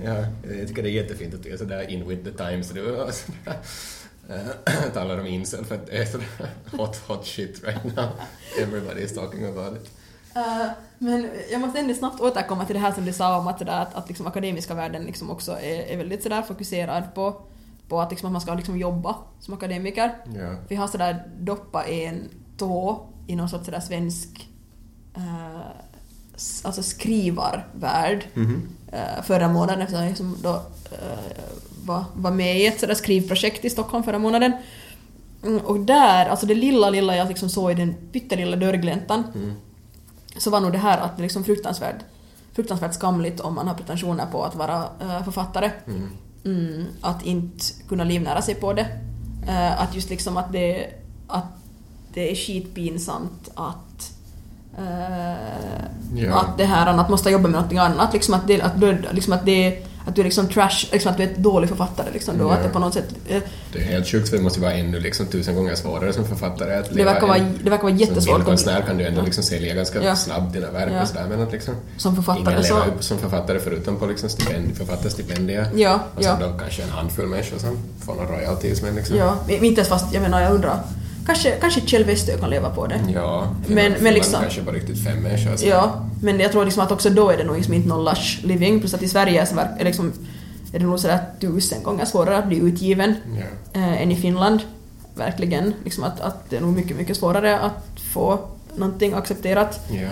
Ja, 0.05 0.15
jag 0.59 0.69
tycker 0.69 0.83
det 0.83 0.89
är 0.91 1.03
jättefint 1.03 1.35
att 1.35 1.43
du 1.43 1.53
är 1.53 1.57
sådär 1.57 1.91
in 1.91 2.09
with 2.09 2.25
the 2.25 2.31
times 2.31 2.71
du 2.71 2.81
talar 4.95 5.19
om 5.21 5.27
incel 5.27 5.65
för 5.65 5.75
att 5.75 5.87
det 5.87 5.93
är 5.99 6.05
sådär 6.05 6.27
hot, 6.77 6.97
hot 6.97 7.27
shit 7.27 7.65
right 7.65 7.85
now. 7.97 8.09
Everybody 8.63 9.01
is 9.01 9.15
talking 9.15 9.45
about 9.45 9.77
it. 9.77 9.91
Eh, 10.37 10.67
men 10.99 11.31
jag 11.51 11.61
måste 11.61 11.79
ändå 11.79 11.95
snabbt 11.95 12.21
återkomma 12.21 12.65
till 12.65 12.75
det 12.75 12.81
här 12.81 12.93
som 12.93 13.05
du 13.05 13.13
sa 13.13 13.39
om 13.39 13.49
att, 13.49 13.59
sådär, 13.59 13.83
att, 13.83 13.95
att 13.95 14.09
liksom 14.09 14.27
akademiska 14.27 14.75
världen 14.75 15.05
liksom 15.05 15.31
också 15.31 15.53
är, 15.53 15.81
är 15.93 15.97
väldigt 15.97 16.23
sådär 16.23 16.43
fokuserad 16.43 17.15
på, 17.15 17.41
på 17.89 18.01
att, 18.01 18.11
liksom, 18.11 18.27
att 18.27 18.33
man 18.33 18.41
ska 18.41 18.55
liksom 18.55 18.79
jobba 18.79 19.17
som 19.41 19.55
akademiker. 19.55 20.15
Ja. 20.37 20.55
Vi 20.69 20.77
har 20.77 20.87
sådär 20.89 21.27
doppat 21.39 21.87
en 21.89 22.29
tå 22.59 23.07
i 23.27 23.37
någon 23.37 23.49
sorts 23.49 23.65
sådär 23.65 23.81
svensk 23.81 24.49
eh, 25.17 25.61
s- 26.37 26.63
alltså 26.65 26.83
skrivarvärld 26.83 28.27
Mhm. 28.35 28.69
eh, 28.93 29.23
förra 29.23 29.49
månaden 29.49 29.81
eftersom 29.81 30.03
jag 30.03 30.09
liksom 30.09 30.37
då 30.43 30.55
eh, 30.91 31.39
var, 31.89 32.05
var 32.15 32.31
med 32.31 32.59
i 32.61 32.67
ett 32.67 32.81
sådär 32.81 32.95
skrivprojekt 32.95 33.65
i 33.65 33.71
Stockholm 33.71 34.05
förra 34.05 34.19
månaden. 34.19 34.53
Mm, 35.45 35.59
och 35.61 35.81
där, 35.81 36.27
alltså 36.27 36.47
det 36.47 36.55
lilla, 36.55 36.91
lilla 36.91 37.17
jag 37.17 37.29
liksom 37.29 37.49
såg 37.49 37.71
i 37.71 37.75
den 37.75 37.95
pyttelilla 38.13 38.57
dörrgläntan 38.57 39.25
Mm. 39.35 39.53
så 40.37 40.51
var 40.51 40.61
nog 40.61 40.73
det 40.73 40.79
här 40.79 40.99
att 40.99 41.17
det 41.17 41.21
är 41.21 41.23
liksom 41.23 41.45
fruktansvärt, 41.45 41.97
fruktansvärt 42.53 42.95
skamligt 42.95 43.41
om 43.41 43.55
man 43.55 43.69
har 43.69 43.75
pretensioner 43.75 44.27
på 44.27 44.45
att 44.45 44.55
vara 44.55 44.85
eh, 45.01 45.25
författare. 45.25 45.71
Mm. 45.87 46.09
Mm, 46.45 46.87
att 47.01 47.27
inte 47.27 47.65
kunna 47.89 48.05
livnära 48.05 48.43
sig 48.43 48.55
på 48.55 48.73
det. 48.73 48.87
Eh, 49.49 49.83
att 49.83 49.95
just 49.95 50.11
liksom 50.11 50.37
att 50.37 50.53
det, 50.53 50.87
att 51.27 51.45
det 52.15 52.31
är 52.31 52.35
skitpinsamt 52.35 53.51
att 53.55 54.13
eh, 54.79 55.37
Ja. 56.17 56.41
att 56.41 56.59
det 56.59 56.65
här 56.65 56.87
att 56.87 57.11
måste 57.11 57.31
jobba 57.31 57.43
med 57.43 57.53
någonting 57.53 57.79
annat. 57.79 58.13
Liksom 58.13 58.35
att, 58.35 58.47
det, 58.47 58.63
att, 58.63 58.81
liksom 59.13 59.33
att, 59.33 59.47
det, 59.47 59.87
att 60.09 60.15
du 60.15 60.21
är 60.21 60.25
liksom 60.25 60.49
trash, 60.49 60.87
liksom 60.93 61.11
att 61.11 61.17
du 61.17 61.23
är 61.23 61.27
ett 61.29 61.37
dålig 61.37 61.69
författare. 61.69 62.07
Liksom 62.13 62.39
då, 62.39 62.45
Ja. 62.45 62.53
Att 62.55 62.63
det 62.63 62.69
på 62.69 62.79
något 62.79 62.95
sätt... 62.95 63.05
eh, 63.29 63.43
Det 63.73 63.79
är 63.79 63.83
helt 63.85 64.07
sjukt 64.09 64.29
för 64.29 64.37
det 64.37 64.43
måste 64.43 64.59
ju 64.59 64.65
vara 64.65 64.75
ännu 64.75 65.01
liksom 65.01 65.27
tusen 65.27 65.55
gånger 65.55 65.75
svårare 65.75 66.13
som 66.13 66.25
författare 66.25 66.75
att 66.75 66.89
Det 66.89 66.95
leva 66.95 67.13
verkar 67.13 67.27
vara, 67.27 67.39
det 67.65 67.71
verkar 67.71 67.83
vara 67.83 67.93
Som 67.93 67.99
jättesvårt. 67.99 68.37
bildkonstnär 68.37 68.81
kan 68.87 68.99
du 68.99 69.05
ändå 69.07 69.21
Ja. 69.21 69.25
liksom 69.25 69.45
sälja 69.45 69.75
ganska 69.75 70.03
Ja. 70.03 70.17
snabbt 70.17 70.53
dina 70.53 70.71
verk 70.71 70.91
Ja. 70.93 71.03
och 71.03 71.09
sådär 71.09 71.27
men 71.31 71.41
att 71.43 71.53
liksom 71.53 71.75
Som 71.97 72.17
författare 72.17 72.51
ingen 72.53 72.65
så... 72.65 72.75
lever 72.75 72.93
som 73.01 73.19
författare 73.19 73.59
förutom 73.61 73.97
på 73.97 74.07
liksom 74.07 74.29
stipend, 74.29 74.77
författarstipendier. 74.77 75.69
Ja, 75.75 76.01
Och 76.17 76.23
sen 76.25 76.37
ja. 76.41 76.47
då 76.47 76.59
kanske 76.59 76.83
en 76.83 76.91
handfull 76.91 77.27
människor 77.27 77.59
som 77.59 77.79
får 78.07 78.15
några 78.15 78.29
royalties 78.39 78.83
men 78.83 78.95
liksom... 78.95 79.17
Ja, 79.17 79.37
inte 79.49 79.67
ens 79.81 79.89
fast, 79.89 80.15
jag 80.15 80.23
menar 80.23 80.41
jag 80.43 80.53
undrar. 80.55 80.81
Kanske, 81.29 81.51
kanske 81.61 81.81
Kjell 81.81 82.05
Westö 82.05 82.39
kan 82.39 82.51
leva 82.51 82.71
på 82.71 82.87
det. 82.87 83.01
Ja, 83.15 83.55
Men- 83.67 83.93
men, 84.01 84.15
liksom- 84.15 84.41
kanske 84.41 84.63
på 84.63 84.71
riktigt 84.71 85.05
fem 85.05 85.19
människor. 85.23 85.57
Så. 85.57 85.67
Ja, 85.67 86.07
men 86.23 86.41
jag 86.41 86.53
tror 86.53 86.65
liksom 86.65 86.83
att 86.83 86.93
också 86.93 87.11
då 87.11 87.31
är 87.31 87.37
det 87.37 87.45
nog 87.45 87.57
liksom 87.57 87.75
inte 87.75 87.89
någon 87.89 88.05
lush 88.05 88.45
living. 88.47 88.81
Plus 88.81 88.95
att 88.95 89.03
i 89.03 89.09
Sverige 89.09 89.47
så 89.47 89.55
är, 89.79 89.85
liksom, 89.85 90.13
är 90.73 90.79
det 90.79 90.85
nog 90.87 91.01
sådär 91.01 91.19
tusen 91.41 91.83
gånger 91.83 92.05
svårare 92.05 92.39
att 92.39 92.47
bli 92.49 92.57
utgiven 92.59 93.15
Ja. 93.73 93.81
eh, 93.81 94.03
än 94.03 94.11
i 94.13 94.17
Finland. 94.17 94.61
Verkligen. 95.15 95.75
Liksom 95.85 96.05
att, 96.05 96.21
att 96.21 96.51
det 96.51 96.57
är 96.57 96.61
nog 96.61 96.73
mycket, 96.75 96.97
mycket 96.97 97.17
svårare 97.17 97.59
att 97.59 98.01
få 98.13 98.39
någonting 98.77 99.13
accepterat 99.13 99.81
ja, 99.91 100.09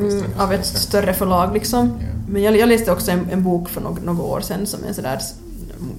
mm, 0.00 0.24
av 0.38 0.52
ett 0.52 0.66
större 0.66 1.14
förlag 1.14 1.54
liksom. 1.54 1.88
Ja. 2.00 2.06
Men 2.28 2.42
jag, 2.42 2.56
jag 2.56 2.68
läste 2.68 2.92
också 2.92 3.10
en, 3.10 3.28
en 3.32 3.42
bok 3.44 3.68
för 3.68 3.80
några, 3.80 4.02
några 4.02 4.22
år 4.22 4.40
sedan 4.40 4.66
som 4.66 4.84
är 4.84 4.88
en 4.88 4.94
sådär 4.94 5.18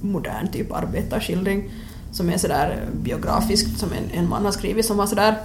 modern 0.00 0.48
typ 0.48 0.72
arbetarskildring 0.72 1.70
som 2.12 2.30
är 2.30 2.38
sådär 2.38 2.86
biografiskt 3.02 3.78
som 3.78 3.88
en, 3.92 4.18
en 4.18 4.28
man 4.28 4.44
har 4.44 4.52
skrivit 4.52 4.86
som 4.86 4.98
har 4.98 5.06
sådär 5.06 5.38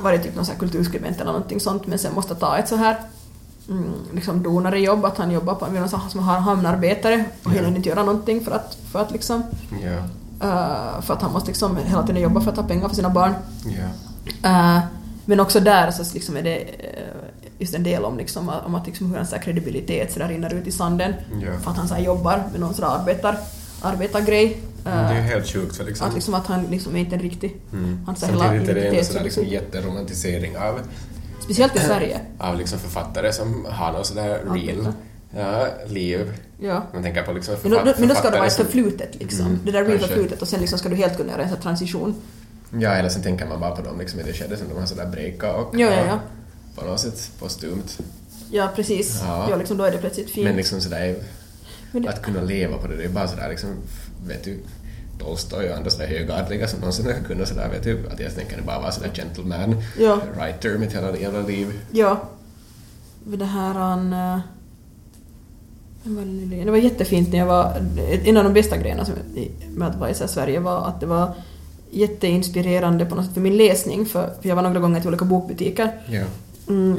varit 0.00 0.22
typ 0.22 0.36
någon 0.36 0.44
kulturskribent 0.58 1.16
eller 1.20 1.32
någonting 1.32 1.60
sånt 1.60 1.86
men 1.86 1.98
sen 1.98 2.14
måste 2.14 2.34
ta 2.34 2.58
ett 2.58 2.68
så 2.68 2.76
här 2.76 2.96
mm, 3.68 3.92
liksom 4.14 4.42
donarejobb, 4.42 5.04
att 5.04 5.18
han 5.18 5.30
jobbar 5.30 5.54
på 5.54 5.66
någon 5.66 5.76
här 5.76 6.08
som 6.08 6.20
har 6.20 6.38
hamnarbetare 6.38 7.24
och 7.44 7.50
hinner 7.50 7.76
inte 7.76 7.88
göra 7.88 8.02
någonting 8.02 8.44
för 8.44 8.50
att, 8.50 8.78
för 8.92 9.00
att 9.02 9.10
liksom 9.10 9.42
Ja, 9.82 9.96
eh, 10.48 11.00
för 11.02 11.14
att 11.14 11.22
han 11.22 11.32
måste 11.32 11.48
liksom 11.48 11.76
hela 11.76 12.06
tiden 12.06 12.22
jobba 12.22 12.40
för 12.40 12.50
att 12.50 12.56
ha 12.56 12.64
pengar 12.64 12.88
för 12.88 12.96
sina 12.96 13.10
barn. 13.10 13.34
ja. 13.64 13.88
Eh, 14.50 14.80
men 15.24 15.40
också 15.40 15.60
där 15.60 15.90
så 15.90 16.14
liksom 16.14 16.36
är 16.36 16.42
det 16.42 16.56
eh, 16.56 17.14
just 17.58 17.74
en 17.74 17.82
del 17.82 18.04
om, 18.04 18.18
liksom, 18.18 18.50
om 18.66 18.74
att 18.74 18.86
liksom 18.86 19.06
hur 19.10 19.16
hans 19.16 19.34
kredibilitet 19.42 20.12
så 20.12 20.18
där 20.18 20.28
rinner 20.28 20.54
ut 20.54 20.66
i 20.66 20.72
sanden 20.72 21.14
Ja. 21.42 21.52
för 21.62 21.70
att 21.70 21.76
han 21.76 21.88
så 21.88 21.96
jobbar 21.96 22.42
med 22.52 22.60
någon 22.60 22.74
sån 22.74 22.84
där 22.88 22.94
arbetar, 22.98 23.38
arbetargrej. 23.82 24.60
Det 24.84 24.90
är 24.90 25.12
ju 25.12 25.18
Eh, 25.18 25.24
helt 25.24 25.46
sjukt 25.46 25.76
för 25.76 25.84
liksom... 25.84 26.08
att, 26.08 26.14
liksom 26.14 26.34
att 26.34 26.46
han 26.46 26.64
liksom 26.70 26.96
är 26.96 27.00
inte 27.00 27.14
en 27.16 27.22
riktig... 27.22 27.56
Mm. 27.72 28.00
Han 28.06 28.16
säger 28.16 28.32
hela 28.32 28.44
Samtidigt 28.44 28.68
är 28.68 28.74
det 28.74 28.80
en 28.98 29.04
sådär 29.04 29.18
som 29.18 29.24
liksom 29.24 29.44
jätteromantisering 29.46 30.58
av, 30.58 30.80
Speciellt 31.44 31.76
i 31.76 31.78
Sverige. 31.78 32.20
av 32.38 32.58
liksom 32.58 32.78
författare 32.78 33.32
som 33.32 33.64
har 33.70 33.92
något 33.92 34.06
sådär 34.06 34.40
real 34.54 34.92
ja, 35.36 35.66
liv. 35.86 36.32
Ja. 36.60 36.82
Man 36.94 37.02
tänker 37.02 37.22
på 37.22 37.32
liksom 37.32 37.54
Men 37.62 37.70
då, 37.70 37.78
författ- 37.78 37.98
men 37.98 38.08
då 38.08 38.14
ska 38.14 38.30
det 38.30 38.36
vara 38.36 38.46
ett 38.46 38.52
förflutet 38.56 39.14
liksom. 39.20 39.46
Mm, 39.46 39.58
det 39.64 39.70
där 39.72 39.84
real 39.84 39.98
förflutet 39.98 40.42
och 40.42 40.48
sen 40.48 40.60
liksom 40.60 40.78
ska 40.78 40.88
du 40.88 40.96
helt 40.96 41.16
kunna 41.16 41.32
göra 41.32 41.42
en 41.42 41.60
transition. 41.62 42.14
Ja, 42.70 42.90
eller 42.90 43.08
sen 43.08 43.22
tänker 43.22 43.46
man 43.46 43.60
bara 43.60 43.76
på 43.76 43.82
dem 43.82 43.98
liksom 43.98 44.20
i 44.20 44.22
det 44.22 44.32
skedet 44.32 44.58
som 44.58 44.68
de 44.68 44.78
har 44.78 44.86
sådär 44.86 45.06
breakat 45.06 45.56
och 45.56 45.80
Ja, 45.80 45.86
ja, 45.86 46.04
ja. 46.06 46.18
på 46.74 46.84
något 46.90 47.00
sätt 47.00 47.30
postumt. 47.38 47.98
Ja, 48.50 48.68
precis. 48.76 49.20
Ja. 49.26 49.46
Ja. 49.50 49.56
liksom, 49.56 49.76
då 49.76 49.84
är 49.84 49.92
det 49.92 49.98
plötsligt 49.98 50.30
fint. 50.30 50.46
Men 50.46 50.56
liksom 50.56 50.80
sådär, 50.80 51.16
det- 51.92 52.08
att 52.08 52.22
kunna 52.22 52.42
leva 52.42 52.76
på 52.76 52.86
det, 52.86 52.96
det 52.96 53.04
är 53.04 53.08
bara 53.08 53.28
sådär 53.28 53.48
liksom, 53.48 53.70
vet 54.26 54.44
du, 54.44 54.58
Tolstoj 55.18 55.70
och 55.70 55.76
andra 55.76 55.90
sådär 55.90 56.06
högadliga 56.06 56.68
som 56.68 56.80
någonsin 56.80 57.04
kan 57.06 57.24
kunna 57.24 57.46
sådär, 57.46 57.68
vet 57.68 57.82
du, 57.84 58.08
att 58.12 58.20
jag 58.20 58.34
tänker 58.34 58.62
bara 58.62 58.80
vara 58.80 58.92
sådär 58.92 59.10
gentleman, 59.14 59.76
Ja. 60.00 60.20
writer 60.36 60.78
mitt 60.78 60.92
hela 60.94 61.16
jävla 61.16 61.40
liv. 61.40 61.72
Ja. 61.90 62.20
Det 63.24 63.44
här 63.44 63.74
han... 63.74 64.12
eh, 64.12 64.38
var 66.02 66.64
det 66.64 66.70
var 66.70 66.78
jättefint 66.78 67.28
när 67.32 67.38
jag 67.38 67.46
var... 67.46 67.72
En 68.24 68.36
av 68.36 68.44
de 68.44 68.52
bästa 68.52 68.76
grejerna 68.76 69.06
med 69.70 69.88
att 69.88 69.96
vara 69.96 70.10
i 70.10 70.14
Sverige 70.14 70.60
var 70.60 70.86
att 70.88 71.00
det 71.00 71.06
var 71.06 71.34
jätteinspirerande 71.90 73.04
på 73.06 73.14
något 73.14 73.24
sätt 73.24 73.34
för 73.34 73.40
min 73.40 73.56
läsning 73.56 74.06
för, 74.06 74.30
för 74.42 74.48
jag 74.48 74.56
var 74.56 74.62
några 74.62 74.80
gånger 74.80 75.00
till 75.00 75.08
olika 75.08 75.24
bokbutiker 75.24 75.90
Ja. 76.06 76.22
Mm, 76.68 76.98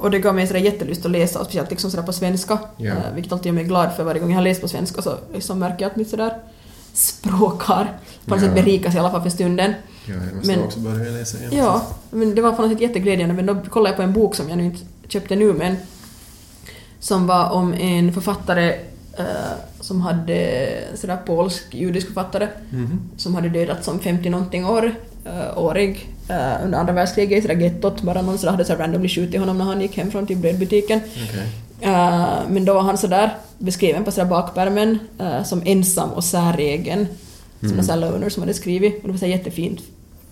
och- 0.00 0.10
det 0.10 0.18
gav 0.18 0.34
mig 0.34 0.46
sådär 0.46 0.60
jättelust 0.60 1.04
att 1.06 1.10
läsa 1.10 1.44
speciellt 1.44 1.70
liksom 1.70 1.90
sådär 1.90 2.04
på 2.04 2.12
svenska 2.12 2.58
eh, 2.78 2.94
vilket 3.14 3.32
alltid 3.32 3.46
gör 3.46 3.52
mig 3.54 3.64
glad 3.64 3.92
för 3.96 4.04
varje 4.04 4.20
gång 4.20 4.30
jag 4.30 4.36
har 4.36 4.42
läst 4.44 4.60
på 4.60 4.68
svenska 4.68 5.02
så 5.02 5.14
liksom 5.34 5.58
märker 5.58 5.82
jag 5.84 5.90
att 5.90 5.96
mitt 5.96 6.08
sådär 6.10 6.32
språk 6.92 7.62
har 7.62 7.84
på 8.24 8.34
något 8.34 8.42
Ja. 8.42 8.46
sätt 8.48 8.54
berikas 8.54 8.94
i 8.94 8.98
alla 8.98 9.10
fall 9.10 9.22
för 9.22 9.30
stunden. 9.30 9.72
Ja, 10.06 10.14
jag 10.14 10.34
måste 10.36 10.52
Men- 10.56 10.64
också 10.64 10.78
börja 10.80 11.10
läsa 11.10 11.38
igen. 11.38 11.50
Ja, 11.56 11.82
men 12.10 12.34
det 12.34 12.42
var 12.42 12.52
på 12.52 12.62
något 12.62 12.70
sätt 12.72 12.80
jätteglädjande. 12.80 13.34
Men 13.34 13.46
då 13.46 13.56
kollade 13.70 13.88
jag 13.90 13.96
på 13.96 14.02
en 14.02 14.12
bok 14.12 14.34
som 14.34 14.48
jag 14.48 14.58
nu 14.58 14.64
inte 14.64 14.80
köpte 15.08 15.36
nu, 15.36 15.52
men 15.52 15.76
som 17.00 17.26
var 17.26 17.50
om 17.50 17.74
en 17.74 18.12
författare 18.12 18.68
eh, 19.18 19.24
som 19.80 20.00
hade, 20.00 20.68
sådär 20.94 21.18
polsk, 21.26 21.74
judisk 21.74 22.06
författare, 22.06 22.48
Mhm. 22.70 23.00
som 23.16 23.34
hade 23.34 23.48
dödats 23.48 23.84
som 23.84 23.98
50 23.98 24.30
någonting 24.30 24.66
år, 24.66 24.94
eh, 25.28 25.58
årig 25.58 26.08
eh, 26.28 26.64
under 26.64 26.78
andra 26.78 26.92
världskriget 26.92 27.38
i 27.38 27.42
sådär 27.42 27.54
gettot. 27.60 28.02
Bara 28.02 28.22
någon 28.22 28.38
sådär 28.38 28.50
hade 28.50 28.64
så 28.64 28.74
randomly 28.74 29.08
skjutit 29.08 29.40
honom 29.40 29.58
när 29.58 29.64
han 29.64 29.80
gick 29.80 29.96
hem 29.96 30.10
från 30.10 30.26
typ 30.26 30.38
brödbutiken. 30.38 31.00
Okej. 31.28 31.42
Eh, 31.80 32.28
men 32.48 32.64
då 32.64 32.74
var 32.74 32.82
han 32.82 32.98
sådär 32.98 33.34
beskriven 33.58 34.04
på 34.04 34.10
sådär 34.10 34.28
bakpärmen 34.28 34.98
eh, 35.18 35.42
som 35.44 35.62
ensam 35.64 36.10
och 36.10 36.24
säregen. 36.24 37.06
Som 37.60 37.68
Mm. 37.68 37.78
en 37.78 37.84
sån 37.84 38.00
loner 38.00 38.28
som 38.28 38.42
hade 38.42 38.54
skrivit. 38.54 38.96
Och 39.02 39.02
det 39.08 39.12
var 39.12 39.18
så 39.18 39.26
jättefint. 39.26 39.80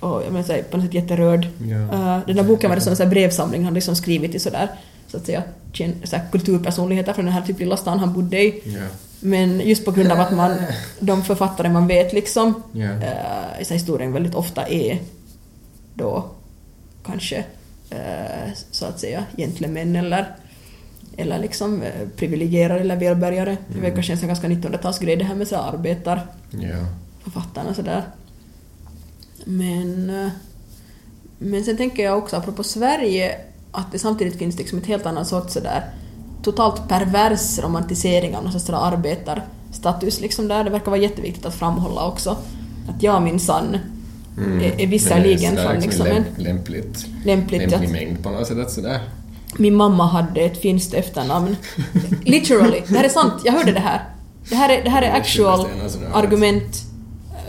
Och 0.01 0.22
jag 0.24 0.32
menar 0.32 0.42
så 0.47 0.53
här, 0.53 0.62
på 0.62 0.76
något 0.76 0.86
sätt 0.86 0.94
jätterörd. 0.94 1.49
Ja. 1.66 1.76
Eh, 1.76 2.18
den 2.26 2.36
där 2.36 2.42
boken 2.42 2.70
var 2.70 2.78
som 2.78 2.90
en 2.90 2.97
sån 2.97 3.11
brevsamling 3.11 3.64
han 3.64 3.74
liksom 3.74 3.97
skrivit 3.97 4.30
till 4.30 4.40
sådär, 4.40 4.68
så 5.09 5.16
att 5.16 5.26
säga, 5.26 5.42
så 6.05 6.16
här 6.16 6.24
kulturpersonligheter 6.32 7.12
från 7.12 7.24
den 7.24 7.34
här 7.34 7.42
typ 7.42 7.59
lilla 7.61 7.76
stan 7.76 7.99
han 7.99 8.12
bodde 8.12 8.42
i. 8.42 8.61
Ja. 8.64 8.80
Men 9.21 9.61
just 9.61 9.85
på 9.85 9.91
grund 9.93 10.12
av 10.12 10.21
att 10.21 10.33
man, 10.33 10.57
de 11.01 11.23
författare 11.25 11.69
man 11.69 11.87
vet 11.87 12.12
liksom, 12.12 12.62
Ja. 12.73 12.85
eh, 12.85 13.61
i 13.61 13.64
här 13.64 13.75
historien 13.75 14.12
väldigt 14.12 14.35
ofta 14.35 14.69
är 14.69 14.99
då 15.95 16.25
kanske 17.07 17.45
eh, 17.91 18.51
så 18.71 18.87
att 18.87 19.01
säga 19.01 19.25
gentlemän 19.37 19.97
eller 19.97 20.35
eller 21.17 21.39
liksom 21.39 21.83
eh, 21.83 22.09
privilegierade 22.17 22.81
eller 22.81 22.97
välbärgade. 22.97 23.57
Det 23.75 23.81
verkar 23.81 24.03
kännas 24.03 24.23
en 24.23 24.29
ganska 24.29 24.49
1900-talsgrej 24.49 25.17
det 25.17 25.25
här 25.25 25.35
med 25.35 25.49
så 25.49 25.57
arbetarförfattarna 25.57 27.71
och 27.71 27.77
sådär. 27.77 28.03
Men, 29.45 30.11
eh, 30.11 30.29
men 31.39 31.64
sen 31.64 31.77
tänker 31.77 32.05
jag 32.05 32.19
också 32.19 32.37
apropå 32.37 32.64
Sverige 32.64 33.41
att 33.73 33.93
det 33.93 33.99
samtidigt 33.99 34.39
finns 34.39 34.59
liksom 34.59 34.79
ett 34.79 34.87
helt 34.87 35.07
annat 35.07 35.29
sorts 35.29 35.53
sådär 35.55 35.85
totalt 36.43 36.89
pervers 36.89 37.59
romantisering 37.59 38.37
av 38.37 38.45
någon 38.45 38.53
sorts 38.53 38.70
arbetarstatus 38.70 40.20
liksom 40.20 40.49
där. 40.49 40.64
Det 40.64 40.70
verkar 40.70 40.91
vara 40.91 41.01
jätteviktigt 41.01 41.47
att 41.47 41.55
framhålla 41.55 42.07
också 42.07 42.37
att 42.89 43.03
jag 43.03 43.22
minsann 43.22 43.78
Mm. 44.39 44.61
är, 44.61 44.80
är 44.80 44.87
visserligen 44.87 45.57
från 45.57 45.80
liksom 45.80 46.07
en 46.07 46.24
lämpligt, 46.37 47.07
lämpligt 47.24 47.61
lämplig 47.70 47.74
att 47.74 47.93
mängd 47.93 48.22
på 48.22 48.30
något 48.30 48.47
sätt. 48.47 48.70
Sådär. 48.70 49.01
min 49.57 49.74
mamma 49.74 50.07
hade 50.07 50.41
ett 50.41 50.59
finskt 50.61 50.95
efternamn. 50.95 51.57
Literally, 52.24 52.82
det 52.89 52.97
här 52.97 53.05
är 53.05 53.09
sant, 53.09 53.32
jag 53.45 53.53
hörde 53.53 53.72
det 53.72 53.80
här. 53.80 54.05
Det 54.49 54.57
här 54.57 54.68
är, 54.78 54.84
det 54.84 54.91
här 54.91 55.03
är 55.03 55.12
actual 55.12 55.66
argument. 56.12 56.82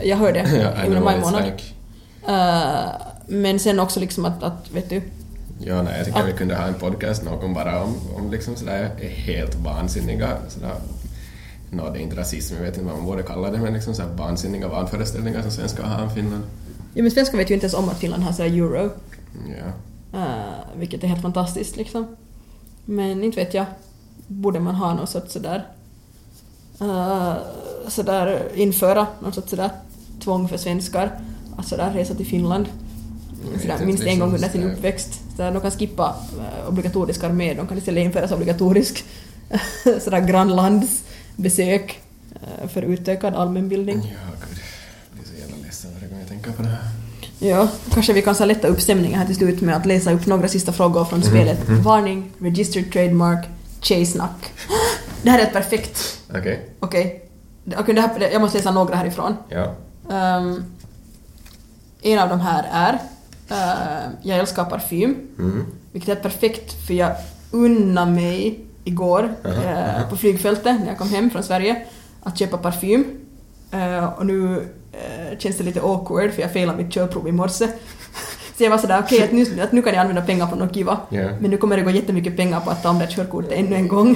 Jag 0.03 0.17
hörde 0.17 0.41
under 0.87 1.01
maj 1.01 1.19
månad. 1.19 1.43
Eh, 2.27 2.89
men 3.27 3.59
sen 3.59 3.79
också 3.79 3.99
liksom 3.99 4.25
att, 4.25 4.43
att 4.43 4.71
vet 4.71 4.89
du, 4.89 5.01
Ja, 5.59 5.81
nej, 5.81 5.93
jag 5.97 6.05
tycker 6.05 6.25
vi 6.25 6.33
kunde 6.33 6.55
ha 6.55 6.63
en 6.63 6.73
podcast 6.73 7.23
någon 7.23 7.53
bara 7.53 7.83
om, 7.83 7.95
om 8.15 8.31
liksom 8.31 8.55
sådär 8.55 8.89
helt 8.99 9.55
vansinniga 9.55 10.37
sådär, 10.49 10.75
Nå, 11.69 11.89
det 11.89 11.99
är 11.99 12.01
inte 12.01 12.15
rasism, 12.15 12.55
jag 12.55 12.61
vet 12.61 12.77
inte 12.77 12.89
vad 12.89 12.97
man 12.97 13.05
borde 13.05 13.23
kalla 13.23 13.51
det, 13.51 13.57
men 13.57 13.73
liksom 13.73 13.95
sådär 13.95 14.13
vansinniga 14.15 14.67
vanföreställningar 14.67 15.41
som 15.41 15.51
svenskar 15.51 15.83
har 15.83 16.03
om 16.03 16.09
Finland. 16.09 16.43
ja 16.93 17.01
men 17.01 17.11
svenskar 17.11 17.37
vet 17.37 17.49
ju 17.49 17.53
inte 17.53 17.65
ens 17.65 17.73
om 17.73 17.89
att 17.89 17.97
Finland 17.97 18.23
har 18.23 18.31
sådär 18.31 18.49
euro. 18.49 18.89
Ja. 19.47 20.19
eh, 20.19 20.79
vilket 20.79 21.03
är 21.03 21.07
helt 21.07 21.21
fantastiskt 21.21 21.77
liksom. 21.77 22.15
Men 22.85 23.23
inte 23.23 23.43
vet 23.43 23.53
jag, 23.53 23.65
borde 24.27 24.59
man 24.59 24.75
ha 24.75 24.93
något 24.93 25.09
sorts 25.09 25.33
sådär 25.33 25.67
uh, 26.81 27.33
sådär 27.87 28.51
införa 28.55 29.07
någon 29.19 29.33
sorts 29.33 29.49
sådär 29.49 29.69
tvång 30.23 30.47
för 30.47 30.57
svenskar 30.57 31.19
att 31.57 31.67
sådär 31.67 31.91
resa 31.93 32.13
till 32.13 32.25
Finland 32.25 32.67
sådär, 33.61 33.85
minst 33.85 34.03
en 34.03 34.19
gång 34.19 34.35
under 34.35 34.49
sin 34.49 34.63
uppväxt. 34.63 35.21
Sådär, 35.35 35.51
de 35.51 35.61
kan 35.61 35.71
skippa 35.71 36.15
eh, 36.39 36.69
obligatorisk 36.69 37.23
armé, 37.23 37.53
de 37.53 37.67
kan 37.67 37.77
istället 37.77 38.03
införa 38.03 38.35
obligatorisk 38.35 39.05
sådär 40.01 40.27
grannlandsbesök 40.27 41.99
eh, 42.33 42.67
för 42.67 42.81
utökad 42.81 43.35
allmänbildning. 43.35 43.97
Ja, 43.97 44.31
gud. 44.49 44.59
Jag 45.09 45.17
blir 45.17 45.25
så 45.25 45.33
jävla 45.39 45.65
ledsen 45.65 45.91
varje 45.93 46.07
gång 46.07 46.19
jag 46.19 46.27
tänker 46.27 46.51
på 46.51 46.61
det 46.61 46.69
här. 46.69 46.79
Ja, 47.39 47.67
kanske 47.93 48.13
vi 48.13 48.21
kan 48.21 48.35
så 48.35 48.45
lätta 48.45 48.67
upp 48.67 48.81
stämningen 48.81 49.19
här 49.19 49.25
till 49.25 49.35
slut 49.35 49.61
med 49.61 49.75
att 49.75 49.85
läsa 49.85 50.11
upp 50.11 50.25
några 50.25 50.47
sista 50.47 50.73
frågor 50.73 51.05
från 51.05 51.23
spelet. 51.23 51.69
Varning, 51.69 52.31
registered 52.39 52.91
trademark, 52.91 53.45
tjejsnack. 53.81 54.53
Det 55.21 55.29
här 55.29 55.39
är 55.39 55.43
ett 55.43 55.53
perfekt... 55.53 56.19
Okej. 56.29 56.69
Okej. 56.79 57.29
Okej, 57.77 57.95
det 57.95 58.01
här, 58.01 58.29
jag 58.31 58.41
måste 58.41 58.57
läsa 58.57 58.71
några 58.71 58.95
härifrån. 58.95 59.35
Ja. 59.49 59.75
Ehm, 60.11 60.63
en 62.01 62.19
av 62.19 62.29
de 62.29 62.39
här 62.39 62.67
är 62.71 62.99
uh, 63.51 64.09
Jag 64.21 64.39
älskar 64.39 64.65
parfym. 64.65 65.15
Mm. 65.39 65.65
Vilket 65.91 66.17
är 66.17 66.21
perfekt 66.21 66.87
för 66.87 66.93
jag 66.93 67.11
unnade 67.51 68.11
mig 68.11 68.59
igår 68.83 69.35
aha. 69.45 70.09
på 70.09 70.17
flygfältet 70.17 70.79
när 70.79 70.87
jag 70.87 70.97
kom 70.97 71.09
hem 71.09 71.29
från 71.29 71.43
Sverige 71.43 71.85
att 72.23 72.39
köpa 72.39 72.57
parfym. 72.57 73.05
Eh, 73.71 74.05
och 74.05 74.25
nu 74.25 74.67
känns 75.37 75.57
det 75.57 75.63
lite 75.63 75.81
awkward 75.81 76.31
för 76.31 76.41
jag 76.41 76.53
failade 76.53 76.83
mitt 76.83 76.93
körprov 76.93 77.27
i 77.27 77.31
morse. 77.31 77.67
Så 78.57 78.63
jag 78.63 78.69
var 78.69 78.77
sådär 78.77 78.99
okej 79.05 79.23
att, 79.23 79.31
nu, 79.31 79.61
att 79.61 79.71
nu 79.71 79.81
kan 79.81 79.93
jag 79.93 80.01
använda 80.01 80.21
pengar 80.21 80.47
på 80.47 80.55
något 80.55 80.73
kiva. 80.73 80.99
Ja. 81.09 81.29
Men 81.39 81.51
nu 81.51 81.57
kommer 81.57 81.77
det 81.77 81.83
gå 81.83 81.91
jättemycket 81.91 82.37
pengar 82.37 82.59
på 82.59 82.69
att 82.69 82.83
ta 82.83 82.89
om 82.89 82.99
det 82.99 83.05
här 83.05 83.11
körkortet 83.11 83.51
ännu 83.51 83.75
en 83.75 83.87
gång. 83.87 84.09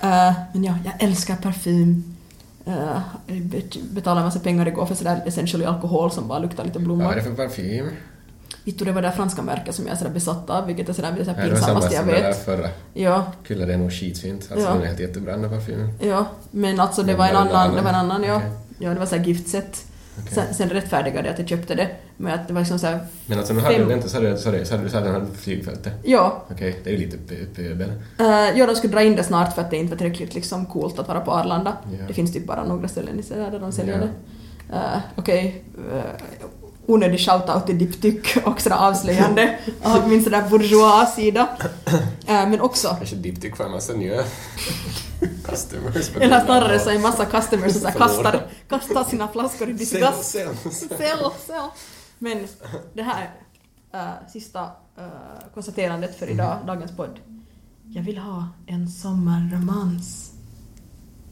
Eh, 0.00 0.32
men 0.52 0.64
ja, 0.64 0.74
jag 0.84 0.94
älskar 0.98 1.36
parfym. 1.36 2.04
Uh, 2.68 2.98
betalade 3.90 4.20
en 4.20 4.24
massa 4.24 4.40
pengar 4.40 4.68
igår 4.68 4.86
för 4.86 4.94
sådär 4.94 5.22
essentially 5.26 5.64
alkohol 5.64 6.10
som 6.10 6.28
bara 6.28 6.38
luktar 6.38 6.64
lite 6.64 6.78
blomma. 6.78 7.04
Vad 7.04 7.12
är 7.12 7.16
det 7.16 7.22
för 7.22 7.34
parfym? 7.34 7.86
Vittu, 8.64 8.84
det 8.84 8.92
var 8.92 9.02
det 9.02 9.08
där 9.08 9.14
franska 9.14 9.42
märket 9.42 9.74
som 9.74 9.86
jag 9.86 9.92
är 9.94 9.98
sådär 9.98 10.10
besatt 10.10 10.50
av, 10.50 10.66
vilket 10.66 10.88
är 10.88 10.92
sådär 10.92 11.14
det 11.18 11.24
sådär 11.24 11.42
det 11.44 11.50
var 11.50 11.56
samma 11.56 11.80
pinsammaste 11.80 11.94
jag 11.94 12.04
som 12.04 12.12
det 12.12 12.20
där 12.20 12.28
vet. 12.28 12.44
förra. 12.44 12.68
Ja, 12.94 13.32
Kyllä 13.44 13.66
det 13.66 13.72
är 13.74 13.78
nog 13.78 13.92
skitfint. 13.92 14.48
Alltså 14.52 14.66
Ja. 14.68 14.72
den 14.74 14.82
är 14.82 14.86
helt 14.86 15.00
jättebra 15.00 15.32
den 15.32 15.42
där 15.42 15.48
parfymen. 15.48 15.92
ja, 16.00 16.26
men 16.50 16.80
alltså 16.80 17.02
det 17.02 17.06
Men 17.06 17.16
var 17.18 17.28
en 17.28 17.36
annan, 17.36 17.66
någon 17.68 17.76
det 17.76 17.82
var 17.82 17.88
en 17.90 17.94
annan? 17.96 18.10
annan, 18.16 18.28
ja. 18.28 18.36
Okej. 18.36 18.50
Ja, 18.78 18.90
det 18.94 18.98
var 18.98 19.06
såhär 19.06 19.24
giftset. 19.24 19.84
Okej. 20.20 20.34
Sen, 20.34 20.54
sen 20.54 20.68
rättfärdigade 20.70 21.26
jag 21.28 21.32
att 21.32 21.38
jag 21.38 21.48
köpte 21.48 21.74
det, 21.74 21.88
men 22.16 22.34
att 22.40 22.48
det 22.48 22.54
var 22.54 22.60
liksom 22.60 22.78
såhär, 22.78 22.98
Men 23.26 23.38
alltså 23.38 23.54
nu 23.54 23.60
hade 23.60 23.74
Fem- 23.76 23.88
du 23.88 23.94
inte, 23.94 24.08
så 24.08 24.16
hade 24.16 24.30
du, 24.30 24.36
sorry, 24.38 24.64
så 24.64 24.74
hade 24.74 25.12
du 25.20 25.26
flygfältet. 25.36 25.92
ja, 26.02 26.42
Okej, 26.50 26.80
det 26.84 26.90
är 26.90 26.94
ju 26.94 26.98
lite 27.00 27.16
pö- 27.16 27.54
pöbel. 27.54 27.88
Uh, 28.20 28.58
ja, 28.58 28.66
de 28.66 28.76
skulle 28.76 28.92
dra 28.92 29.02
in 29.02 29.16
det 29.16 29.24
snart 29.24 29.54
för 29.54 29.62
att 29.62 29.70
det 29.70 29.76
inte 29.76 29.90
var 29.90 29.98
tillräckligt 29.98 30.34
liksom, 30.34 30.66
coolt 30.66 30.98
att 30.98 31.08
vara 31.08 31.20
på 31.20 31.32
Arlanda. 31.32 31.76
Ja. 31.98 32.04
Det 32.08 32.14
finns 32.14 32.32
typ 32.32 32.46
bara 32.46 32.64
några 32.64 32.88
ställen 32.88 33.18
i 33.20 33.22
Sverige 33.22 33.50
där 33.50 33.58
de 33.60 33.72
säljer 33.72 33.94
Ja. 33.94 34.00
det. 34.00 34.74
Uh, 34.76 34.98
Okej, 35.16 35.64
uh, 35.94 36.00
onödig 36.86 37.20
shoutout 37.20 37.66
till 37.66 37.78
Diptyk 37.78 38.36
och 38.44 38.60
sådär 38.60 38.76
avslöjande 38.76 39.58
av 39.82 40.08
min 40.08 40.24
sådär 40.24 40.48
bourgeois 40.50 41.14
sida. 41.14 41.48
Uh, 41.88 42.02
men 42.26 42.60
också, 42.60 42.88
Kanske 42.88 43.16
Diptyk 43.16 43.56
får 43.56 43.64
en 43.64 43.70
massa 43.70 43.92
nya 43.92 44.24
customers. 45.44 46.10
eller 46.16 46.44
snarare 46.44 46.78
så 46.78 46.90
är 46.90 46.94
en 46.94 47.02
massa 47.02 47.24
customers 47.24 47.72
som 47.72 47.92
kastar, 47.92 48.46
kastar 48.68 49.04
sina 49.04 49.28
flaskor 49.28 49.68
i 49.68 49.72
disgust. 49.72 50.24
sell. 50.24 50.56
Sell, 50.72 51.30
sell. 51.46 51.68
Men 52.18 52.46
det 52.94 53.02
här 53.02 53.30
uh, 53.94 54.28
sista 54.32 54.62
uh, 54.62 55.54
konstaterandet 55.54 56.18
för 56.18 56.30
idag, 56.30 56.58
dagens 56.66 56.96
podd. 56.96 57.18
Jag 57.94 58.02
vill 58.02 58.18
ha 58.18 58.48
en 58.66 58.88
sommarromans. 58.88 60.32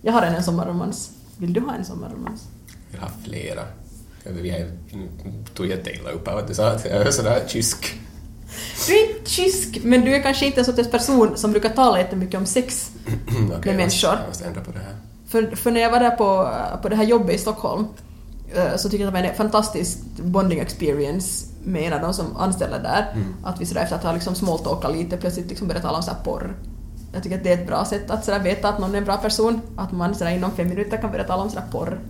Jag 0.03 0.13
har 0.13 0.23
en, 0.23 0.35
en 0.35 0.45
sommarromans. 0.45 1.11
Vill 1.39 1.53
du 1.53 1.61
ha 1.61 1.75
en 1.75 1.85
sommarromans? 1.85 2.49
Jag 2.93 3.01
har 3.01 3.11
flera. 3.25 3.63
Jag 4.25 4.35
tog 5.55 5.67
jätteilla 5.67 6.11
upp 6.11 6.29
att 6.29 6.49
du 6.49 6.55
sa 6.55 6.69
att 6.69 6.85
jag 6.85 6.93
är 7.07 7.11
sådär 7.11 7.43
kysk. 7.47 8.01
Du 8.89 8.95
är 8.95 9.17
inte 9.17 9.31
kysk, 9.31 9.79
men 9.85 10.01
du 10.01 10.15
är 10.15 10.23
kanske 10.23 10.47
inte 10.47 10.61
en 10.61 10.65
sorts 10.65 10.91
person 10.91 11.37
som 11.37 11.51
brukar 11.53 11.69
tala 11.69 11.99
jättemycket 11.99 12.39
om 12.41 12.47
sex. 12.47 12.91
Okej, 13.07 13.37
jag 13.39 13.49
måste- 13.51 13.73
människor. 13.73 14.11
Jag 14.11 14.29
måste 14.29 14.45
ändra 14.45 14.61
på 14.61 14.73
det 14.73 14.79
här. 14.79 14.97
För, 15.29 15.57
för 15.57 15.71
när 15.71 15.81
jag 15.81 15.91
var 15.91 16.01
där 16.01 16.11
på, 16.11 16.51
på 16.83 16.89
det 16.89 16.97
här 16.97 17.05
jobbet 17.05 17.35
i 17.35 17.39
Stockholm 17.39 17.87
eh, 18.55 18.77
så 18.77 18.89
tyckte 18.89 19.03
jag 19.05 19.09
att 19.09 19.15
det 19.15 19.21
var 19.23 19.29
en 19.29 19.35
fantastisk 19.35 19.99
bonding 20.17 20.59
experience 20.59 21.47
med 21.65 21.83
en 21.83 21.93
av 21.93 22.01
de 22.01 22.15
som 22.15 22.37
anställde 22.37 22.79
där. 22.79 23.15
Att 23.45 23.61
vi 23.61 23.67
sådär 23.67 23.83
efter 23.83 23.97
att 23.97 24.03
ha 24.05 24.13
liksom 24.13 24.35
smalltalkat 24.35 24.93
lite 24.97 25.17
plötsligt 25.17 25.49
liksom 25.49 25.69
började 25.69 25.87
tala 25.87 25.97
om 25.97 26.03
sådär 26.03 26.19
porr. 26.25 26.55
Jag 27.13 27.23
tycker 27.23 27.37
att 27.37 27.45
det 27.45 27.53
är 27.53 27.59
ett 27.59 27.67
bra 27.67 27.85
sätt 27.85 28.11
att 28.11 28.25
sådär 28.25 28.39
veta 28.39 28.69
att 28.69 28.79
någon 28.79 28.95
är 28.95 28.99
en 28.99 29.05
bra 29.05 29.17
person. 29.17 29.61
Att 29.77 29.93
man 29.93 30.15
sådär 30.15 30.31
inom 30.31 30.51
fem 30.53 30.69
minuter 30.69 30.97
kan 30.97 31.11
börja 31.11 31.25
tala 31.25 31.43
om 31.43 31.51
sådär 31.51 31.65
porr. 31.73 32.01